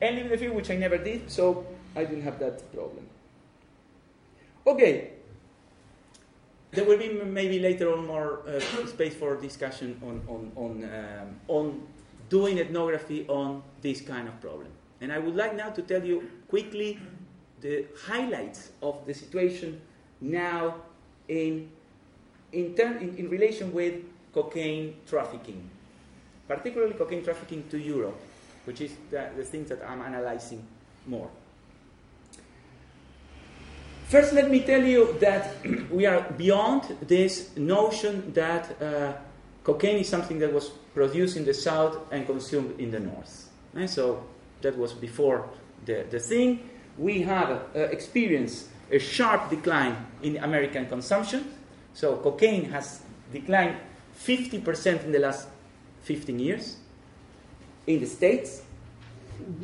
And 0.00 0.16
leaving 0.16 0.30
the 0.30 0.38
field, 0.38 0.54
which 0.54 0.70
I 0.70 0.76
never 0.76 0.98
did, 0.98 1.30
so 1.30 1.66
I 1.96 2.04
didn't 2.04 2.22
have 2.22 2.38
that 2.38 2.72
problem. 2.72 3.06
Okay, 4.66 5.10
there 6.70 6.84
will 6.84 6.98
be 6.98 7.08
maybe 7.08 7.58
later 7.58 7.92
on 7.92 8.06
more 8.06 8.40
uh, 8.46 8.60
space 8.86 9.14
for 9.14 9.36
discussion 9.36 10.00
on 10.02 10.22
on 10.28 10.52
on 10.56 10.84
um, 10.84 11.40
on 11.48 11.82
doing 12.28 12.58
ethnography 12.58 13.26
on 13.28 13.62
this 13.80 14.00
kind 14.00 14.28
of 14.28 14.40
problem. 14.40 14.68
And 15.00 15.12
I 15.12 15.18
would 15.18 15.34
like 15.34 15.56
now 15.56 15.70
to 15.70 15.82
tell 15.82 16.04
you 16.04 16.28
quickly 16.48 16.98
the 17.60 17.86
highlights 18.06 18.70
of 18.82 19.06
the 19.06 19.14
situation 19.14 19.80
now 20.20 20.74
in 21.28 21.70
in, 22.52 22.74
term, 22.74 22.96
in, 22.98 23.16
in 23.16 23.28
relation 23.28 23.72
with 23.72 23.94
cocaine 24.32 24.96
trafficking, 25.06 25.70
particularly 26.48 26.94
cocaine 26.94 27.22
trafficking 27.22 27.68
to 27.68 27.78
Europe, 27.78 28.18
which 28.64 28.80
is 28.80 28.92
the, 29.10 29.28
the 29.36 29.44
things 29.44 29.68
that 29.68 29.80
I'm 29.86 30.00
analyzing 30.00 30.66
more. 31.06 31.28
First, 34.08 34.32
let 34.32 34.50
me 34.50 34.60
tell 34.60 34.82
you 34.82 35.18
that 35.20 35.56
we 35.90 36.06
are 36.06 36.22
beyond 36.38 36.96
this 37.02 37.54
notion 37.56 38.32
that 38.32 38.80
uh, 38.80 39.12
cocaine 39.62 39.98
is 39.98 40.08
something 40.08 40.38
that 40.38 40.50
was 40.50 40.70
produced 40.94 41.36
in 41.36 41.44
the 41.44 41.52
south 41.52 41.98
and 42.10 42.26
consumed 42.26 42.80
in 42.80 42.90
the 42.90 43.00
north. 43.00 43.50
And 43.74 43.88
so 43.88 44.24
that 44.62 44.76
was 44.78 44.94
before 44.94 45.50
the, 45.84 46.06
the 46.10 46.18
thing. 46.18 46.70
We 46.96 47.20
have 47.22 47.50
uh, 47.50 47.80
experienced 47.80 48.68
a 48.90 48.98
sharp 48.98 49.50
decline 49.50 50.06
in 50.22 50.38
American 50.38 50.86
consumption. 50.86 51.52
So 51.92 52.16
cocaine 52.16 52.64
has 52.70 53.02
declined 53.30 53.76
50% 54.18 55.04
in 55.04 55.12
the 55.12 55.18
last 55.18 55.48
15 56.02 56.38
years 56.38 56.76
in 57.86 58.00
the 58.00 58.06
States. 58.06 58.62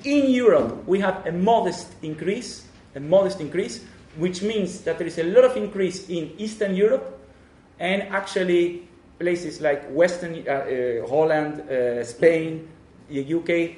In 0.04 0.30
Europe, 0.30 0.86
we 0.86 1.00
have 1.00 1.26
a 1.26 1.32
modest 1.32 1.92
increase, 2.02 2.66
a 2.94 3.00
modest 3.00 3.40
increase, 3.40 3.84
which 4.16 4.42
means 4.42 4.80
that 4.82 4.98
there 4.98 5.06
is 5.06 5.18
a 5.18 5.24
lot 5.24 5.44
of 5.44 5.56
increase 5.56 6.08
in 6.08 6.32
Eastern 6.38 6.74
Europe 6.74 7.20
and 7.80 8.02
actually 8.02 8.88
places 9.18 9.60
like 9.60 9.88
Western 9.90 10.44
uh, 10.46 10.50
uh, 10.50 11.08
Holland, 11.08 11.60
uh, 11.60 12.04
Spain, 12.04 12.68
the 13.08 13.34
UK 13.34 13.76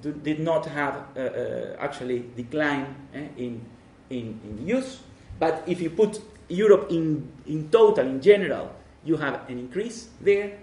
do, 0.00 0.12
did 0.12 0.40
not 0.40 0.66
have 0.66 0.94
uh, 1.16 1.20
uh, 1.20 1.76
actually 1.78 2.24
decline 2.36 2.94
eh, 3.14 3.26
in, 3.36 3.60
in, 4.10 4.40
in 4.44 4.66
use. 4.66 5.00
But 5.38 5.62
if 5.66 5.80
you 5.80 5.90
put 5.90 6.20
Europe 6.48 6.90
in, 6.90 7.30
in 7.46 7.68
total, 7.70 8.06
in 8.06 8.20
general, 8.20 8.70
you 9.04 9.16
have 9.16 9.48
an 9.48 9.58
increase 9.58 10.08
there. 10.20 10.58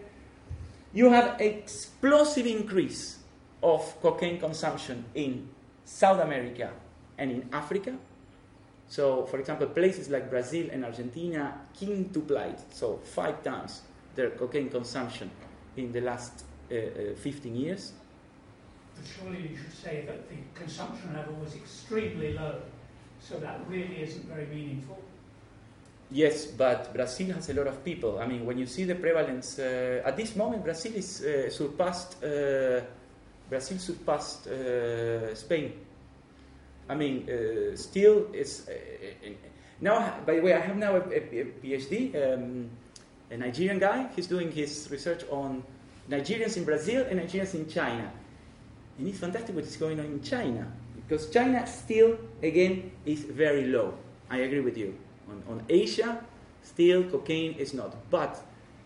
You 0.97 1.11
have 1.11 1.39
explosive 1.39 2.47
increase 2.47 3.19
of 3.61 3.81
cocaine 4.01 4.39
consumption 4.39 5.05
in 5.13 5.47
South 5.85 6.19
America 6.19 6.71
and 7.19 7.29
in 7.29 7.47
Africa. 7.53 7.95
So, 8.87 9.23
for 9.27 9.39
example, 9.39 9.67
places 9.67 10.09
like 10.09 10.31
Brazil 10.31 10.69
and 10.71 10.83
Argentina 10.83 11.61
quintupled, 11.77 12.59
so 12.71 12.97
five 13.13 13.43
times 13.43 13.83
their 14.15 14.31
cocaine 14.31 14.69
consumption 14.69 15.29
in 15.75 15.91
the 15.91 16.01
last 16.01 16.45
uh, 16.71 16.75
uh, 16.75 17.15
15 17.15 17.55
years. 17.55 17.93
But 18.95 19.05
surely 19.05 19.49
you 19.49 19.55
should 19.55 19.77
say 19.77 20.03
that 20.07 20.27
the 20.27 20.37
consumption 20.55 21.13
level 21.13 21.35
was 21.35 21.53
extremely 21.53 22.33
low, 22.33 22.59
so 23.19 23.37
that 23.37 23.59
really 23.69 24.01
isn't 24.01 24.25
very 24.25 24.47
meaningful. 24.47 24.99
Yes, 26.09 26.45
but 26.45 26.93
Brazil 26.93 27.33
has 27.33 27.49
a 27.49 27.53
lot 27.53 27.67
of 27.67 27.83
people. 27.83 28.19
I 28.19 28.27
mean, 28.27 28.45
when 28.45 28.57
you 28.57 28.65
see 28.65 28.85
the 28.85 28.95
prevalence, 28.95 29.59
uh, 29.59 30.01
at 30.05 30.15
this 30.15 30.35
moment, 30.35 30.63
Brazil 30.63 30.93
is 30.95 31.21
uh, 31.21 31.49
surpassed. 31.49 32.23
Uh, 32.23 32.81
Brazil 33.49 33.77
surpassed 33.77 34.47
uh, 34.47 35.35
Spain. 35.35 35.73
I 36.89 36.95
mean, 36.95 37.29
uh, 37.29 37.75
still 37.75 38.27
it's 38.33 38.69
uh, 38.69 38.73
now. 39.81 40.19
By 40.25 40.35
the 40.35 40.41
way, 40.41 40.53
I 40.53 40.61
have 40.61 40.77
now 40.77 40.95
a, 40.95 40.99
a, 40.99 41.45
PhD, 41.61 42.15
um, 42.15 42.69
a 43.29 43.37
Nigerian 43.37 43.79
guy. 43.79 44.07
He's 44.15 44.27
doing 44.27 44.49
his 44.51 44.87
research 44.89 45.23
on 45.29 45.61
Nigerians 46.09 46.55
in 46.55 46.63
Brazil 46.63 47.05
and 47.09 47.19
Nigerians 47.19 47.53
in 47.53 47.67
China, 47.67 48.09
and 48.97 49.07
it's 49.07 49.19
fantastic 49.19 49.53
what 49.53 49.65
is 49.65 49.75
going 49.75 49.99
on 49.99 50.05
in 50.05 50.23
China 50.23 50.71
because 51.07 51.29
China 51.29 51.65
still, 51.65 52.17
again, 52.43 52.91
is 53.05 53.23
very 53.23 53.67
low. 53.67 53.93
I 54.29 54.37
agree 54.39 54.59
with 54.59 54.77
you. 54.77 54.97
On, 55.29 55.43
on 55.49 55.63
Asia, 55.69 56.23
still 56.63 57.03
cocaine 57.03 57.53
is 57.53 57.73
not. 57.73 57.95
But 58.09 58.39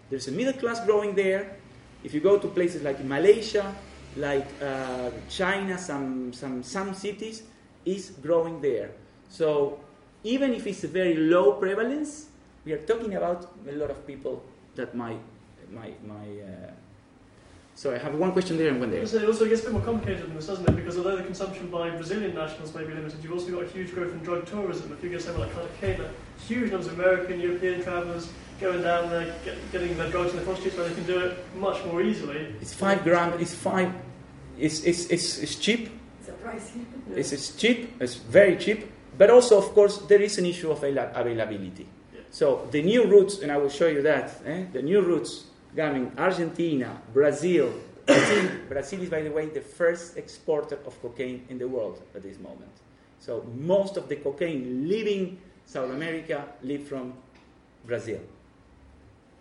there's 0.10 0.28
a 0.28 0.32
middle 0.32 0.54
class 0.54 0.84
growing 0.86 1.16
there. 1.16 1.58
If 2.04 2.14
you 2.14 2.20
go 2.20 2.38
to 2.38 2.48
places 2.48 2.82
like 2.82 3.04
Malaysia, 3.04 3.76
like 4.18 4.48
uh, 4.62 5.12
China, 5.30 5.78
some, 5.78 6.34
some, 6.34 6.64
some 6.64 6.94
cities, 6.94 7.44
is 7.86 8.12
growing 8.22 8.62
there. 8.62 8.92
So 9.30 9.80
even 10.24 10.54
if 10.54 10.68
it's 10.68 10.84
a 10.84 10.88
very 10.88 11.16
low 11.16 11.54
prevalence, 11.54 12.28
we 12.66 12.74
are 12.74 12.84
talking 12.86 13.16
about 13.16 13.54
a 13.68 13.72
lot 13.74 13.90
of 13.90 14.06
people 14.06 14.44
that 14.76 14.94
might, 14.96 15.22
might, 15.72 16.04
might 16.06 16.42
uh, 16.42 16.72
so 17.76 17.94
I 17.94 17.98
have 17.98 18.16
one 18.16 18.32
question 18.32 18.58
there 18.58 18.70
and 18.70 18.80
one 18.80 18.92
there. 18.92 19.06
So 19.08 19.18
it 19.18 19.26
also 19.26 19.48
gets 19.48 19.62
a 19.62 19.66
bit 19.66 19.74
more 19.74 19.82
complicated 19.82 20.24
than 20.24 20.36
this, 20.36 20.48
doesn't 20.48 20.68
it? 20.68 20.76
Because 20.76 20.98
although 20.98 21.16
the 21.16 21.24
consumption 21.24 21.68
by 21.70 21.90
Brazilian 21.90 22.36
nationals 22.36 22.76
may 22.76 22.84
be 22.84 22.94
limited, 22.94 23.24
you've 23.24 23.32
also 23.32 23.52
got 23.52 23.64
a 23.64 23.68
huge 23.68 23.94
growth 23.94 24.12
in 24.12 24.20
drug 24.20 24.46
tourism. 24.46 24.92
If 24.92 25.04
you 25.04 25.10
go 25.10 25.18
somewhere 25.18 25.48
like 25.48 25.56
Cartagena, 25.56 26.10
huge 26.48 26.72
numbers 26.72 26.88
of 26.88 27.00
American, 27.00 27.40
European 27.40 27.82
travellers 27.82 28.30
going 28.60 28.84
down 28.84 29.10
there, 29.10 29.34
get, 29.44 29.72
getting 29.72 29.98
their 29.98 30.12
drugs 30.12 30.32
in 30.32 30.38
the 30.38 30.46
prostitutes 30.46 30.78
where 30.78 30.88
they 30.88 30.94
can 30.96 31.06
do 31.06 31.20
it 31.20 31.38
much 31.56 31.84
more 31.86 32.02
easily. 32.02 32.56
It's 32.62 32.74
five 32.74 33.04
grand. 33.04 33.42
It's 33.42 33.56
five. 33.56 33.92
It's, 34.60 34.84
it's, 34.84 35.06
it's, 35.08 35.40
it's 35.40 35.56
cheap. 35.56 35.90
It's 36.20 36.30
a 36.30 36.34
pricey. 36.34 36.86
It's, 37.16 37.32
it's 37.32 37.56
cheap. 37.56 38.00
It's 38.00 38.16
very 38.16 38.56
cheap. 38.58 38.90
But 39.18 39.30
also, 39.30 39.58
of 39.58 39.74
course, 39.74 39.98
there 40.08 40.22
is 40.22 40.38
an 40.38 40.46
issue 40.46 40.72
of 40.72 40.84
avail- 40.84 41.12
availability. 41.14 41.88
Yeah. 42.14 42.22
So 42.30 42.68
the 42.72 42.82
new 42.82 43.06
routes, 43.06 43.40
and 43.40 43.52
I 43.52 43.58
will 43.58 43.70
show 43.70 43.88
you 43.88 44.02
that. 44.04 44.40
Eh? 44.46 44.66
The 44.72 44.82
new 44.82 45.02
routes 45.02 45.46
coming 45.76 46.12
Argentina, 46.18 47.02
Brazil. 47.14 47.74
Brazil, 48.06 48.50
Brazil 48.68 49.02
is, 49.02 49.10
by 49.10 49.22
the 49.22 49.32
way, 49.32 49.48
the 49.48 49.62
first 49.62 50.18
exporter 50.18 50.80
of 50.86 51.02
cocaine 51.02 51.46
in 51.50 51.58
the 51.58 51.68
world 51.68 52.02
at 52.16 52.24
this 52.24 52.40
moment. 52.40 52.72
So 53.20 53.46
most 53.56 53.98
of 53.98 54.10
the 54.10 54.16
cocaine 54.16 54.90
leaving 54.90 55.40
South 55.66 55.92
America 55.92 56.46
leave 56.64 56.88
from 56.88 57.14
Brazil. 57.86 58.20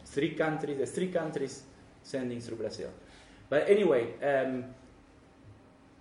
Three 0.05 0.35
countries, 0.35 0.77
there's 0.77 0.91
three 0.91 1.09
countries 1.09 1.63
sending 2.03 2.41
through 2.41 2.59
Brazil. 2.59 2.91
But 3.49 3.69
anyway, 3.69 4.15
um, 4.23 4.65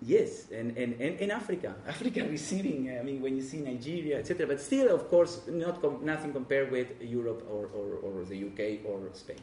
yes, 0.02 0.52
and, 0.52 0.78
and, 0.78 0.94
and 1.02 1.20
in 1.20 1.32
Africa, 1.32 1.74
Africa 1.88 2.28
receiving, 2.30 2.98
I 3.00 3.04
mean, 3.04 3.22
when 3.22 3.36
you 3.36 3.42
see 3.42 3.58
Nigeria, 3.58 4.20
etc., 4.20 4.46
but 4.46 4.62
still, 4.62 4.94
of 4.94 5.10
course, 5.10 5.42
not 5.48 5.82
com- 5.82 6.04
nothing 6.04 6.34
compared 6.34 6.72
with 6.72 7.02
Europe 7.02 7.48
or, 7.50 7.68
or, 7.68 7.98
or 8.04 8.26
the 8.26 8.44
UK 8.44 8.86
or 8.86 9.00
Spain. 9.14 9.40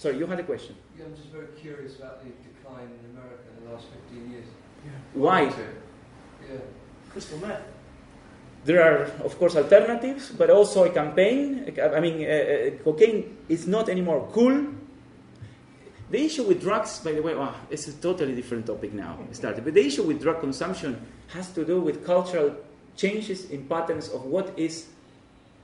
Sorry, 0.00 0.16
you 0.16 0.24
had 0.24 0.40
a 0.40 0.44
question. 0.44 0.74
Yeah, 0.98 1.04
I'm 1.04 1.14
just 1.14 1.28
very 1.28 1.48
curious 1.60 1.98
about 1.98 2.24
the 2.24 2.30
decline 2.48 2.88
in 2.88 3.10
America 3.12 3.44
in 3.58 3.66
the 3.66 3.74
last 3.74 3.84
15 4.08 4.30
years. 4.30 4.46
Why? 5.12 5.42
Yeah. 5.42 6.56
Crystal 7.10 7.36
meth. 7.36 7.60
There 8.64 8.82
are, 8.82 9.02
of 9.22 9.38
course, 9.38 9.56
alternatives, 9.56 10.30
but 10.30 10.48
also 10.48 10.84
a 10.84 10.88
campaign. 10.88 11.76
I 11.78 12.00
mean, 12.00 12.24
uh, 12.24 12.32
uh, 12.32 12.82
cocaine 12.82 13.36
is 13.50 13.66
not 13.66 13.90
anymore 13.90 14.26
cool. 14.32 14.68
The 16.10 16.24
issue 16.24 16.44
with 16.44 16.62
drugs, 16.62 17.00
by 17.00 17.12
the 17.12 17.20
way, 17.20 17.34
well, 17.34 17.54
it's 17.68 17.86
a 17.86 17.92
totally 17.92 18.34
different 18.34 18.64
topic 18.64 18.94
now. 18.94 19.18
Started, 19.32 19.64
but 19.64 19.74
the 19.74 19.84
issue 19.84 20.04
with 20.04 20.22
drug 20.22 20.40
consumption 20.40 20.96
has 21.28 21.52
to 21.52 21.62
do 21.62 21.78
with 21.78 22.06
cultural 22.06 22.56
changes 22.96 23.50
in 23.50 23.66
patterns 23.66 24.08
of 24.08 24.24
what 24.24 24.58
is 24.58 24.86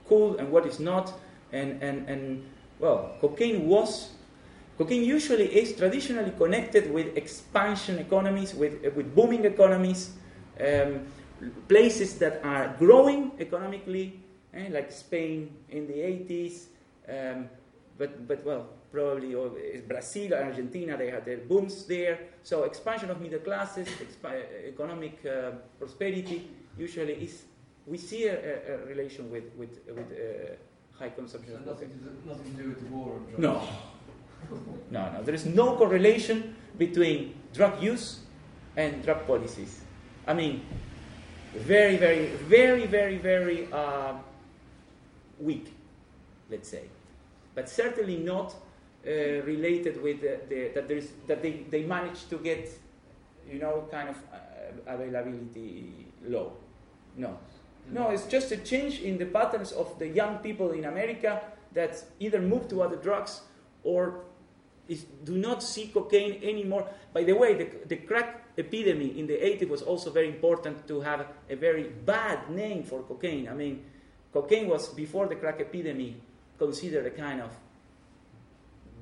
cool 0.06 0.36
and 0.36 0.52
what 0.52 0.66
is 0.66 0.78
not. 0.78 1.14
And, 1.52 1.82
and, 1.82 2.06
and 2.06 2.44
well, 2.78 3.16
cocaine 3.22 3.66
was 3.66 4.10
Cocaine 4.78 5.04
usually 5.04 5.46
is 5.56 5.74
traditionally 5.74 6.32
connected 6.36 6.92
with 6.92 7.16
expansion 7.16 7.98
economies, 7.98 8.54
with, 8.54 8.84
uh, 8.84 8.90
with 8.94 9.14
booming 9.14 9.44
economies, 9.46 10.10
um, 10.60 11.06
places 11.68 12.18
that 12.18 12.44
are 12.44 12.74
growing 12.78 13.32
economically, 13.38 14.20
eh, 14.52 14.68
like 14.70 14.92
Spain 14.92 15.50
in 15.70 15.86
the 15.86 15.94
80s, 15.94 16.66
um, 17.08 17.48
but, 17.96 18.28
but 18.28 18.44
well, 18.44 18.66
probably 18.92 19.34
uh, 19.34 19.48
Brazil, 19.88 20.34
Argentina, 20.34 20.96
they 20.96 21.10
had 21.10 21.24
their 21.24 21.38
booms 21.38 21.86
there. 21.86 22.18
So 22.42 22.64
expansion 22.64 23.10
of 23.10 23.20
middle 23.20 23.40
classes, 23.40 23.88
expi- 23.88 24.68
economic 24.68 25.24
uh, 25.24 25.52
prosperity 25.78 26.50
usually 26.78 27.14
is, 27.14 27.44
we 27.86 27.96
see 27.96 28.26
a, 28.26 28.34
a, 28.34 28.74
a 28.74 28.86
relation 28.86 29.30
with, 29.30 29.44
with, 29.56 29.78
with 29.88 30.12
uh, 30.12 30.54
high 30.98 31.10
consumption 31.10 31.58
So 31.64 31.70
nothing 31.70 31.88
to, 31.90 31.96
do, 31.96 32.10
nothing 32.26 32.56
to 32.56 32.62
do 32.62 32.68
with 32.68 32.80
the 32.80 32.94
war 32.94 33.14
on 33.14 33.24
drugs? 33.24 33.38
No. 33.38 33.62
No, 34.90 35.12
no. 35.12 35.22
There 35.22 35.34
is 35.34 35.46
no 35.46 35.76
correlation 35.76 36.54
between 36.78 37.34
drug 37.52 37.82
use 37.82 38.20
and 38.76 39.02
drug 39.04 39.26
policies. 39.26 39.80
I 40.26 40.34
mean, 40.34 40.62
very, 41.54 41.96
very, 41.96 42.26
very, 42.48 42.86
very, 42.86 43.18
very 43.18 43.68
uh, 43.72 44.14
weak, 45.40 45.72
let's 46.50 46.68
say. 46.68 46.84
But 47.54 47.68
certainly 47.68 48.18
not 48.18 48.54
uh, 49.06 49.10
related 49.44 50.02
with 50.02 50.20
the, 50.20 50.40
the, 50.48 50.68
that, 50.74 50.88
there 50.88 50.98
is, 50.98 51.10
that 51.26 51.42
they, 51.42 51.64
they 51.70 51.84
managed 51.84 52.28
to 52.30 52.38
get, 52.38 52.68
you 53.50 53.58
know, 53.58 53.88
kind 53.90 54.10
of 54.10 54.16
uh, 54.16 54.92
availability 54.92 56.06
low. 56.26 56.52
No. 57.16 57.38
No, 57.90 58.10
it's 58.10 58.26
just 58.26 58.50
a 58.50 58.56
change 58.56 59.00
in 59.00 59.16
the 59.16 59.26
patterns 59.26 59.72
of 59.72 59.98
the 59.98 60.08
young 60.08 60.38
people 60.38 60.72
in 60.72 60.84
America 60.84 61.40
that 61.72 62.02
either 62.18 62.40
move 62.40 62.68
to 62.68 62.82
other 62.82 62.96
drugs 62.96 63.42
or 63.86 64.24
is, 64.88 65.04
do 65.24 65.36
not 65.38 65.62
see 65.62 65.88
cocaine 65.88 66.42
anymore. 66.42 66.88
By 67.12 67.22
the 67.24 67.32
way, 67.32 67.54
the, 67.54 67.68
the 67.86 67.96
crack 67.96 68.44
epidemic 68.58 69.16
in 69.16 69.26
the 69.26 69.34
80s 69.34 69.68
was 69.68 69.82
also 69.82 70.10
very 70.10 70.28
important 70.28 70.86
to 70.88 71.00
have 71.00 71.26
a 71.48 71.56
very 71.56 71.84
bad 71.84 72.50
name 72.50 72.82
for 72.82 73.02
cocaine. 73.02 73.48
I 73.48 73.54
mean, 73.54 73.84
cocaine 74.32 74.68
was, 74.68 74.88
before 74.88 75.26
the 75.28 75.36
crack 75.36 75.60
epidemic, 75.60 76.14
considered 76.58 77.06
a 77.06 77.10
kind 77.10 77.40
of 77.40 77.50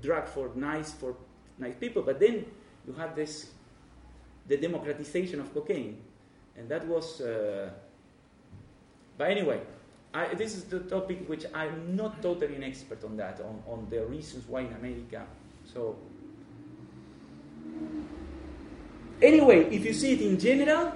drug 0.02 0.28
for 0.28 0.50
nice, 0.54 0.92
for 0.92 1.16
nice 1.58 1.74
people. 1.74 2.02
But 2.02 2.20
then 2.20 2.44
you 2.86 2.92
had 2.92 3.16
this, 3.16 3.50
the 4.46 4.56
democratization 4.56 5.40
of 5.40 5.52
cocaine. 5.52 6.00
And 6.56 6.68
that 6.68 6.86
was, 6.86 7.20
uh, 7.20 7.70
but 9.16 9.30
anyway, 9.30 9.60
I, 10.14 10.32
this 10.34 10.54
is 10.54 10.64
the 10.64 10.78
topic 10.78 11.28
which 11.28 11.44
I'm 11.52 11.96
not 11.96 12.22
totally 12.22 12.54
an 12.54 12.62
expert 12.62 13.02
on 13.04 13.16
that, 13.16 13.40
on, 13.40 13.60
on 13.66 13.88
the 13.90 14.06
reasons 14.06 14.46
why 14.46 14.60
in 14.60 14.72
America. 14.72 15.26
So, 15.72 15.96
anyway, 19.20 19.64
if 19.74 19.84
you 19.84 19.92
see 19.92 20.12
it 20.12 20.20
in 20.20 20.38
general, 20.38 20.92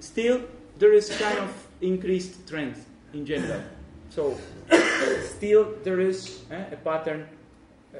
still 0.00 0.42
there 0.78 0.92
is 0.92 1.08
kind 1.16 1.38
of 1.38 1.66
increased 1.80 2.46
trend 2.46 2.76
in 3.14 3.24
general. 3.24 3.62
So, 4.10 4.38
still 5.22 5.74
there 5.82 6.00
is 6.00 6.42
eh, 6.50 6.64
a 6.72 6.76
pattern, 6.76 7.26
uh, 7.94 7.98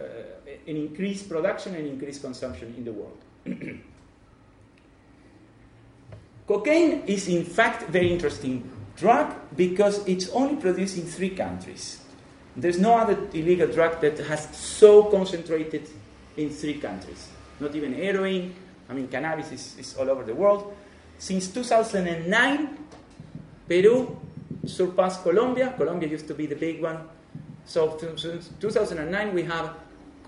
an 0.66 0.76
increased 0.76 1.26
production 1.26 1.74
and 1.74 1.86
increased 1.86 2.20
consumption 2.20 2.74
in 2.76 2.84
the 2.84 2.92
world. 2.92 3.16
Cocaine 6.46 7.02
is 7.06 7.28
in 7.28 7.42
fact 7.44 7.88
very 7.88 8.12
interesting 8.12 8.70
drug 8.96 9.34
because 9.56 10.06
it's 10.06 10.28
only 10.30 10.56
produced 10.56 10.96
in 10.96 11.04
three 11.04 11.30
countries 11.30 12.04
There's 12.56 12.78
no 12.78 12.96
other 12.96 13.18
illegal 13.32 13.66
drug 13.66 14.00
that 14.00 14.18
has 14.18 14.48
so 14.56 15.04
concentrated 15.04 15.88
in 16.36 16.50
three 16.50 16.74
countries. 16.74 17.28
Not 17.58 17.74
even 17.74 17.94
heroin. 17.94 18.54
I 18.88 18.92
mean, 18.92 19.08
cannabis 19.08 19.50
is, 19.50 19.78
is 19.78 19.96
all 19.96 20.08
over 20.08 20.22
the 20.22 20.34
world. 20.34 20.76
Since 21.18 21.48
2009, 21.48 22.78
Peru 23.68 24.20
surpassed 24.66 25.22
Colombia. 25.22 25.74
Colombia 25.76 26.08
used 26.08 26.28
to 26.28 26.34
be 26.34 26.46
the 26.46 26.54
big 26.54 26.80
one. 26.80 27.08
So 27.64 27.98
since 28.16 28.50
2009, 28.60 29.34
we 29.34 29.42
have 29.44 29.74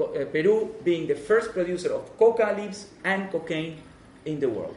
uh, 0.01 0.25
Peru 0.33 0.75
being 0.83 1.07
the 1.07 1.15
first 1.15 1.53
producer 1.53 1.93
of 1.93 2.17
coca 2.19 2.55
leaves 2.59 2.87
and 3.05 3.31
cocaine 3.31 3.79
in 4.25 4.41
the 4.41 4.49
world. 4.49 4.77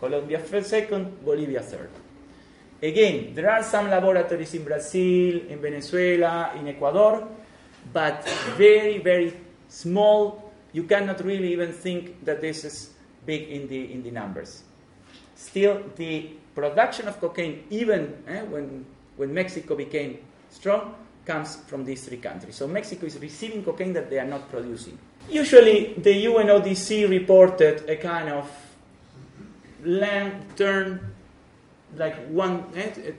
Colombia 0.00 0.42
second, 0.62 1.24
Bolivia 1.24 1.60
third. 1.60 1.90
Again, 2.82 3.34
there 3.34 3.50
are 3.50 3.62
some 3.62 3.90
laboratories 3.90 4.54
in 4.54 4.64
Brazil, 4.64 5.40
in 5.48 5.60
Venezuela, 5.60 6.52
in 6.56 6.68
Ecuador, 6.68 7.26
but 7.92 8.28
very, 8.56 8.98
very 8.98 9.34
small. 9.68 10.52
You 10.72 10.84
cannot 10.84 11.24
really 11.24 11.52
even 11.52 11.72
think 11.72 12.24
that 12.24 12.40
this 12.40 12.64
is 12.64 12.90
big 13.26 13.48
in 13.48 13.68
the, 13.68 13.92
in 13.92 14.02
the 14.02 14.10
numbers. 14.10 14.62
Still, 15.34 15.82
the 15.96 16.30
production 16.54 17.08
of 17.08 17.20
cocaine, 17.20 17.64
even 17.70 18.22
eh, 18.26 18.42
when, 18.42 18.84
when 19.16 19.32
Mexico 19.34 19.74
became 19.74 20.18
strong, 20.50 20.94
comes 21.24 21.56
from 21.56 21.84
these 21.84 22.06
three 22.06 22.16
countries. 22.16 22.56
So 22.56 22.66
Mexico 22.66 23.06
is 23.06 23.18
receiving 23.18 23.62
cocaine 23.62 23.92
that 23.92 24.08
they 24.08 24.18
are 24.18 24.26
not 24.26 24.50
producing. 24.50 24.98
Usually, 25.28 25.92
the 25.98 26.24
UNODC 26.24 27.08
reported 27.08 27.88
a 27.88 27.96
kind 27.96 28.30
of 28.30 28.50
long-term, 29.84 31.00
like 31.96 32.16
one 32.28 32.64
eh, 32.74 33.12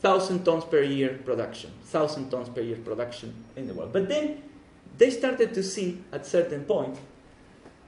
thousand 0.00 0.44
tons 0.44 0.64
per 0.64 0.82
year 0.82 1.20
production, 1.24 1.70
thousand 1.84 2.30
tons 2.30 2.48
per 2.48 2.60
year 2.60 2.76
production 2.76 3.44
in 3.56 3.66
the 3.66 3.74
world. 3.74 3.92
But 3.92 4.08
then 4.08 4.42
they 4.96 5.10
started 5.10 5.54
to 5.54 5.62
see 5.62 6.02
at 6.12 6.26
certain 6.26 6.64
point 6.64 6.96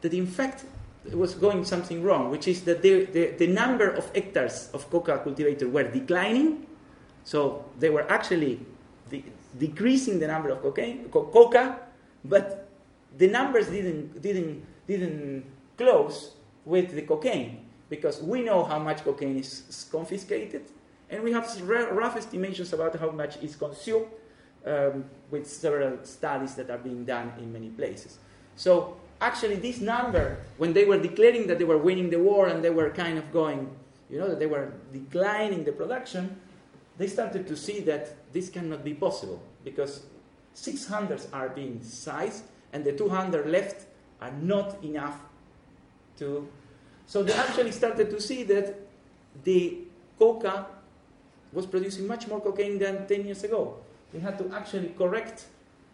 that 0.00 0.14
in 0.14 0.26
fact 0.26 0.64
it 1.06 1.16
was 1.16 1.34
going 1.34 1.64
something 1.64 2.02
wrong, 2.02 2.30
which 2.30 2.46
is 2.46 2.62
that 2.62 2.82
the, 2.82 3.06
the, 3.06 3.30
the 3.38 3.46
number 3.46 3.88
of 3.88 4.14
hectares 4.14 4.68
of 4.74 4.90
coca 4.90 5.18
cultivated 5.24 5.72
were 5.72 5.84
declining, 5.84 6.66
so 7.24 7.64
they 7.78 7.88
were 7.88 8.10
actually 8.10 8.60
de- 9.10 9.24
decreasing 9.58 10.18
the 10.18 10.26
number 10.26 10.50
of 10.50 10.60
cocaine, 10.60 11.08
co- 11.10 11.24
coca, 11.24 11.78
but 12.24 12.68
the 13.16 13.28
numbers 13.28 13.68
didn't, 13.68 14.20
didn't, 14.20 14.62
didn't 14.86 15.44
close 15.78 16.34
with 16.66 16.94
the 16.94 17.02
cocaine 17.02 17.69
because 17.90 18.22
we 18.22 18.40
know 18.40 18.64
how 18.64 18.78
much 18.78 19.04
cocaine 19.04 19.38
is, 19.38 19.64
is 19.68 19.86
confiscated 19.90 20.62
and 21.10 21.22
we 21.22 21.32
have 21.32 21.60
rough 21.62 22.16
estimations 22.16 22.72
about 22.72 22.98
how 22.98 23.10
much 23.10 23.36
is 23.42 23.56
consumed 23.56 24.06
um, 24.64 25.04
with 25.30 25.46
several 25.46 25.98
studies 26.04 26.54
that 26.54 26.70
are 26.70 26.78
being 26.78 27.04
done 27.04 27.32
in 27.38 27.52
many 27.52 27.68
places. 27.68 28.18
So 28.54 28.96
actually 29.20 29.56
this 29.56 29.80
number, 29.80 30.38
when 30.56 30.72
they 30.72 30.84
were 30.84 30.98
declaring 30.98 31.48
that 31.48 31.58
they 31.58 31.64
were 31.64 31.78
winning 31.78 32.10
the 32.10 32.20
war 32.20 32.46
and 32.46 32.62
they 32.62 32.70
were 32.70 32.90
kind 32.90 33.18
of 33.18 33.32
going, 33.32 33.74
you 34.08 34.18
know, 34.18 34.28
that 34.28 34.38
they 34.38 34.46
were 34.46 34.72
declining 34.92 35.64
the 35.64 35.72
production, 35.72 36.40
they 36.96 37.08
started 37.08 37.48
to 37.48 37.56
see 37.56 37.80
that 37.80 38.32
this 38.32 38.48
cannot 38.48 38.84
be 38.84 38.94
possible 38.94 39.42
because 39.64 40.04
600 40.54 41.26
are 41.32 41.48
being 41.48 41.82
sized 41.82 42.44
and 42.72 42.84
the 42.84 42.92
200 42.92 43.46
left 43.46 43.86
are 44.20 44.32
not 44.32 44.82
enough 44.84 45.18
to. 46.18 46.46
So 47.10 47.24
they 47.24 47.32
actually 47.32 47.72
started 47.72 48.08
to 48.10 48.20
see 48.20 48.44
that 48.44 48.86
the 49.42 49.78
coca 50.16 50.66
was 51.52 51.66
producing 51.66 52.06
much 52.06 52.28
more 52.28 52.40
cocaine 52.40 52.78
than 52.78 53.08
10 53.08 53.26
years 53.26 53.42
ago. 53.42 53.78
They 54.12 54.20
had 54.20 54.38
to 54.38 54.48
actually 54.54 54.94
correct 54.96 55.46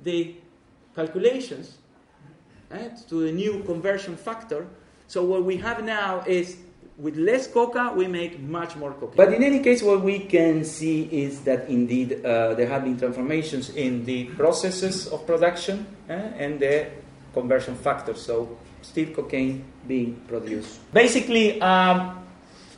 the 0.04 0.34
calculations 0.94 1.78
eh, 2.70 2.90
to 3.08 3.14
the 3.24 3.32
new 3.32 3.62
conversion 3.64 4.14
factor. 4.14 4.66
So 5.08 5.24
what 5.24 5.44
we 5.44 5.56
have 5.56 5.82
now 5.82 6.22
is 6.26 6.58
with 6.98 7.16
less 7.16 7.46
coca, 7.46 7.94
we 7.96 8.06
make 8.06 8.38
much 8.38 8.76
more 8.76 8.92
cocaine. 8.92 9.16
But 9.16 9.32
in 9.32 9.42
any 9.42 9.60
case, 9.60 9.82
what 9.82 10.02
we 10.02 10.18
can 10.18 10.64
see 10.64 11.04
is 11.04 11.40
that 11.44 11.66
indeed 11.70 12.26
uh, 12.26 12.52
there 12.52 12.68
have 12.68 12.84
been 12.84 12.98
transformations 12.98 13.70
in 13.70 14.04
the 14.04 14.24
processes 14.36 15.06
of 15.06 15.26
production 15.26 15.86
eh, 16.10 16.12
and 16.36 16.60
the 16.60 16.88
conversion 17.32 17.74
factor. 17.74 18.14
So 18.14 18.58
still 18.82 19.12
cocaine 19.14 19.64
being 19.86 20.20
produced. 20.28 20.80
Basically, 20.92 21.60
um, 21.60 22.24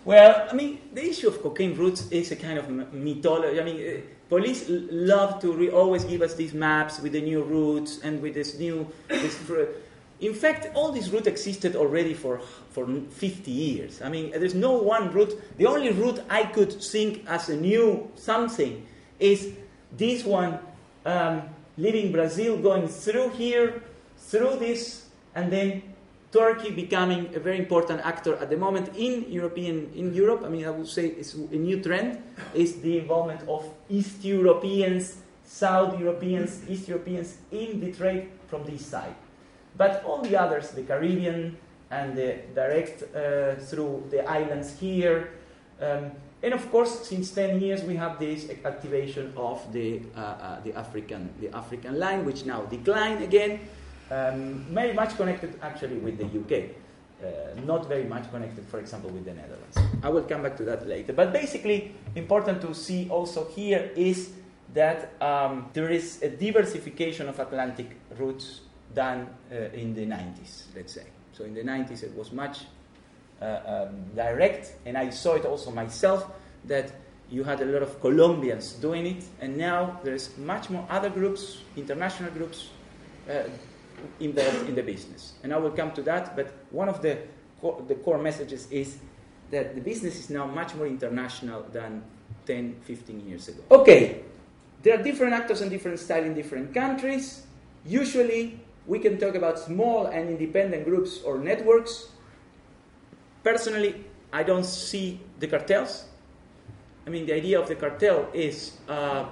well, 0.04 0.48
I 0.50 0.54
mean, 0.54 0.78
the 0.92 1.04
issue 1.04 1.28
of 1.28 1.42
cocaine 1.42 1.76
routes 1.76 2.08
is 2.10 2.32
a 2.32 2.36
kind 2.36 2.58
of 2.58 2.68
mythology. 2.92 3.60
I 3.60 3.64
mean, 3.64 3.76
uh, 3.76 4.00
police 4.28 4.64
love 4.68 5.40
to 5.40 5.52
re- 5.52 5.70
always 5.70 6.04
give 6.04 6.22
us 6.22 6.34
these 6.34 6.54
maps 6.54 7.00
with 7.00 7.12
the 7.12 7.20
new 7.20 7.42
routes 7.42 8.00
and 8.02 8.22
with 8.22 8.34
this 8.34 8.58
new. 8.58 8.86
This 9.08 9.36
in 10.20 10.34
fact, 10.34 10.74
all 10.74 10.90
these 10.90 11.10
routes 11.10 11.28
existed 11.28 11.76
already 11.76 12.12
for, 12.12 12.40
for 12.70 12.86
50 12.86 13.50
years. 13.50 14.02
I 14.02 14.08
mean, 14.08 14.30
there's 14.30 14.54
no 14.54 14.72
one 14.72 15.12
route. 15.12 15.40
The 15.58 15.66
only 15.66 15.92
route 15.92 16.20
I 16.28 16.44
could 16.44 16.72
think 16.72 17.24
as 17.28 17.48
a 17.48 17.56
new 17.56 18.10
something 18.16 18.84
is 19.20 19.52
this 19.96 20.24
one, 20.24 20.58
um, 21.06 21.42
leaving 21.76 22.10
Brazil, 22.10 22.56
going 22.56 22.88
through 22.88 23.30
here, 23.30 23.82
through 24.16 24.56
this, 24.56 25.07
and 25.38 25.52
then 25.52 25.82
Turkey 26.32 26.70
becoming 26.72 27.30
a 27.34 27.38
very 27.38 27.58
important 27.58 28.00
actor 28.04 28.34
at 28.36 28.50
the 28.50 28.56
moment 28.56 28.90
in 28.96 29.24
European 29.30 29.90
in 29.94 30.12
Europe. 30.12 30.42
I 30.44 30.48
mean, 30.48 30.66
I 30.66 30.70
would 30.70 30.88
say 30.88 31.06
it's 31.06 31.34
a 31.34 31.56
new 31.68 31.80
trend 31.80 32.18
is 32.54 32.80
the 32.82 32.98
involvement 32.98 33.48
of 33.48 33.62
East 33.88 34.24
Europeans, 34.24 35.22
South 35.44 35.98
Europeans, 35.98 36.60
East 36.68 36.88
Europeans 36.88 37.38
in 37.50 37.80
the 37.80 37.92
trade 37.92 38.28
from 38.48 38.64
this 38.64 38.84
side. 38.84 39.14
But 39.76 40.04
all 40.04 40.20
the 40.20 40.36
others, 40.36 40.72
the 40.72 40.82
Caribbean 40.82 41.56
and 41.90 42.16
the 42.18 42.30
direct 42.54 43.02
uh, 43.02 43.54
through 43.68 44.04
the 44.10 44.28
islands 44.28 44.76
here, 44.78 45.30
um, 45.80 46.10
and 46.42 46.52
of 46.52 46.70
course, 46.70 47.08
since 47.08 47.30
10 47.30 47.60
years 47.60 47.82
we 47.82 47.96
have 47.96 48.18
this 48.18 48.50
activation 48.64 49.32
of 49.36 49.58
the 49.72 50.02
uh, 50.14 50.20
uh, 50.20 50.60
the 50.60 50.74
African 50.74 51.30
the 51.40 51.48
African 51.56 51.98
line, 51.98 52.26
which 52.26 52.44
now 52.44 52.62
decline 52.68 53.22
again. 53.22 53.60
Um, 54.10 54.66
very 54.70 54.94
much 54.94 55.16
connected 55.16 55.58
actually 55.60 55.98
with 55.98 56.16
the 56.16 56.24
UK, 56.24 56.70
uh, 57.22 57.60
not 57.66 57.88
very 57.88 58.04
much 58.04 58.30
connected, 58.30 58.66
for 58.66 58.78
example, 58.78 59.10
with 59.10 59.24
the 59.24 59.34
Netherlands. 59.34 59.76
I 60.02 60.08
will 60.08 60.22
come 60.22 60.42
back 60.42 60.56
to 60.58 60.64
that 60.64 60.88
later. 60.88 61.12
But 61.12 61.32
basically, 61.32 61.94
important 62.14 62.62
to 62.62 62.74
see 62.74 63.08
also 63.10 63.46
here 63.48 63.90
is 63.96 64.30
that 64.72 65.12
um, 65.20 65.68
there 65.72 65.90
is 65.90 66.22
a 66.22 66.30
diversification 66.30 67.28
of 67.28 67.38
Atlantic 67.38 67.98
routes 68.18 68.60
done 68.94 69.28
uh, 69.52 69.56
in 69.74 69.94
the 69.94 70.06
90s, 70.06 70.64
let's 70.74 70.92
say. 70.92 71.04
So 71.32 71.44
in 71.44 71.54
the 71.54 71.62
90s, 71.62 72.02
it 72.02 72.14
was 72.16 72.32
much 72.32 72.60
uh, 73.40 73.60
um, 73.66 74.04
direct, 74.14 74.74
and 74.86 74.96
I 74.96 75.10
saw 75.10 75.34
it 75.34 75.44
also 75.44 75.70
myself 75.70 76.30
that 76.64 76.92
you 77.30 77.44
had 77.44 77.60
a 77.60 77.64
lot 77.66 77.82
of 77.82 78.00
Colombians 78.00 78.72
doing 78.72 79.06
it, 79.06 79.24
and 79.40 79.56
now 79.56 80.00
there's 80.02 80.36
much 80.38 80.70
more 80.70 80.86
other 80.88 81.10
groups, 81.10 81.58
international 81.76 82.30
groups, 82.30 82.70
involved 84.20 84.68
in 84.68 84.74
the 84.74 84.82
business. 84.82 85.34
And 85.42 85.52
I 85.52 85.58
will 85.58 85.70
come 85.70 85.92
to 85.92 86.02
that, 86.02 86.36
but 86.36 86.52
one 86.70 86.88
of 86.88 87.02
the, 87.02 87.18
co- 87.60 87.84
the 87.86 87.94
core 87.96 88.18
messages 88.18 88.70
is 88.70 88.98
that 89.50 89.74
the 89.74 89.80
business 89.80 90.18
is 90.18 90.30
now 90.30 90.46
much 90.46 90.74
more 90.74 90.86
international 90.86 91.62
than 91.72 92.02
10, 92.46 92.76
15 92.82 93.28
years 93.28 93.48
ago. 93.48 93.62
Okay, 93.70 94.22
there 94.82 94.98
are 94.98 95.02
different 95.02 95.32
actors 95.32 95.60
and 95.60 95.70
different 95.70 95.98
style 95.98 96.24
in 96.24 96.34
different 96.34 96.74
countries. 96.74 97.46
Usually, 97.84 98.60
we 98.86 98.98
can 98.98 99.18
talk 99.18 99.34
about 99.34 99.58
small 99.58 100.06
and 100.06 100.28
independent 100.30 100.84
groups 100.84 101.22
or 101.22 101.38
networks. 101.38 102.08
Personally, 103.42 104.04
I 104.32 104.42
don't 104.42 104.64
see 104.64 105.20
the 105.38 105.46
cartels. 105.46 106.04
I 107.06 107.10
mean, 107.10 107.24
the 107.24 107.32
idea 107.32 107.58
of 107.58 107.68
the 107.68 107.74
cartel 107.74 108.28
is 108.34 108.78
uh, 108.88 109.24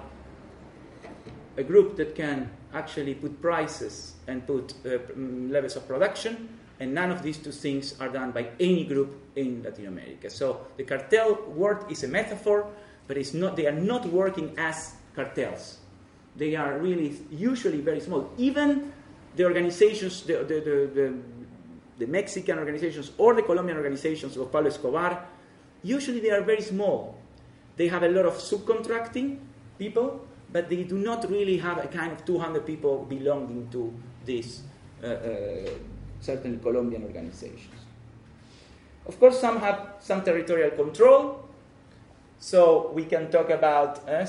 a 1.56 1.62
group 1.62 1.96
that 1.96 2.14
can 2.14 2.50
actually 2.74 3.14
put 3.14 3.40
prices 3.40 4.14
and 4.26 4.46
put 4.46 4.74
uh, 4.84 4.98
levels 5.16 5.76
of 5.76 5.86
production, 5.86 6.48
and 6.80 6.92
none 6.92 7.10
of 7.10 7.22
these 7.22 7.38
two 7.38 7.52
things 7.52 7.94
are 8.00 8.08
done 8.08 8.32
by 8.32 8.48
any 8.60 8.84
group 8.84 9.16
in 9.36 9.62
Latin 9.62 9.86
America. 9.86 10.28
So 10.28 10.66
the 10.76 10.84
cartel 10.84 11.38
word 11.48 11.90
is 11.90 12.04
a 12.04 12.08
metaphor, 12.08 12.70
but 13.06 13.16
it's 13.16 13.32
not, 13.34 13.56
they 13.56 13.66
are 13.66 13.72
not 13.72 14.06
working 14.06 14.54
as 14.58 14.94
cartels. 15.14 15.78
They 16.36 16.54
are 16.54 16.78
really 16.78 17.16
usually 17.30 17.80
very 17.80 18.00
small. 18.00 18.30
Even 18.36 18.92
the 19.36 19.44
organizations, 19.44 20.22
the, 20.22 20.44
the, 20.44 20.90
the, 20.94 21.14
the 21.98 22.06
Mexican 22.06 22.58
organizations 22.58 23.12
or 23.16 23.34
the 23.34 23.42
Colombian 23.42 23.78
organizations 23.78 24.36
of 24.36 24.52
Pablo 24.52 24.68
Escobar, 24.68 25.24
usually 25.82 26.20
they 26.20 26.30
are 26.30 26.42
very 26.42 26.60
small. 26.60 27.18
They 27.76 27.88
have 27.88 28.02
a 28.02 28.08
lot 28.08 28.26
of 28.26 28.34
subcontracting 28.34 29.38
people, 29.78 30.26
but 30.52 30.68
they 30.68 30.84
do 30.84 30.98
not 30.98 31.28
really 31.30 31.58
have 31.58 31.78
a 31.84 31.88
kind 31.88 32.12
of 32.12 32.24
200 32.24 32.64
people 32.64 33.04
belonging 33.08 33.68
to 33.70 33.92
these 34.24 34.62
uh, 35.02 35.06
uh, 35.06 35.70
certain 36.20 36.58
Colombian 36.60 37.02
organizations. 37.02 37.74
Of 39.06 39.20
course, 39.20 39.40
some 39.40 39.60
have 39.60 39.94
some 40.00 40.22
territorial 40.22 40.70
control, 40.70 41.48
so 42.38 42.90
we 42.92 43.04
can 43.04 43.30
talk 43.30 43.50
about 43.50 44.02
you 44.08 44.26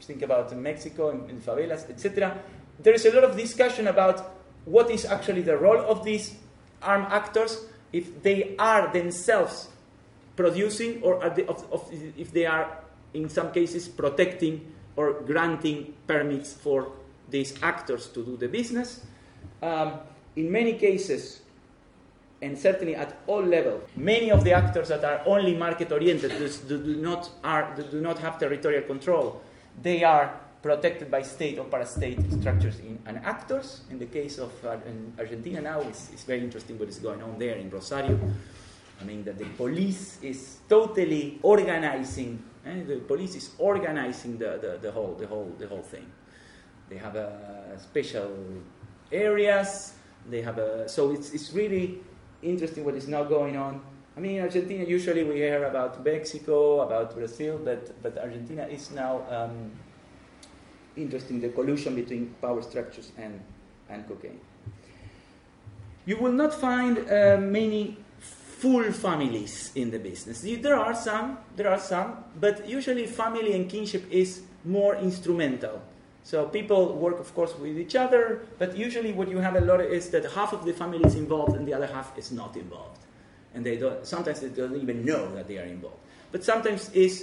think 0.00 0.22
about 0.22 0.54
Mexico 0.56 1.10
and, 1.10 1.28
and 1.30 1.44
favelas, 1.44 1.88
etc., 1.90 2.38
there 2.78 2.94
is 2.94 3.04
a 3.06 3.12
lot 3.12 3.24
of 3.24 3.36
discussion 3.36 3.86
about 3.88 4.34
what 4.64 4.90
is 4.90 5.04
actually 5.04 5.42
the 5.42 5.56
role 5.56 5.78
of 5.78 6.04
these 6.04 6.34
armed 6.82 7.06
actors 7.10 7.66
if 7.92 8.22
they 8.22 8.56
are 8.58 8.92
themselves 8.92 9.68
producing 10.36 11.00
or 11.02 11.22
are 11.22 11.30
they, 11.30 11.46
of, 11.46 11.64
of, 11.72 11.88
if 12.18 12.32
they 12.32 12.44
are, 12.44 12.78
in 13.14 13.28
some 13.28 13.52
cases, 13.52 13.88
protecting 13.88 14.73
or 14.96 15.14
granting 15.20 15.94
permits 16.06 16.52
for 16.52 16.92
these 17.30 17.54
actors 17.62 18.08
to 18.08 18.24
do 18.24 18.36
the 18.36 18.48
business. 18.48 19.00
Um, 19.62 19.94
in 20.36 20.50
many 20.50 20.74
cases, 20.74 21.40
and 22.42 22.58
certainly 22.58 22.94
at 22.94 23.16
all 23.26 23.42
levels, 23.42 23.82
many 23.96 24.30
of 24.30 24.44
the 24.44 24.52
actors 24.52 24.88
that 24.88 25.04
are 25.04 25.22
only 25.26 25.54
market 25.54 25.90
oriented, 25.90 26.30
do, 26.38 26.78
do, 26.78 26.96
not 26.96 27.30
are, 27.42 27.74
do 27.90 28.00
not 28.00 28.18
have 28.18 28.38
territorial 28.38 28.82
control, 28.82 29.40
they 29.82 30.04
are 30.04 30.40
protected 30.64 31.10
by 31.10 31.22
state 31.22 31.58
or 31.58 31.64
parastate 31.66 32.40
structures 32.40 32.78
in, 32.80 32.98
and 33.06 33.18
actors. 33.18 33.82
In 33.90 33.98
the 33.98 34.06
case 34.06 34.38
of 34.38 34.52
uh, 34.64 34.78
Argentina 35.18 35.60
now, 35.60 35.80
it's, 35.80 36.10
it's, 36.10 36.24
very 36.24 36.40
interesting 36.40 36.78
what 36.78 36.88
is 36.88 36.98
going 36.98 37.22
on 37.22 37.38
there 37.38 37.56
in 37.56 37.68
Rosario. 37.68 38.18
I 39.00 39.04
mean, 39.04 39.24
that 39.24 39.36
the 39.36 39.44
police 39.44 40.18
is 40.22 40.58
totally 40.66 41.38
organizing, 41.42 42.42
eh? 42.66 42.82
the 42.86 42.96
police 42.96 43.34
is 43.34 43.50
organizing 43.58 44.38
the, 44.38 44.58
the, 44.60 44.78
the, 44.80 44.90
whole, 44.90 45.14
the, 45.18 45.26
whole, 45.26 45.52
the 45.58 45.66
whole 45.66 45.82
thing. 45.82 46.06
They 46.88 46.96
have 46.96 47.16
uh, 47.16 47.78
special 47.78 48.30
areas, 49.10 49.94
they 50.28 50.42
have 50.42 50.58
a, 50.58 50.88
so 50.88 51.12
it's, 51.12 51.32
it's 51.32 51.52
really 51.52 52.00
interesting 52.42 52.84
what 52.84 52.94
is 52.94 53.08
now 53.08 53.24
going 53.24 53.56
on. 53.56 53.80
I 54.16 54.20
mean, 54.20 54.36
in 54.36 54.42
Argentina, 54.42 54.84
usually 54.84 55.24
we 55.24 55.36
hear 55.36 55.64
about 55.64 56.04
Mexico, 56.04 56.82
about 56.82 57.14
Brazil, 57.14 57.60
but, 57.62 58.00
but 58.02 58.16
Argentina 58.18 58.66
is 58.66 58.90
now 58.92 59.22
um, 59.28 59.72
interesting 60.96 61.40
the 61.40 61.48
collusion 61.48 61.94
between 61.94 62.34
power 62.40 62.62
structures 62.62 63.10
and, 63.18 63.40
and 63.88 64.06
cocaine. 64.06 64.40
You 66.06 66.18
will 66.18 66.32
not 66.32 66.54
find 66.54 66.98
uh, 66.98 67.38
many 67.40 67.96
full 68.64 68.90
families 68.92 69.72
in 69.74 69.90
the 69.90 69.98
business. 69.98 70.40
There 70.40 70.78
are 70.78 70.94
some, 70.94 71.36
there 71.54 71.68
are 71.68 71.78
some, 71.78 72.24
but 72.40 72.66
usually 72.66 73.06
family 73.06 73.52
and 73.52 73.68
kinship 73.68 74.10
is 74.10 74.40
more 74.64 74.96
instrumental. 74.96 75.82
So 76.22 76.46
people 76.46 76.94
work, 76.94 77.20
of 77.20 77.34
course, 77.34 77.54
with 77.58 77.76
each 77.78 77.94
other, 77.94 78.40
but 78.58 78.74
usually 78.74 79.12
what 79.12 79.28
you 79.28 79.36
have 79.36 79.56
a 79.56 79.60
lot 79.60 79.82
is 79.82 80.08
that 80.10 80.24
half 80.32 80.54
of 80.54 80.64
the 80.64 80.72
family 80.72 81.04
is 81.04 81.14
involved 81.14 81.54
and 81.56 81.68
the 81.68 81.74
other 81.74 81.86
half 81.86 82.16
is 82.16 82.32
not 82.32 82.56
involved, 82.56 83.00
and 83.52 83.66
they 83.66 83.76
don't. 83.76 84.06
Sometimes 84.06 84.40
they 84.40 84.48
don't 84.48 84.80
even 84.80 85.04
know 85.04 85.30
that 85.34 85.46
they 85.46 85.58
are 85.58 85.66
involved. 85.66 86.00
But 86.32 86.42
sometimes 86.42 86.90
it's 86.94 87.22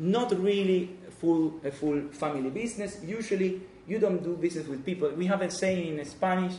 not 0.00 0.36
really 0.42 0.90
full, 1.20 1.60
a 1.62 1.70
full 1.70 2.00
family 2.10 2.50
business. 2.50 2.98
Usually, 3.04 3.60
you 3.86 4.00
don't 4.00 4.24
do 4.24 4.34
business 4.34 4.66
with 4.66 4.84
people. 4.84 5.08
We 5.10 5.26
have 5.26 5.40
a 5.42 5.50
saying 5.52 6.00
in 6.00 6.04
Spanish 6.04 6.54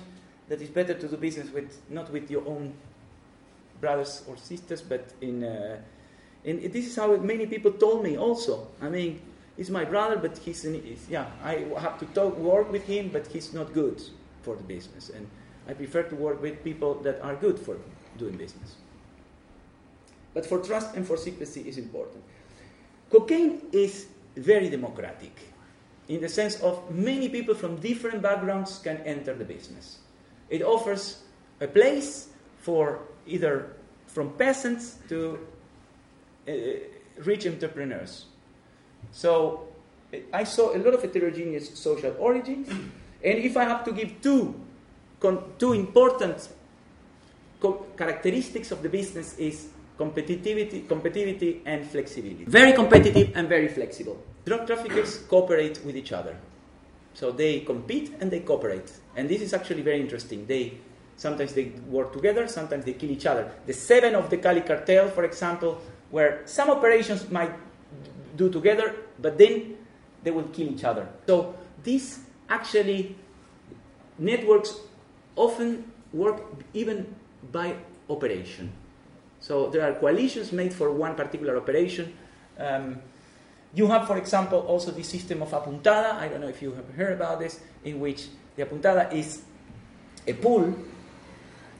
that 0.47 0.61
it's 0.61 0.71
better 0.71 0.93
to 0.93 1.07
do 1.09 1.17
business 1.17 1.51
with 1.51 1.81
not 1.89 2.09
with 2.13 2.31
your 2.31 2.47
own 2.47 2.73
brothers 3.81 4.23
or 4.27 4.37
sisters, 4.37 4.81
but 4.81 5.11
in. 5.21 5.43
Uh, 5.43 5.81
and 6.43 6.61
this 6.73 6.87
is 6.87 6.95
how 6.95 7.15
many 7.17 7.45
people 7.45 7.71
told 7.71 8.03
me 8.03 8.17
also. 8.17 8.67
I 8.81 8.89
mean, 8.89 9.21
he's 9.57 9.69
my 9.69 9.85
brother, 9.85 10.17
but 10.17 10.37
he's, 10.39 10.65
an, 10.65 10.81
he's 10.81 11.07
yeah, 11.07 11.27
I 11.43 11.67
have 11.79 11.99
to 11.99 12.05
talk, 12.07 12.35
work 12.37 12.71
with 12.71 12.85
him, 12.85 13.09
but 13.09 13.27
he's 13.27 13.53
not 13.53 13.73
good 13.73 14.01
for 14.41 14.55
the 14.55 14.63
business. 14.63 15.09
And 15.09 15.27
I 15.67 15.73
prefer 15.73 16.01
to 16.03 16.15
work 16.15 16.41
with 16.41 16.63
people 16.63 16.95
that 17.03 17.21
are 17.21 17.35
good 17.35 17.59
for 17.59 17.77
doing 18.17 18.37
business. 18.37 18.75
But 20.33 20.45
for 20.45 20.59
trust 20.59 20.95
and 20.95 21.05
for 21.05 21.17
secrecy 21.17 21.61
is 21.67 21.77
important. 21.77 22.23
Cocaine 23.11 23.61
is 23.71 24.07
very 24.35 24.69
democratic 24.69 25.37
in 26.07 26.21
the 26.21 26.29
sense 26.29 26.59
of 26.61 26.89
many 26.89 27.29
people 27.29 27.53
from 27.53 27.75
different 27.77 28.21
backgrounds 28.21 28.79
can 28.79 28.97
enter 29.05 29.33
the 29.33 29.45
business. 29.45 29.99
It 30.49 30.61
offers 30.61 31.21
a 31.59 31.67
place 31.67 32.29
for 32.57 32.99
either 33.27 33.73
from 34.07 34.31
peasants 34.33 34.97
to 35.09 35.39
uh, 36.47 36.51
rich 37.23 37.45
entrepreneurs. 37.45 38.25
So 39.11 39.67
I 40.33 40.43
saw 40.43 40.75
a 40.75 40.79
lot 40.79 40.93
of 40.93 41.01
heterogeneous 41.01 41.77
social 41.77 42.15
origins, 42.19 42.69
and 42.69 43.37
if 43.39 43.55
I 43.57 43.63
have 43.63 43.83
to 43.85 43.91
give 43.91 44.21
two, 44.21 44.55
two 45.57 45.73
important 45.73 46.49
characteristics 47.97 48.71
of 48.71 48.81
the 48.81 48.89
business 48.89 49.37
is 49.37 49.67
competitivity, 49.97 50.87
competitivity 50.87 51.61
and 51.65 51.85
flexibility. 51.85 52.45
Very 52.45 52.73
competitive 52.73 53.31
and 53.35 53.47
very 53.47 53.67
flexible. 53.67 54.17
Drug 54.45 54.65
traffickers 54.65 55.17
cooperate 55.29 55.79
with 55.85 55.95
each 55.95 56.11
other. 56.11 56.35
So 57.13 57.31
they 57.31 57.59
compete 57.59 58.15
and 58.19 58.31
they 58.31 58.39
cooperate. 58.39 58.91
And 59.15 59.29
this 59.29 59.41
is 59.41 59.53
actually 59.53 59.83
very 59.83 60.01
interesting. 60.01 60.47
They 60.47 60.79
sometimes 61.17 61.53
they 61.53 61.71
work 61.87 62.13
together, 62.13 62.47
sometimes 62.47 62.85
they 62.85 62.93
kill 62.93 63.11
each 63.11 63.25
other. 63.25 63.51
The 63.65 63.73
seven 63.73 64.15
of 64.15 64.29
the 64.29 64.37
Cali 64.37 64.61
cartel, 64.61 65.09
for 65.09 65.23
example, 65.23 65.81
where 66.09 66.41
some 66.45 66.69
operations 66.69 67.29
might 67.29 67.53
do 68.35 68.49
together, 68.49 68.95
but 69.19 69.37
then 69.37 69.77
they 70.23 70.31
will 70.31 70.49
kill 70.49 70.67
each 70.69 70.83
other. 70.83 71.07
So 71.27 71.55
these 71.83 72.19
actually 72.49 73.15
networks 74.17 74.75
often 75.35 75.91
work 76.13 76.43
even 76.73 77.15
by 77.51 77.75
operation. 78.09 78.71
So 79.39 79.69
there 79.69 79.81
are 79.89 79.93
coalitions 79.93 80.51
made 80.51 80.73
for 80.73 80.91
one 80.91 81.15
particular 81.15 81.57
operation. 81.57 82.13
Um, 82.59 83.01
you 83.73 83.87
have, 83.87 84.05
for 84.05 84.17
example, 84.17 84.59
also 84.59 84.91
the 84.91 85.03
system 85.03 85.41
of 85.41 85.49
apuntada. 85.51 86.15
I 86.15 86.27
don't 86.27 86.41
know 86.41 86.49
if 86.49 86.61
you 86.61 86.73
have 86.73 86.89
heard 86.95 87.13
about 87.13 87.39
this, 87.39 87.59
in 87.83 87.99
which 87.99 88.27
the 88.55 88.65
apuntada 88.65 89.11
is 89.13 89.41
a 90.27 90.33
pool 90.33 90.75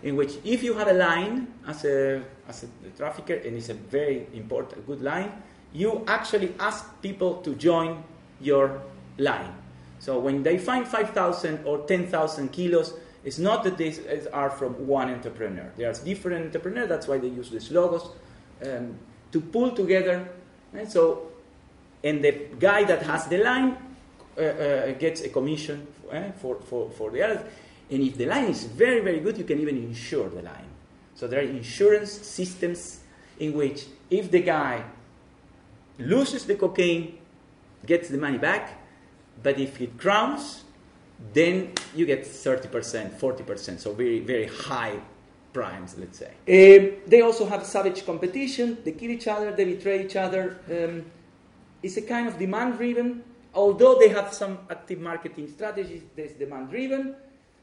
in 0.04 0.16
which 0.16 0.38
if 0.44 0.64
you 0.64 0.74
have 0.74 0.88
a 0.88 0.94
line 0.94 1.48
as 1.68 1.86
a, 1.86 2.24
as 2.48 2.64
a 2.64 2.98
trafficker, 2.98 3.36
and 3.36 3.56
it's 3.56 3.70
a 3.70 3.74
very 3.74 4.28
important, 4.34 4.86
good 4.88 5.02
line, 5.02 5.32
you 5.74 6.04
actually 6.08 6.54
ask 6.60 7.02
people 7.02 7.36
to 7.42 7.56
join 7.56 8.04
your 8.42 8.82
line. 9.18 9.54
So 10.00 10.20
when 10.20 10.44
they 10.44 10.58
find 10.58 10.88
5,000 10.88 11.66
or 11.66 11.86
10,000 11.86 12.50
kilos, 12.52 12.94
it's 13.24 13.38
not 13.38 13.64
that 13.64 13.78
these 13.78 14.00
are 14.34 14.50
from 14.50 14.88
one 14.88 15.10
entrepreneur. 15.12 15.72
There 15.78 15.90
are 15.90 15.94
different 15.94 16.46
entrepreneurs, 16.46 16.90
that's 16.90 17.08
why 17.08 17.20
they 17.20 17.28
use 17.28 17.52
these 17.52 17.70
logos, 17.72 18.10
um, 18.66 18.98
to 19.32 19.40
pull 19.40 19.72
together. 19.72 20.28
And 20.74 20.92
so, 20.92 21.28
and 22.04 22.24
the 22.24 22.32
guy 22.60 22.84
that 22.86 23.04
has 23.04 23.28
the 23.28 23.38
line 23.38 23.78
uh, 24.38 24.42
uh, 24.42 24.92
gets 24.94 25.22
a 25.22 25.30
commission 25.30 25.86
uh, 26.12 26.32
for, 26.42 26.56
for, 26.62 26.90
for 26.90 27.12
the 27.12 27.22
others. 27.22 27.42
And 27.92 28.02
if 28.02 28.18
the 28.18 28.26
line 28.26 28.46
is 28.46 28.64
very, 28.64 29.02
very 29.02 29.20
good, 29.20 29.38
you 29.38 29.44
can 29.44 29.60
even 29.60 29.78
insure 29.78 30.30
the 30.30 30.42
line. 30.42 30.70
So 31.16 31.28
there 31.28 31.42
are 31.42 31.44
insurance 31.44 32.12
systems 32.12 33.02
in 33.40 33.54
which 33.54 33.86
if 34.10 34.32
the 34.32 34.42
guy 34.42 34.84
loses 36.00 36.46
the 36.46 36.56
cocaine, 36.56 37.18
gets 37.86 38.10
the 38.10 38.18
money 38.18 38.38
back, 38.38 38.80
but 39.44 39.60
if 39.60 39.82
it 39.82 39.98
crowns, 39.98 40.64
then 41.34 41.74
you 41.96 42.06
get 42.06 42.24
30%, 42.24 43.20
40%, 43.20 43.80
so 43.80 43.94
very, 43.94 44.20
very 44.20 44.48
high 44.48 45.00
primes, 45.54 45.98
let's 45.98 46.18
say. 46.18 46.32
Uh, 46.48 46.98
they 47.08 47.22
also 47.22 47.46
have 47.46 47.66
savage 47.66 48.06
competition, 48.06 48.78
they 48.84 48.94
kill 48.94 49.12
each 49.12 49.28
other, 49.28 49.52
they 49.52 49.66
betray 49.66 50.06
each 50.06 50.16
other. 50.16 50.60
Um, 50.70 51.06
it's 51.84 51.98
a 51.98 52.02
kind 52.02 52.28
of 52.28 52.40
demand 52.40 52.78
driven, 52.78 53.24
although 53.54 54.00
they 54.00 54.10
have 54.10 54.34
some 54.34 54.60
active 54.70 55.00
marketing 55.00 55.50
strategies, 55.50 56.04
there's 56.16 56.34
demand 56.34 56.70
driven. 56.70 57.16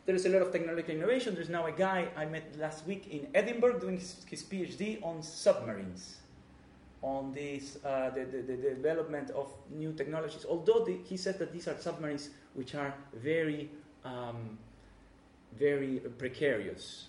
There 0.09 0.17
is 0.17 0.25
a 0.25 0.31
lot 0.31 0.41
of 0.41 0.53
technological 0.53 0.95
innovation. 0.95 1.35
There's 1.35 1.51
now 1.51 1.67
a 1.67 1.71
guy 1.71 2.09
I 2.17 2.25
met 2.25 2.57
last 2.59 2.87
week 2.87 3.09
in 3.11 3.27
Edinburgh 3.35 3.79
doing 3.79 3.99
his, 3.99 4.25
his 4.25 4.43
PhD 4.43 5.05
on 5.05 5.23
submarines 5.23 6.17
on 7.03 7.31
this, 7.35 7.77
uh, 7.85 8.09
the, 8.09 8.25
the, 8.25 8.41
the, 8.41 8.57
development 8.57 9.29
of 9.33 9.53
new 9.71 9.93
technologies. 9.93 10.47
Although 10.49 10.87
the, 10.87 10.97
he 11.05 11.19
says 11.19 11.37
that 11.37 11.53
these 11.53 11.69
are 11.69 11.77
submarines 11.77 12.31
which 12.55 12.75
are 12.75 12.95
very, 13.17 13.69
um, 14.03 14.57
very 15.59 16.01
precarious. 16.17 17.09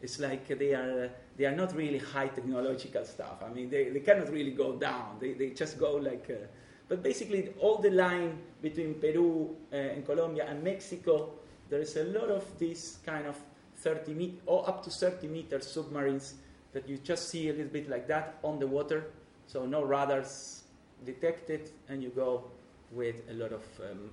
It's 0.00 0.20
like 0.20 0.46
they 0.46 0.74
are, 0.74 1.10
they 1.36 1.44
are 1.44 1.56
not 1.56 1.74
really 1.74 1.98
high 1.98 2.28
technological 2.28 3.04
stuff. 3.04 3.42
I 3.44 3.52
mean, 3.52 3.68
they, 3.68 3.88
they 3.88 3.98
cannot 3.98 4.30
really 4.30 4.52
go 4.52 4.76
down. 4.76 5.16
They, 5.18 5.32
they 5.32 5.50
just 5.50 5.76
go 5.76 5.96
like, 5.96 6.30
uh, 6.30 6.46
but 6.88 7.02
basically 7.02 7.52
all 7.58 7.78
the 7.78 7.90
line 7.90 8.38
between 8.62 8.94
Peru 8.94 9.56
uh, 9.72 9.74
and 9.74 10.06
Colombia 10.06 10.46
and 10.48 10.62
Mexico, 10.62 11.32
there 11.70 11.80
is 11.80 11.96
a 11.96 12.04
lot 12.04 12.30
of 12.30 12.44
these 12.58 12.98
kind 13.04 13.26
of 13.26 13.36
30 13.76 14.14
meter, 14.14 14.36
or 14.46 14.68
up 14.68 14.82
to 14.84 14.90
30 14.90 15.28
meter 15.28 15.60
submarines 15.60 16.34
that 16.72 16.88
you 16.88 16.98
just 16.98 17.28
see 17.28 17.48
a 17.48 17.52
little 17.52 17.72
bit 17.72 17.88
like 17.88 18.06
that 18.08 18.38
on 18.42 18.58
the 18.58 18.66
water 18.66 19.06
so 19.48 19.64
no 19.64 19.82
radars 19.82 20.62
detected, 21.06 21.70
and 21.88 22.02
you 22.02 22.10
go 22.10 22.44
with 22.92 23.16
a 23.30 23.34
lot 23.34 23.52
of 23.52 23.62
um, 23.80 24.10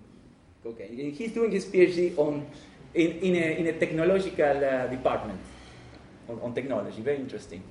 cocaine. 0.64 1.12
He's 1.12 1.34
doing 1.34 1.52
his 1.52 1.66
PhD 1.66 2.18
on 2.18 2.48
in, 2.94 3.12
in, 3.12 3.36
a, 3.36 3.60
in 3.60 3.68
a 3.68 3.74
technological 3.78 4.64
uh, 4.64 4.88
department 4.88 5.40
on, 6.30 6.40
on 6.40 6.54
technology. 6.54 7.02
Very 7.02 7.18
interesting. 7.18 7.62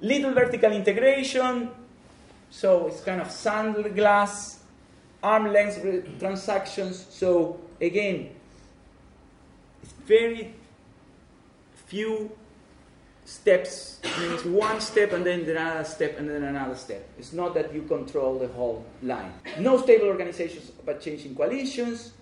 Little 0.00 0.32
vertical 0.32 0.70
integration. 0.70 1.70
So 2.50 2.86
it's 2.86 3.00
kind 3.00 3.20
of 3.20 3.30
sand 3.30 3.96
glass. 3.96 4.60
arm 5.22 5.52
length 5.52 5.82
transactions. 6.18 7.06
So 7.10 7.58
again, 7.82 8.30
it's 9.82 9.92
very 10.06 10.54
few 11.86 12.30
steps. 13.24 14.00
It's 14.02 14.44
one 14.44 14.80
step 14.80 15.12
and 15.12 15.26
then 15.26 15.40
another 15.42 15.84
step 15.84 16.18
and 16.18 16.28
then 16.28 16.44
another 16.44 16.74
step. 16.76 17.08
It's 17.18 17.32
not 17.32 17.54
that 17.54 17.74
you 17.74 17.82
control 17.82 18.38
the 18.38 18.48
whole 18.48 18.84
line. 19.02 19.32
No 19.58 19.80
stable 19.80 20.06
organizations 20.06 20.70
but 20.86 21.00
changing 21.00 21.34
coalitions, 21.34 22.12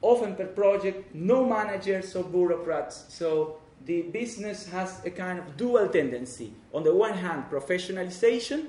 often 0.00 0.34
per 0.36 0.46
project, 0.46 1.14
no 1.14 1.44
managers 1.44 2.14
or 2.16 2.24
bureaucrats. 2.24 3.04
So 3.08 3.58
the 3.84 4.02
business 4.02 4.68
has 4.68 5.04
a 5.04 5.10
kind 5.10 5.38
of 5.38 5.56
dual 5.56 5.88
tendency. 5.88 6.52
On 6.72 6.82
the 6.82 6.94
one 6.94 7.14
hand, 7.14 7.44
professionalization. 7.50 8.66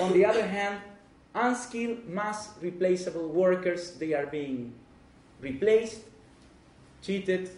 On 0.00 0.12
the 0.12 0.24
other 0.24 0.46
hand, 0.46 0.80
unskilled, 1.34 2.06
mass 2.08 2.50
replaceable 2.60 3.28
workers, 3.28 3.92
they 3.92 4.14
are 4.14 4.26
being 4.26 4.72
replaced, 5.44 6.00
cheated, 7.02 7.50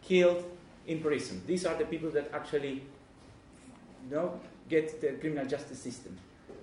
killed, 0.00 0.44
imprisoned. 0.86 1.42
These 1.46 1.66
are 1.66 1.76
the 1.76 1.84
people 1.84 2.10
that 2.10 2.32
actually 2.32 2.82
you 4.08 4.16
know, 4.16 4.40
get 4.68 5.00
the 5.00 5.12
criminal 5.20 5.46
justice 5.46 5.78
system. 5.78 6.16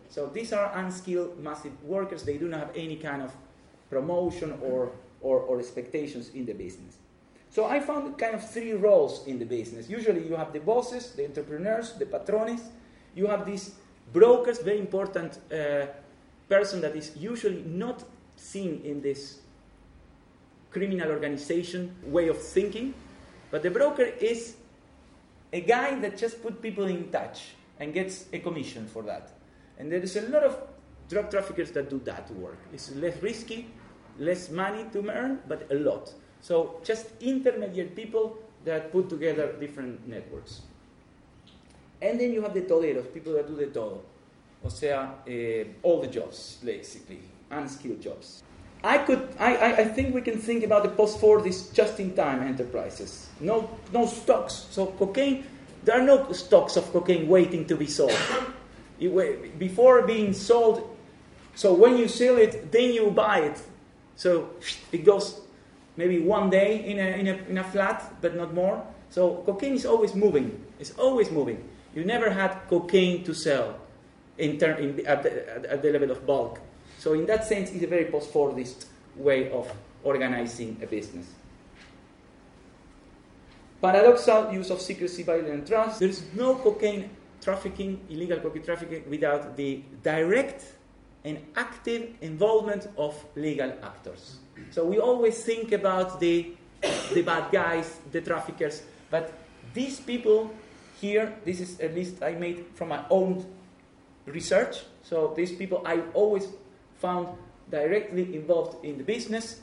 So 0.09 0.27
these 0.27 0.53
are 0.53 0.71
unskilled, 0.75 1.39
massive 1.39 1.73
workers. 1.83 2.23
They 2.23 2.37
do 2.37 2.47
not 2.47 2.59
have 2.59 2.71
any 2.75 2.95
kind 2.95 3.21
of 3.21 3.31
promotion 3.89 4.57
or, 4.61 4.91
or, 5.21 5.39
or 5.41 5.59
expectations 5.59 6.31
in 6.33 6.45
the 6.45 6.53
business. 6.53 6.97
So 7.51 7.65
I 7.65 7.79
found 7.79 8.17
kind 8.17 8.35
of 8.35 8.47
three 8.47 8.73
roles 8.73 9.25
in 9.27 9.39
the 9.39 9.45
business. 9.45 9.89
Usually 9.89 10.27
you 10.27 10.35
have 10.35 10.53
the 10.53 10.59
bosses, 10.59 11.11
the 11.13 11.25
entrepreneurs, 11.25 11.93
the 11.93 12.05
patrones. 12.05 12.61
You 13.15 13.27
have 13.27 13.45
these 13.45 13.75
brokers, 14.13 14.59
very 14.59 14.79
important 14.79 15.39
uh, 15.51 15.87
person 16.47 16.81
that 16.81 16.95
is 16.95 17.15
usually 17.17 17.63
not 17.63 18.03
seen 18.35 18.81
in 18.83 19.01
this 19.01 19.39
criminal 20.71 21.09
organization 21.09 21.95
way 22.03 22.27
of 22.27 22.41
thinking. 22.41 22.93
But 23.51 23.63
the 23.63 23.71
broker 23.71 24.03
is 24.03 24.55
a 25.51 25.61
guy 25.61 25.99
that 25.99 26.17
just 26.17 26.41
put 26.43 26.61
people 26.61 26.85
in 26.85 27.09
touch 27.11 27.55
and 27.79 27.93
gets 27.93 28.25
a 28.33 28.39
commission 28.39 28.87
for 28.87 29.03
that. 29.03 29.31
And 29.77 29.91
there 29.91 29.99
is 29.99 30.15
a 30.15 30.21
lot 30.29 30.43
of 30.43 30.57
drug 31.09 31.31
traffickers 31.31 31.71
that 31.71 31.89
do 31.89 31.99
that 32.05 32.29
work. 32.35 32.59
It's 32.73 32.91
less 32.95 33.21
risky, 33.23 33.67
less 34.19 34.49
money 34.49 34.85
to 34.91 35.09
earn, 35.09 35.39
but 35.47 35.71
a 35.71 35.75
lot. 35.75 36.13
So 36.41 36.79
just 36.83 37.07
intermediate 37.21 37.95
people 37.95 38.37
that 38.65 38.91
put 38.91 39.09
together 39.09 39.55
different 39.59 40.07
networks. 40.07 40.61
And 42.01 42.19
then 42.19 42.33
you 42.33 42.41
have 42.41 42.53
the 42.53 42.61
toderos, 42.61 43.13
people 43.13 43.33
that 43.33 43.47
do 43.47 43.55
the 43.55 43.67
todo. 43.67 44.01
O 44.63 44.69
sea, 44.69 45.15
uh, 45.25 45.63
all 45.83 46.01
the 46.01 46.07
jobs, 46.07 46.57
basically, 46.63 47.21
unskilled 47.49 48.01
jobs. 48.01 48.43
I 48.83 48.97
could, 48.99 49.27
I, 49.37 49.55
I, 49.55 49.77
I 49.77 49.85
think 49.85 50.15
we 50.15 50.21
can 50.21 50.37
think 50.37 50.63
about 50.63 50.83
the 50.83 50.89
post-Fordist 50.89 51.73
just-in-time 51.73 52.41
enterprises. 52.43 53.27
No, 53.41 53.69
no 53.91 54.05
stocks. 54.05 54.67
So 54.71 54.87
cocaine, 54.87 55.45
there 55.83 55.99
are 55.99 56.03
no 56.03 56.31
stocks 56.31 56.77
of 56.77 56.91
cocaine 56.93 57.27
waiting 57.27 57.65
to 57.65 57.75
be 57.75 57.87
sold. 57.87 58.17
It, 59.01 59.57
before 59.57 60.01
being 60.01 60.33
sold, 60.33 60.97
so 61.55 61.73
when 61.73 61.95
you 61.95 62.09
sell 62.09 62.35
it, 62.35 62.69
then 62.69 62.91
you 62.91 63.11
buy 63.11 63.39
it. 63.39 63.61
So 64.17 64.49
it 64.91 65.05
goes 65.05 65.39
maybe 65.95 66.19
one 66.19 66.49
day 66.49 66.83
in 66.83 66.99
a, 66.99 67.07
in 67.19 67.27
a, 67.27 67.33
in 67.49 67.57
a 67.57 67.63
flat, 67.63 68.13
but 68.21 68.35
not 68.35 68.53
more. 68.53 68.85
So 69.09 69.43
cocaine 69.45 69.73
is 69.73 69.85
always 69.85 70.15
moving. 70.15 70.63
It's 70.79 70.91
always 70.97 71.31
moving. 71.31 71.63
You 71.95 72.05
never 72.05 72.29
had 72.29 72.55
cocaine 72.69 73.23
to 73.23 73.33
sell 73.33 73.75
in 74.37 74.57
ter- 74.57 74.75
in, 74.75 75.05
at, 75.05 75.23
the, 75.23 75.71
at 75.71 75.81
the 75.81 75.91
level 75.91 76.11
of 76.11 76.25
bulk. 76.25 76.59
So 76.99 77.13
in 77.13 77.25
that 77.27 77.45
sense, 77.45 77.71
it's 77.71 77.83
a 77.83 77.87
very 77.87 78.05
post-Fordist 78.05 78.85
way 79.15 79.49
of 79.51 79.71
organizing 80.03 80.77
a 80.83 80.85
business. 80.85 81.25
Paradoxal 83.81 84.53
use 84.53 84.69
of 84.69 84.81
secrecy, 84.81 85.23
violence, 85.23 85.69
trust. 85.69 85.99
There 86.01 86.09
is 86.09 86.23
no 86.35 86.55
cocaine 86.55 87.09
trafficking, 87.41 88.01
illegal 88.09 88.39
cocaine 88.39 88.63
trafficking, 88.63 89.09
without 89.09 89.55
the 89.55 89.81
direct 90.03 90.65
and 91.23 91.39
active 91.55 92.15
involvement 92.19 92.89
of 92.97 93.15
legal 93.35 93.71
actors. 93.81 94.37
So 94.71 94.83
we 94.83 94.99
always 94.99 95.41
think 95.41 95.71
about 95.71 96.19
the, 96.19 96.51
the 97.13 97.21
bad 97.21 97.51
guys, 97.51 97.99
the 98.11 98.19
traffickers, 98.19 98.83
but 99.09 99.33
these 99.73 100.01
people 100.01 100.53
here, 100.99 101.33
this 101.45 101.61
is 101.61 101.79
at 101.79 101.95
least 101.95 102.21
I 102.21 102.33
made 102.33 102.65
from 102.73 102.89
my 102.89 103.05
own 103.09 103.45
research. 104.25 104.83
So 105.03 105.33
these 105.35 105.53
people 105.53 105.81
I 105.85 106.01
always 106.13 106.47
found 106.99 107.29
directly 107.71 108.35
involved 108.35 108.83
in 108.85 108.97
the 108.97 109.03
business. 109.03 109.61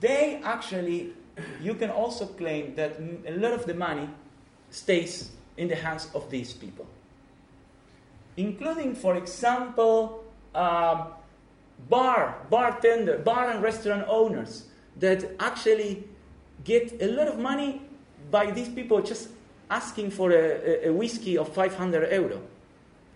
They 0.00 0.40
actually, 0.42 1.12
you 1.60 1.74
can 1.74 1.90
also 1.90 2.26
claim 2.26 2.74
that 2.74 2.98
a 3.26 3.36
lot 3.36 3.52
of 3.52 3.66
the 3.66 3.74
money 3.74 4.08
stays 4.70 5.30
in 5.56 5.68
the 5.68 5.76
hands 5.76 6.08
of 6.14 6.30
these 6.30 6.52
people, 6.52 6.86
including, 8.36 8.94
for 8.94 9.16
example, 9.16 10.24
um, 10.54 11.08
bar, 11.88 12.38
bartender, 12.50 13.18
bar 13.18 13.50
and 13.50 13.62
restaurant 13.62 14.06
owners 14.08 14.64
that 14.98 15.24
actually 15.40 16.04
get 16.64 17.00
a 17.02 17.08
lot 17.08 17.28
of 17.28 17.38
money 17.38 17.82
by 18.30 18.50
these 18.50 18.68
people 18.68 19.02
just 19.02 19.28
asking 19.70 20.10
for 20.10 20.30
a, 20.30 20.88
a, 20.88 20.92
whiskey 20.92 21.36
of 21.36 21.52
500 21.52 22.12
euro. 22.12 22.40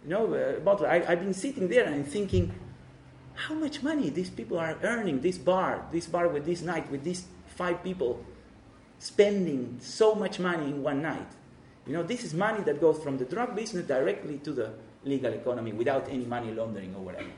You 0.05 0.11
know, 0.11 0.35
uh, 0.35 0.61
bottle. 0.61 0.87
I, 0.87 1.05
I've 1.07 1.21
been 1.21 1.35
sitting 1.35 1.69
there 1.69 1.85
and 1.85 2.07
thinking, 2.07 2.53
how 3.37 3.55
much 3.55 3.83
money 3.83 4.11
these 4.11 4.31
people 4.31 4.59
are 4.59 4.77
earning, 4.83 5.21
this 5.21 5.39
bar, 5.39 5.87
this 5.93 6.07
bar 6.07 6.29
with 6.29 6.45
this 6.45 6.63
night, 6.63 6.91
with 6.91 7.05
these 7.05 7.25
five 7.57 7.83
people 7.85 8.25
spending 8.99 9.79
so 9.81 10.15
much 10.15 10.39
money 10.39 10.67
in 10.67 10.83
one 10.83 11.03
night. 11.03 11.29
You 11.87 11.93
know, 11.93 12.03
this 12.03 12.25
is 12.25 12.35
money 12.35 12.63
that 12.65 12.81
goes 12.81 12.99
from 13.03 13.19
the 13.19 13.25
drug 13.25 13.55
business 13.55 13.87
directly 13.87 14.39
to 14.39 14.53
the 14.53 14.71
legal 15.05 15.33
economy 15.33 15.73
without 15.73 16.09
any 16.09 16.25
money 16.25 16.53
laundering 16.53 16.95
or 16.97 17.03
whatever. 17.03 17.31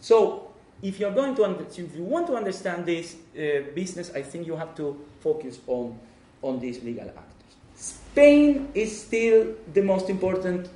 So, 0.00 0.52
if 0.80 0.98
you're 0.98 1.12
going 1.12 1.34
to, 1.36 1.44
under, 1.44 1.64
if 1.64 1.94
you 1.94 2.02
want 2.02 2.26
to 2.28 2.34
understand 2.34 2.86
this 2.86 3.14
uh, 3.36 3.70
business, 3.74 4.10
I 4.14 4.22
think 4.22 4.46
you 4.46 4.56
have 4.56 4.74
to 4.76 4.98
focus 5.20 5.60
on, 5.66 5.98
on 6.42 6.58
these 6.58 6.82
legal 6.82 7.08
actors. 7.08 7.56
Spain 7.76 8.68
is 8.74 9.02
still 9.02 9.54
the 9.72 9.82
most 9.82 10.10
important 10.10 10.68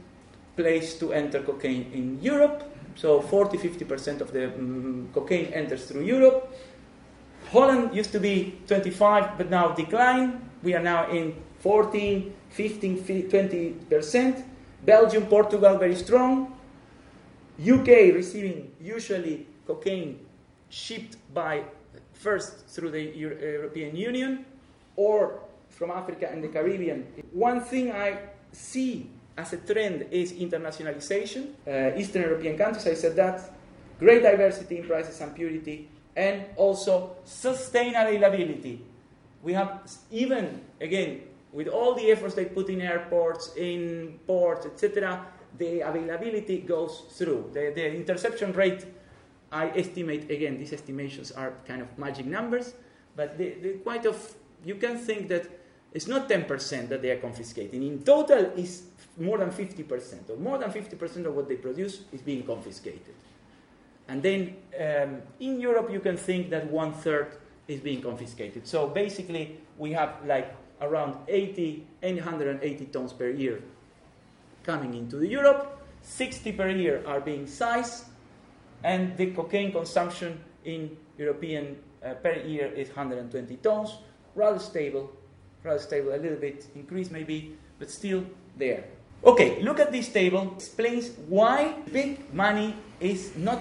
place 0.56 0.98
to 0.98 1.12
enter 1.12 1.42
cocaine 1.42 1.90
in 1.92 2.20
Europe. 2.22 2.75
So 2.96 3.20
40 3.20 3.58
50% 3.58 4.20
of 4.20 4.32
the 4.32 4.46
um, 4.46 5.08
cocaine 5.12 5.52
enters 5.52 5.84
through 5.84 6.02
Europe. 6.02 6.50
Holland 7.52 7.94
used 7.94 8.10
to 8.12 8.18
be 8.18 8.58
25, 8.66 9.38
but 9.38 9.50
now 9.50 9.68
decline. 9.68 10.50
We 10.62 10.74
are 10.74 10.82
now 10.82 11.08
in 11.10 11.36
14, 11.60 12.34
15, 12.50 12.98
20%. 13.04 14.44
Belgium, 14.84 15.26
Portugal, 15.26 15.78
very 15.78 15.94
strong. 15.94 16.56
UK 17.60 18.14
receiving 18.14 18.72
usually 18.80 19.46
cocaine 19.66 20.18
shipped 20.68 21.16
by 21.32 21.62
first 22.12 22.66
through 22.66 22.90
the 22.90 23.02
Euro- 23.16 23.38
European 23.40 23.96
Union 23.96 24.44
or 24.96 25.40
from 25.68 25.90
Africa 25.90 26.28
and 26.30 26.42
the 26.42 26.48
Caribbean. 26.48 27.06
One 27.32 27.60
thing 27.60 27.92
I 27.92 28.18
see 28.52 29.10
as 29.36 29.52
a 29.52 29.58
trend 29.58 30.06
is 30.10 30.32
internationalization. 30.32 31.52
Uh, 31.66 31.96
Eastern 31.96 32.22
European 32.22 32.56
countries, 32.56 32.86
I 32.86 32.94
said 32.94 33.16
that. 33.16 33.50
Great 33.98 34.22
diversity 34.22 34.78
in 34.78 34.86
prices 34.86 35.20
and 35.20 35.34
purity, 35.34 35.88
and 36.14 36.44
also 36.56 37.16
sustainability. 37.24 38.80
We 39.42 39.54
have 39.54 39.90
even, 40.10 40.60
again, 40.80 41.22
with 41.52 41.68
all 41.68 41.94
the 41.94 42.10
efforts 42.10 42.34
they 42.34 42.44
put 42.44 42.68
in 42.68 42.82
airports, 42.82 43.54
in 43.56 44.18
ports, 44.26 44.66
etc., 44.66 45.24
the 45.56 45.80
availability 45.80 46.58
goes 46.58 47.04
through. 47.12 47.50
The, 47.54 47.72
the 47.74 47.94
interception 47.94 48.52
rate, 48.52 48.84
I 49.50 49.68
estimate, 49.70 50.30
again, 50.30 50.58
these 50.58 50.72
estimations 50.72 51.32
are 51.32 51.54
kind 51.66 51.80
of 51.80 51.98
magic 51.98 52.26
numbers, 52.26 52.74
but 53.14 53.40
quite 53.82 54.04
of, 54.04 54.34
you 54.64 54.74
can 54.74 54.98
think 54.98 55.28
that 55.28 55.48
it's 55.92 56.06
not 56.06 56.28
10% 56.28 56.88
that 56.88 57.02
they 57.02 57.10
are 57.10 57.18
confiscating. 57.18 57.82
In 57.82 58.02
total, 58.02 58.52
it's 58.56 58.82
more 59.18 59.38
than 59.38 59.50
50%, 59.50 60.30
or 60.30 60.36
more 60.36 60.58
than 60.58 60.70
50% 60.70 61.26
of 61.26 61.34
what 61.34 61.48
they 61.48 61.56
produce 61.56 62.02
is 62.12 62.20
being 62.20 62.42
confiscated. 62.42 63.14
And 64.08 64.22
then 64.22 64.56
um, 64.78 65.22
in 65.40 65.60
Europe, 65.60 65.90
you 65.90 66.00
can 66.00 66.16
think 66.16 66.50
that 66.50 66.70
one 66.70 66.92
third 66.92 67.38
is 67.66 67.80
being 67.80 68.00
confiscated. 68.00 68.66
So 68.66 68.86
basically, 68.88 69.58
we 69.78 69.92
have 69.92 70.14
like 70.24 70.54
around 70.80 71.16
80, 71.28 71.84
880 72.02 72.84
tons 72.86 73.12
per 73.12 73.30
year 73.30 73.62
coming 74.62 74.94
into 74.94 75.24
Europe. 75.24 75.72
60 76.02 76.52
per 76.52 76.68
year 76.68 77.02
are 77.06 77.20
being 77.20 77.46
seized, 77.46 78.04
and 78.84 79.16
the 79.16 79.32
cocaine 79.32 79.72
consumption 79.72 80.38
in 80.64 80.96
European 81.18 81.76
uh, 82.04 82.14
per 82.14 82.34
year 82.34 82.66
is 82.66 82.88
120 82.88 83.56
tons, 83.56 83.96
rather 84.36 84.60
stable, 84.60 85.10
rather 85.66 85.80
stable, 85.80 86.14
a 86.14 86.16
little 86.16 86.38
bit 86.38 86.66
increased 86.74 87.10
maybe, 87.10 87.56
but 87.78 87.90
still 87.90 88.24
there. 88.56 88.84
Okay, 89.24 89.62
look 89.62 89.80
at 89.80 89.90
this 89.92 90.08
table. 90.08 90.54
Explains 90.54 91.10
why 91.28 91.74
big 91.92 92.32
money 92.32 92.74
is 93.00 93.36
not 93.36 93.60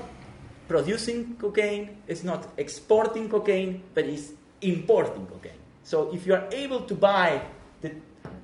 producing 0.68 1.36
cocaine, 1.38 1.97
it's 2.08 2.24
not 2.24 2.47
exporting 2.58 3.30
cocaine, 3.30 3.82
but 3.93 4.06
it's 4.06 4.32
importing 4.62 5.26
cocaine. 5.28 5.60
So 5.84 6.14
if 6.14 6.26
you 6.26 6.34
are 6.34 6.47
able 6.51 6.82
to 6.82 6.95
buy 6.95 7.41
the, 7.82 7.91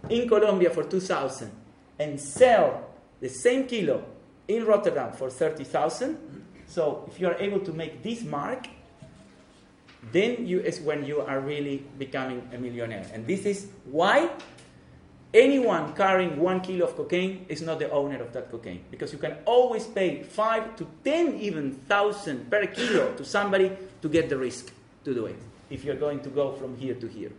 in 0.10 0.28
Colombia 0.28 0.70
for 0.70 0.84
2,000 0.84 1.52
and 2.00 2.20
sell 2.20 2.90
the 3.20 3.30
same 3.30 3.68
kilo 3.68 4.04
in 4.48 4.66
Rotterdam 4.66 5.14
for 5.14 5.30
30,000, 5.30 6.18
so 6.68 7.06
if 7.08 7.20
you 7.20 7.28
are 7.28 7.36
able 7.36 7.60
to 7.60 7.74
make 7.74 8.04
this 8.04 8.24
mark, 8.24 8.68
then 10.12 10.48
you 10.48 10.60
is 10.60 10.80
when 10.80 11.06
you 11.06 11.22
are 11.22 11.40
really 11.40 11.86
becoming 11.98 12.48
a 12.54 12.58
millionaire. 12.58 13.06
And 13.14 13.28
this 13.28 13.46
is 13.46 13.68
why 13.86 14.32
anyone 15.34 15.94
carrying 15.94 16.40
one 16.40 16.62
kilo 16.62 16.88
of 16.88 16.96
cocaine 16.96 17.46
is 17.48 17.62
not 17.62 17.80
the 17.80 17.90
owner 17.92 18.22
of 18.22 18.34
that 18.34 18.50
cocaine. 18.50 18.84
Because 18.90 19.14
you 19.14 19.20
can 19.20 19.38
always 19.46 19.86
pay 19.86 20.24
five 20.24 20.76
to 20.78 20.88
ten 21.04 21.38
even 21.40 21.74
thousand 21.88 22.50
per 22.50 22.66
kilo 22.68 23.14
to 23.14 23.24
somebody 23.24 23.72
to 24.02 24.10
get 24.10 24.30
the 24.30 24.38
risk 24.38 24.74
to 25.06 25.14
do 25.14 25.28
it 25.28 25.38
if 25.70 25.86
you're 25.86 25.96
going 25.96 26.20
to 26.22 26.30
go 26.30 26.52
from 26.54 26.76
here 26.78 26.96
to 26.96 27.08
here. 27.08 27.32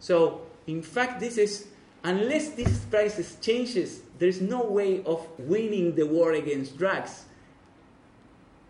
So 0.00 0.42
in 0.66 0.82
fact 0.82 1.20
this 1.20 1.38
is 1.38 1.66
unless 2.04 2.50
this 2.50 2.84
prices 2.90 3.36
changes 3.40 4.02
there's 4.18 4.40
no 4.40 4.64
way 4.64 5.02
of 5.04 5.26
winning 5.38 5.94
the 5.94 6.06
war 6.06 6.32
against 6.32 6.76
drugs 6.76 7.24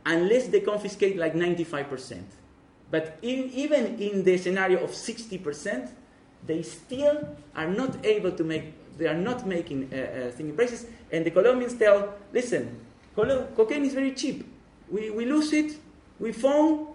unless 0.04 0.48
they 0.48 0.60
confiscate 0.60 1.16
like 1.16 1.34
95% 1.34 2.22
but 2.92 3.18
in, 3.22 3.50
even 3.54 3.98
in 3.98 4.22
the 4.22 4.36
scenario 4.36 4.84
of 4.84 4.90
60% 4.90 5.90
they 6.46 6.62
still 6.62 7.36
are 7.56 7.68
not 7.68 8.04
able 8.04 8.32
to 8.32 8.44
make, 8.44 8.74
they 8.98 9.06
are 9.06 9.14
not 9.14 9.46
making 9.46 9.88
uh, 9.92 9.96
uh, 9.96 10.30
thinking 10.32 10.54
prices. 10.54 10.86
And 11.10 11.24
the 11.24 11.30
Colombians 11.30 11.74
tell, 11.74 12.14
listen, 12.32 12.78
co- 13.16 13.46
cocaine 13.56 13.84
is 13.84 13.94
very 13.94 14.12
cheap. 14.12 14.46
We, 14.90 15.10
we 15.10 15.24
lose 15.24 15.52
it, 15.52 15.76
we 16.18 16.32
phone, 16.32 16.88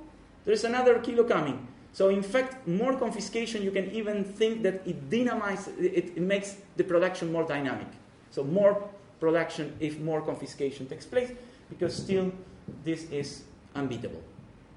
there's 0.45 0.63
another 0.63 0.99
kilo 0.99 1.23
coming. 1.23 1.67
So 1.93 2.09
in 2.09 2.21
fact, 2.21 2.67
more 2.67 2.95
confiscation, 2.95 3.63
you 3.63 3.71
can 3.71 3.89
even 3.91 4.23
think 4.23 4.61
that 4.63 4.85
it 4.85 5.09
dynamizes, 5.09 5.69
it, 5.79 6.13
it 6.15 6.21
makes 6.21 6.57
the 6.75 6.83
production 6.83 7.31
more 7.31 7.43
dynamic. 7.43 7.87
So 8.29 8.43
more 8.43 8.87
production 9.19 9.75
if 9.79 9.99
more 9.99 10.21
confiscation 10.21 10.85
takes 10.85 11.05
place, 11.05 11.31
because 11.69 11.95
still 11.95 12.31
this 12.83 13.09
is 13.09 13.43
unbeatable. 13.73 14.21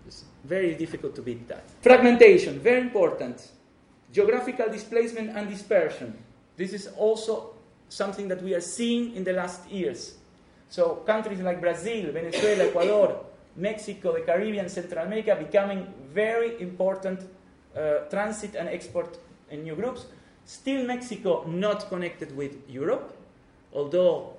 It's 0.07 0.24
very 0.44 0.74
difficult 0.74 1.14
to 1.16 1.22
beat 1.22 1.48
that. 1.48 1.64
Fragmentation, 1.82 2.59
very 2.59 2.80
important 2.80 3.51
geographical 4.12 4.68
displacement 4.68 5.36
and 5.36 5.48
dispersion. 5.48 6.16
This 6.57 6.72
is 6.72 6.88
also 6.96 7.55
something 7.88 8.28
that 8.28 8.42
we 8.42 8.55
are 8.55 8.61
seeing 8.61 9.14
in 9.14 9.24
the 9.24 9.32
last 9.32 9.68
years. 9.70 10.14
So 10.68 10.96
countries 11.07 11.40
like 11.40 11.61
Brazil, 11.61 12.12
Venezuela, 12.12 12.64
Ecuador, 12.64 13.24
Mexico, 13.57 14.12
the 14.12 14.20
Caribbean, 14.20 14.68
Central 14.68 15.05
America 15.05 15.36
becoming 15.36 15.92
very 16.12 16.61
important 16.61 17.20
uh, 17.76 17.98
transit 18.11 18.55
and 18.55 18.68
export 18.68 19.18
in 19.51 19.62
new 19.62 19.74
groups. 19.74 20.07
Still 20.44 20.86
Mexico 20.86 21.44
not 21.46 21.88
connected 21.88 22.36
with 22.36 22.57
Europe, 22.68 23.16
although 23.72 24.34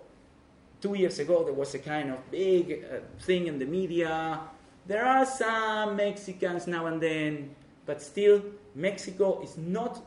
two 0.81 0.95
years 0.95 1.19
ago 1.19 1.43
there 1.43 1.53
was 1.53 1.73
a 1.75 1.79
kind 1.79 2.11
of 2.11 2.31
big 2.31 2.83
uh, 2.83 2.99
thing 3.23 3.47
in 3.47 3.59
the 3.59 3.65
media. 3.65 4.39
There 4.91 5.05
are 5.05 5.25
some 5.25 5.95
Mexicans 5.95 6.67
now 6.67 6.87
and 6.87 7.01
then, 7.01 7.55
but 7.85 8.01
still 8.01 8.41
Mexico 8.75 9.41
is 9.41 9.57
not 9.57 10.03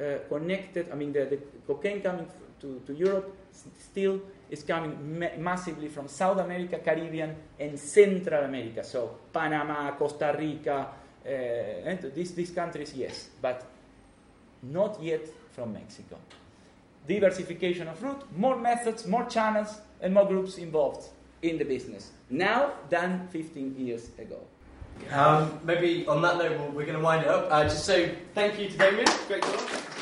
uh, 0.00 0.18
connected. 0.28 0.90
I 0.90 0.96
mean, 0.96 1.12
the, 1.12 1.26
the 1.26 1.38
cocaine 1.64 2.00
coming 2.00 2.26
to, 2.60 2.82
to 2.88 2.92
Europe 2.92 3.36
still 3.78 4.20
is 4.50 4.64
coming 4.64 5.20
ma- 5.20 5.36
massively 5.38 5.86
from 5.86 6.08
South 6.08 6.38
America, 6.38 6.78
Caribbean, 6.78 7.36
and 7.60 7.78
Central 7.78 8.42
America. 8.42 8.82
So 8.82 9.16
Panama, 9.32 9.92
Costa 9.92 10.34
Rica, 10.36 10.88
uh, 11.24 11.28
and 11.28 12.12
these, 12.12 12.34
these 12.34 12.50
countries, 12.50 12.94
yes, 12.96 13.28
but 13.40 13.64
not 14.60 15.00
yet 15.00 15.24
from 15.52 15.72
Mexico. 15.72 16.16
Diversification 17.06 17.86
of 17.86 18.02
route, 18.02 18.24
more 18.36 18.56
methods, 18.56 19.06
more 19.06 19.26
channels, 19.26 19.80
and 20.00 20.12
more 20.12 20.26
groups 20.26 20.58
involved 20.58 21.10
in 21.50 21.58
the 21.58 21.64
business 21.64 22.10
now 22.30 22.72
than 22.90 23.28
15 23.28 23.76
years 23.78 24.08
ago. 24.18 24.38
Um, 25.12 25.60
maybe 25.64 26.06
on 26.06 26.22
that 26.22 26.38
note, 26.38 26.58
we're 26.72 26.86
going 26.86 26.98
to 26.98 27.04
wind 27.04 27.22
it 27.22 27.28
up. 27.28 27.48
Uh, 27.50 27.64
just 27.64 27.84
so 27.84 28.08
thank 28.34 28.58
you 28.58 28.68
to 28.68 28.78
Damián. 28.78 29.28
Great 29.28 29.42
job. 29.42 29.95